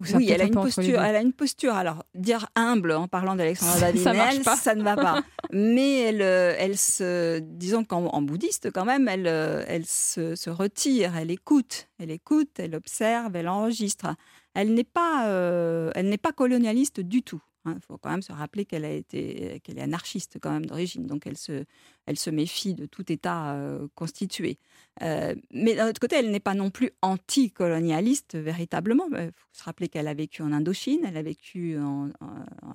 Oui, 0.00 0.28
elle 0.30 0.42
a, 0.42 0.44
une 0.44 0.54
posture, 0.54 1.02
elle 1.02 1.16
a 1.16 1.20
une 1.20 1.32
posture. 1.32 1.74
Alors, 1.74 2.04
dire 2.14 2.48
humble 2.56 2.92
en 2.92 3.08
parlant 3.08 3.36
d'Alexandra 3.36 3.80
Davinel, 3.92 4.42
ça, 4.42 4.56
ça, 4.56 4.74
ne 4.74 4.82
va 4.82 4.96
pas. 4.96 5.22
Mais 5.52 6.00
elle, 6.00 6.22
euh, 6.22 6.54
elle 6.58 6.76
se, 6.76 7.38
disons 7.38 7.84
qu'en 7.84 8.20
bouddhiste, 8.20 8.70
quand 8.72 8.84
même, 8.84 9.08
elle, 9.08 9.26
euh, 9.26 9.64
elle 9.68 9.86
se, 9.86 10.34
se, 10.34 10.50
retire, 10.50 11.16
elle 11.16 11.30
écoute, 11.30 11.88
elle 11.98 12.10
écoute, 12.10 12.50
elle 12.58 12.74
observe, 12.74 13.36
elle 13.36 13.48
enregistre. 13.48 14.06
Elle 14.54 14.74
n'est 14.74 14.84
pas, 14.84 15.28
euh, 15.28 15.90
elle 15.94 16.08
n'est 16.08 16.18
pas 16.18 16.32
colonialiste 16.32 17.00
du 17.00 17.22
tout. 17.22 17.42
Il 17.66 17.70
hein. 17.70 17.78
faut 17.86 17.98
quand 17.98 18.10
même 18.10 18.22
se 18.22 18.32
rappeler 18.32 18.64
qu'elle 18.64 18.84
a 18.84 18.90
été, 18.90 19.60
qu'elle 19.64 19.78
est 19.78 19.82
anarchiste 19.82 20.38
quand 20.40 20.50
même 20.50 20.66
d'origine, 20.66 21.06
donc 21.06 21.26
elle 21.26 21.36
se, 21.36 21.64
elle 22.06 22.18
se 22.18 22.30
méfie 22.30 22.74
de 22.74 22.86
tout 22.86 23.10
État 23.10 23.58
constitué. 23.94 24.58
mais 25.00 25.74
d'un 25.74 25.88
autre 25.88 26.00
côté, 26.00 26.16
elle 26.16 26.30
n'est 26.30 26.40
pas 26.40 26.54
non 26.54 26.70
plus 26.70 26.90
anticolonialiste 27.02 28.36
véritablement. 28.36 29.06
Il 29.12 29.30
faut 29.34 29.48
se 29.52 29.64
rappeler 29.64 29.88
qu'elle 29.88 30.08
a 30.08 30.14
vécu 30.14 30.42
en 30.42 30.52
Indochine, 30.52 31.00
elle 31.06 31.16
a 31.16 31.22
vécu 31.22 31.78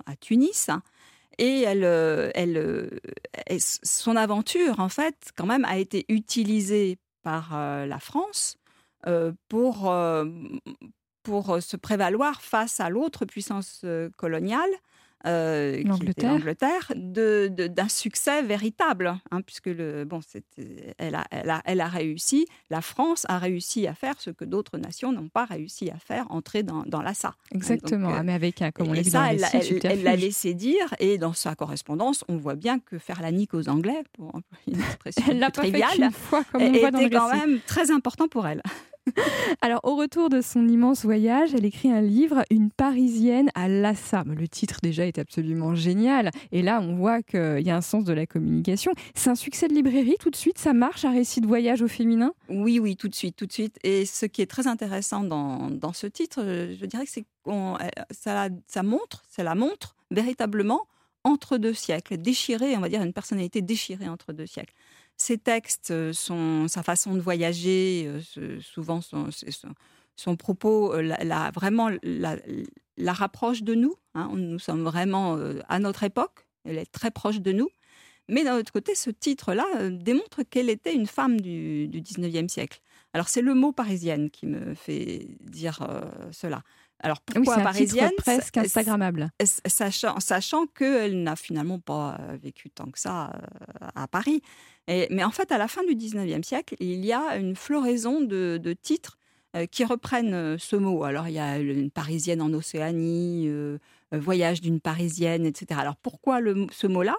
à 0.06 0.16
Tunis. 0.16 0.68
Hein. 0.68 0.82
et 1.38 1.62
elle, 1.62 1.84
elle, 2.34 3.58
son 3.60 4.16
aventure, 4.16 4.80
en 4.80 4.88
fait, 4.88 5.30
quand 5.36 5.46
même, 5.46 5.64
a 5.64 5.78
été 5.78 6.04
utilisée 6.08 6.98
par 7.22 7.56
la 7.86 7.98
France 7.98 8.56
pour, 9.48 9.90
euh, 9.90 10.24
se 11.24 11.76
prévaloir 11.76 12.42
face 12.42 12.80
à 12.80 12.90
l'autre 12.90 13.24
puissance 13.24 13.82
euh, 13.84 14.10
coloniale, 14.16 14.70
euh, 15.26 15.82
l'Angleterre, 15.84 16.92
d'un 16.96 17.88
succès 17.88 18.42
véritable, 18.42 19.18
hein, 19.30 19.42
puisque 19.42 19.66
le, 19.66 20.04
bon, 20.04 20.20
elle 20.96 21.14
a, 21.14 21.24
elle, 21.30 21.50
a, 21.50 21.60
elle, 21.66 21.80
a, 21.82 21.88
réussi, 21.88 22.46
la 22.70 22.80
France 22.80 23.26
a 23.28 23.38
réussi 23.38 23.86
à 23.86 23.94
faire 23.94 24.14
ce 24.18 24.30
que 24.30 24.46
d'autres 24.46 24.78
nations 24.78 25.12
n'ont 25.12 25.28
pas 25.28 25.44
réussi 25.44 25.90
à 25.90 25.98
faire, 25.98 26.30
entrer 26.30 26.62
dans, 26.62 26.84
dans 26.84 27.02
l'assa. 27.02 27.34
Exactement, 27.52 28.08
hein, 28.08 28.22
mais 28.22 28.32
avec 28.32 28.62
un, 28.62 28.70
comme 28.70 28.88
on 28.88 28.92
l'a 28.94 29.02
dit 29.02 29.10
ça, 29.10 29.30
elle, 29.30 29.44
elle 29.84 30.02
l'a 30.02 30.16
laissé 30.16 30.54
dire, 30.54 30.94
et 31.00 31.18
dans 31.18 31.34
sa 31.34 31.54
correspondance, 31.54 32.24
on 32.28 32.38
voit 32.38 32.56
bien 32.56 32.78
que 32.78 32.98
faire 32.98 33.20
la 33.20 33.30
nique 33.30 33.52
aux 33.52 33.68
Anglais, 33.68 34.02
pour 34.14 34.40
une 34.66 34.74
expression 34.80 35.24
elle 35.28 35.38
l'a 35.38 35.50
triviale, 35.50 36.00
une 36.00 36.10
fois, 36.12 36.44
comme 36.44 36.62
on 36.62 36.72
voit 36.72 36.90
dans 36.90 36.98
était 36.98 37.10
quand 37.14 37.30
même 37.30 37.60
très 37.66 37.90
important 37.90 38.26
pour 38.26 38.46
elle. 38.46 38.62
Alors, 39.60 39.80
au 39.84 39.96
retour 39.96 40.28
de 40.28 40.40
son 40.40 40.68
immense 40.68 41.04
voyage, 41.04 41.54
elle 41.54 41.64
écrit 41.64 41.90
un 41.90 42.00
livre, 42.00 42.44
Une 42.50 42.70
Parisienne 42.70 43.50
à 43.54 43.68
Lassa. 43.68 44.24
Le 44.26 44.48
titre 44.48 44.78
déjà 44.82 45.06
est 45.06 45.18
absolument 45.18 45.74
génial. 45.74 46.30
Et 46.52 46.62
là, 46.62 46.80
on 46.80 46.96
voit 46.96 47.22
qu'il 47.22 47.60
y 47.60 47.70
a 47.70 47.76
un 47.76 47.80
sens 47.80 48.04
de 48.04 48.12
la 48.12 48.26
communication. 48.26 48.92
C'est 49.14 49.30
un 49.30 49.34
succès 49.34 49.68
de 49.68 49.74
librairie 49.74 50.16
tout 50.20 50.30
de 50.30 50.36
suite 50.36 50.58
Ça 50.58 50.72
marche, 50.72 51.04
un 51.04 51.12
récit 51.12 51.40
de 51.40 51.46
voyage 51.46 51.82
au 51.82 51.88
féminin? 51.88 52.32
Oui, 52.48 52.78
oui, 52.78 52.96
tout 52.96 53.08
de 53.08 53.14
suite, 53.14 53.36
tout 53.36 53.46
de 53.46 53.52
suite. 53.52 53.78
Et 53.84 54.06
ce 54.06 54.26
qui 54.26 54.42
est 54.42 54.50
très 54.50 54.66
intéressant 54.66 55.24
dans, 55.24 55.92
ce 55.92 56.06
titre, 56.06 56.42
je 56.44 56.86
dirais 56.86 57.04
que 57.04 57.10
c'est 57.10 57.24
ça, 58.10 58.48
ça 58.66 58.82
montre, 58.82 59.24
ça 59.28 59.42
la 59.42 59.54
montre 59.54 59.96
véritablement 60.10 60.86
entre 61.24 61.58
deux 61.58 61.74
siècles, 61.74 62.16
déchirée, 62.16 62.76
on 62.76 62.80
va 62.80 62.88
dire 62.88 63.02
une 63.02 63.12
personnalité 63.12 63.60
déchirée 63.60 64.08
entre 64.08 64.32
deux 64.32 64.46
siècles. 64.46 64.72
Ses 65.20 65.36
textes, 65.36 65.92
son, 66.12 66.66
sa 66.66 66.82
façon 66.82 67.14
de 67.14 67.20
voyager, 67.20 68.10
souvent 68.62 69.02
son, 69.02 69.28
son, 70.16 70.36
propos, 70.36 70.94
euh, 70.94 71.02
la, 71.02 71.50
vraiment 71.50 71.90
la, 72.02 72.36
la, 72.96 73.12
rapproche 73.12 73.62
de 73.62 73.74
nous. 73.74 73.94
Hein. 74.14 74.30
Nous 74.34 74.58
sommes 74.58 74.82
vraiment 74.82 75.38
à 75.68 75.78
notre 75.78 76.04
époque, 76.04 76.46
elle 76.64 76.78
est 76.78 76.90
très 76.90 77.10
proche 77.10 77.42
de 77.42 77.52
nous. 77.52 77.68
Mais 78.28 78.44
d'un 78.44 78.56
autre 78.56 78.72
côté, 78.72 78.94
ce 78.94 79.10
titre-là 79.10 79.90
démontre 79.90 80.42
qu'elle 80.42 80.70
était 80.70 80.94
une 80.94 81.06
femme 81.06 81.38
du, 81.38 81.86
du 81.88 82.00
19e 82.00 82.48
siècle. 82.48 82.80
Alors 83.12 83.28
c'est 83.28 83.42
le 83.42 83.52
mot 83.54 83.72
parisienne 83.72 84.30
qui 84.30 84.46
me 84.46 84.72
fait 84.72 85.26
dire 85.40 85.86
cela. 86.32 86.62
Alors 87.02 87.20
pourquoi 87.20 87.56
oui, 87.56 87.62
parisienne? 87.62 88.10
presque 88.16 88.56
instagrammable. 88.56 89.30
Sachant, 89.66 90.18
sachant 90.20 90.66
qu'elle 90.66 91.22
n'a 91.22 91.36
finalement 91.36 91.78
pas 91.78 92.18
vécu 92.40 92.70
tant 92.70 92.90
que 92.90 92.98
ça 92.98 93.32
à 93.94 94.08
Paris. 94.08 94.42
Mais 94.88 95.24
en 95.24 95.30
fait, 95.30 95.52
à 95.52 95.58
la 95.58 95.68
fin 95.68 95.84
du 95.84 95.94
19e 95.94 96.42
siècle, 96.42 96.74
il 96.80 97.04
y 97.04 97.12
a 97.12 97.36
une 97.36 97.54
floraison 97.54 98.20
de, 98.20 98.74
titres 98.82 99.18
qui 99.70 99.84
reprennent 99.84 100.58
ce 100.58 100.76
mot. 100.76 101.04
Alors 101.04 101.28
il 101.28 101.34
y 101.34 101.38
a 101.38 101.58
une 101.58 101.90
parisienne 101.90 102.42
en 102.42 102.52
Océanie, 102.52 103.48
voyage 104.12 104.60
d'une 104.60 104.80
parisienne, 104.80 105.46
etc. 105.46 105.80
Alors 105.80 105.96
pourquoi 105.96 106.40
ce 106.72 106.86
mot-là? 106.86 107.16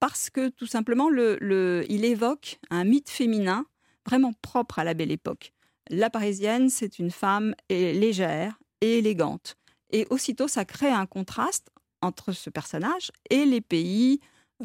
Parce 0.00 0.28
que 0.28 0.48
tout 0.50 0.66
simplement, 0.66 1.08
le, 1.08 1.84
il 1.88 2.04
évoque 2.04 2.58
un 2.70 2.84
mythe 2.84 3.08
féminin 3.08 3.64
vraiment 4.06 4.32
propre 4.42 4.78
à 4.78 4.84
la 4.84 4.94
belle 4.94 5.10
époque. 5.10 5.52
La 5.90 6.10
parisienne, 6.10 6.70
c'est 6.70 6.98
une 6.98 7.10
femme 7.10 7.54
légère, 7.70 8.58
élégante. 8.80 9.56
Et 9.90 10.06
aussitôt, 10.10 10.48
ça 10.48 10.64
crée 10.64 10.90
un 10.90 11.06
contraste 11.06 11.70
entre 12.02 12.32
ce 12.32 12.50
personnage 12.50 13.10
et 13.30 13.44
les 13.44 13.60
pays 13.60 14.20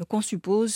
qu'on 0.08 0.22
suppose 0.22 0.74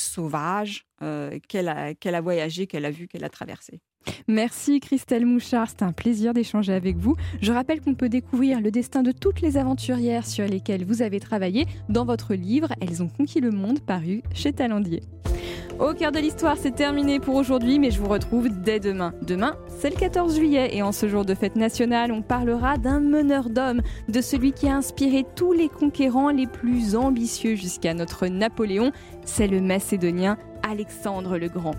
sauvage, 1.03 1.39
qu'elle 1.47 2.15
a, 2.15 2.21
voyagé, 2.21 2.67
qu'elle 2.67 2.85
a 2.85 2.91
vu, 2.91 3.07
qu'elle 3.07 3.23
a 3.23 3.29
traversé. 3.29 3.79
Merci 4.27 4.79
Christelle 4.79 5.25
Mouchard, 5.25 5.69
c'est 5.69 5.83
un 5.83 5.93
plaisir 5.93 6.33
d'échanger 6.33 6.73
avec 6.73 6.97
vous. 6.97 7.15
Je 7.41 7.51
rappelle 7.53 7.79
qu'on 7.79 7.95
peut 7.95 8.09
découvrir 8.09 8.59
le 8.59 8.69
destin 8.69 9.01
de 9.01 9.11
toutes 9.11 9.41
les 9.41 9.57
aventurières 9.57 10.25
sur 10.27 10.45
lesquelles 10.45 10.83
vous 10.83 11.01
avez 11.01 11.19
travaillé 11.19 11.65
dans 11.89 12.05
votre 12.05 12.33
livre 12.33 12.73
Elles 12.81 13.01
ont 13.01 13.07
conquis 13.07 13.39
le 13.39 13.51
monde 13.51 13.79
paru 13.79 14.21
chez 14.33 14.51
Talendier. 14.51 15.01
Au 15.79 15.93
cœur 15.93 16.11
de 16.11 16.19
l'histoire, 16.19 16.55
c'est 16.57 16.75
terminé 16.75 17.19
pour 17.19 17.35
aujourd'hui, 17.35 17.79
mais 17.79 17.89
je 17.89 17.99
vous 17.99 18.07
retrouve 18.07 18.47
dès 18.49 18.79
demain. 18.79 19.13
Demain, 19.23 19.57
c'est 19.79 19.89
le 19.89 19.95
14 19.95 20.35
juillet 20.35 20.69
et 20.75 20.83
en 20.83 20.91
ce 20.91 21.07
jour 21.07 21.25
de 21.25 21.33
fête 21.33 21.55
nationale, 21.55 22.11
on 22.11 22.21
parlera 22.21 22.77
d'un 22.77 22.99
meneur 22.99 23.49
d'hommes, 23.49 23.81
de 24.07 24.21
celui 24.21 24.53
qui 24.53 24.67
a 24.67 24.75
inspiré 24.75 25.25
tous 25.35 25.51
les 25.51 25.69
conquérants 25.69 26.29
les 26.29 26.47
plus 26.47 26.95
ambitieux 26.95 27.55
jusqu'à 27.55 27.95
notre 27.95 28.27
Napoléon, 28.27 28.91
c'est 29.25 29.47
le 29.47 29.61
Macédonien 29.61 30.37
Alexandre 30.61 31.37
le 31.37 31.49
Grand. 31.49 31.75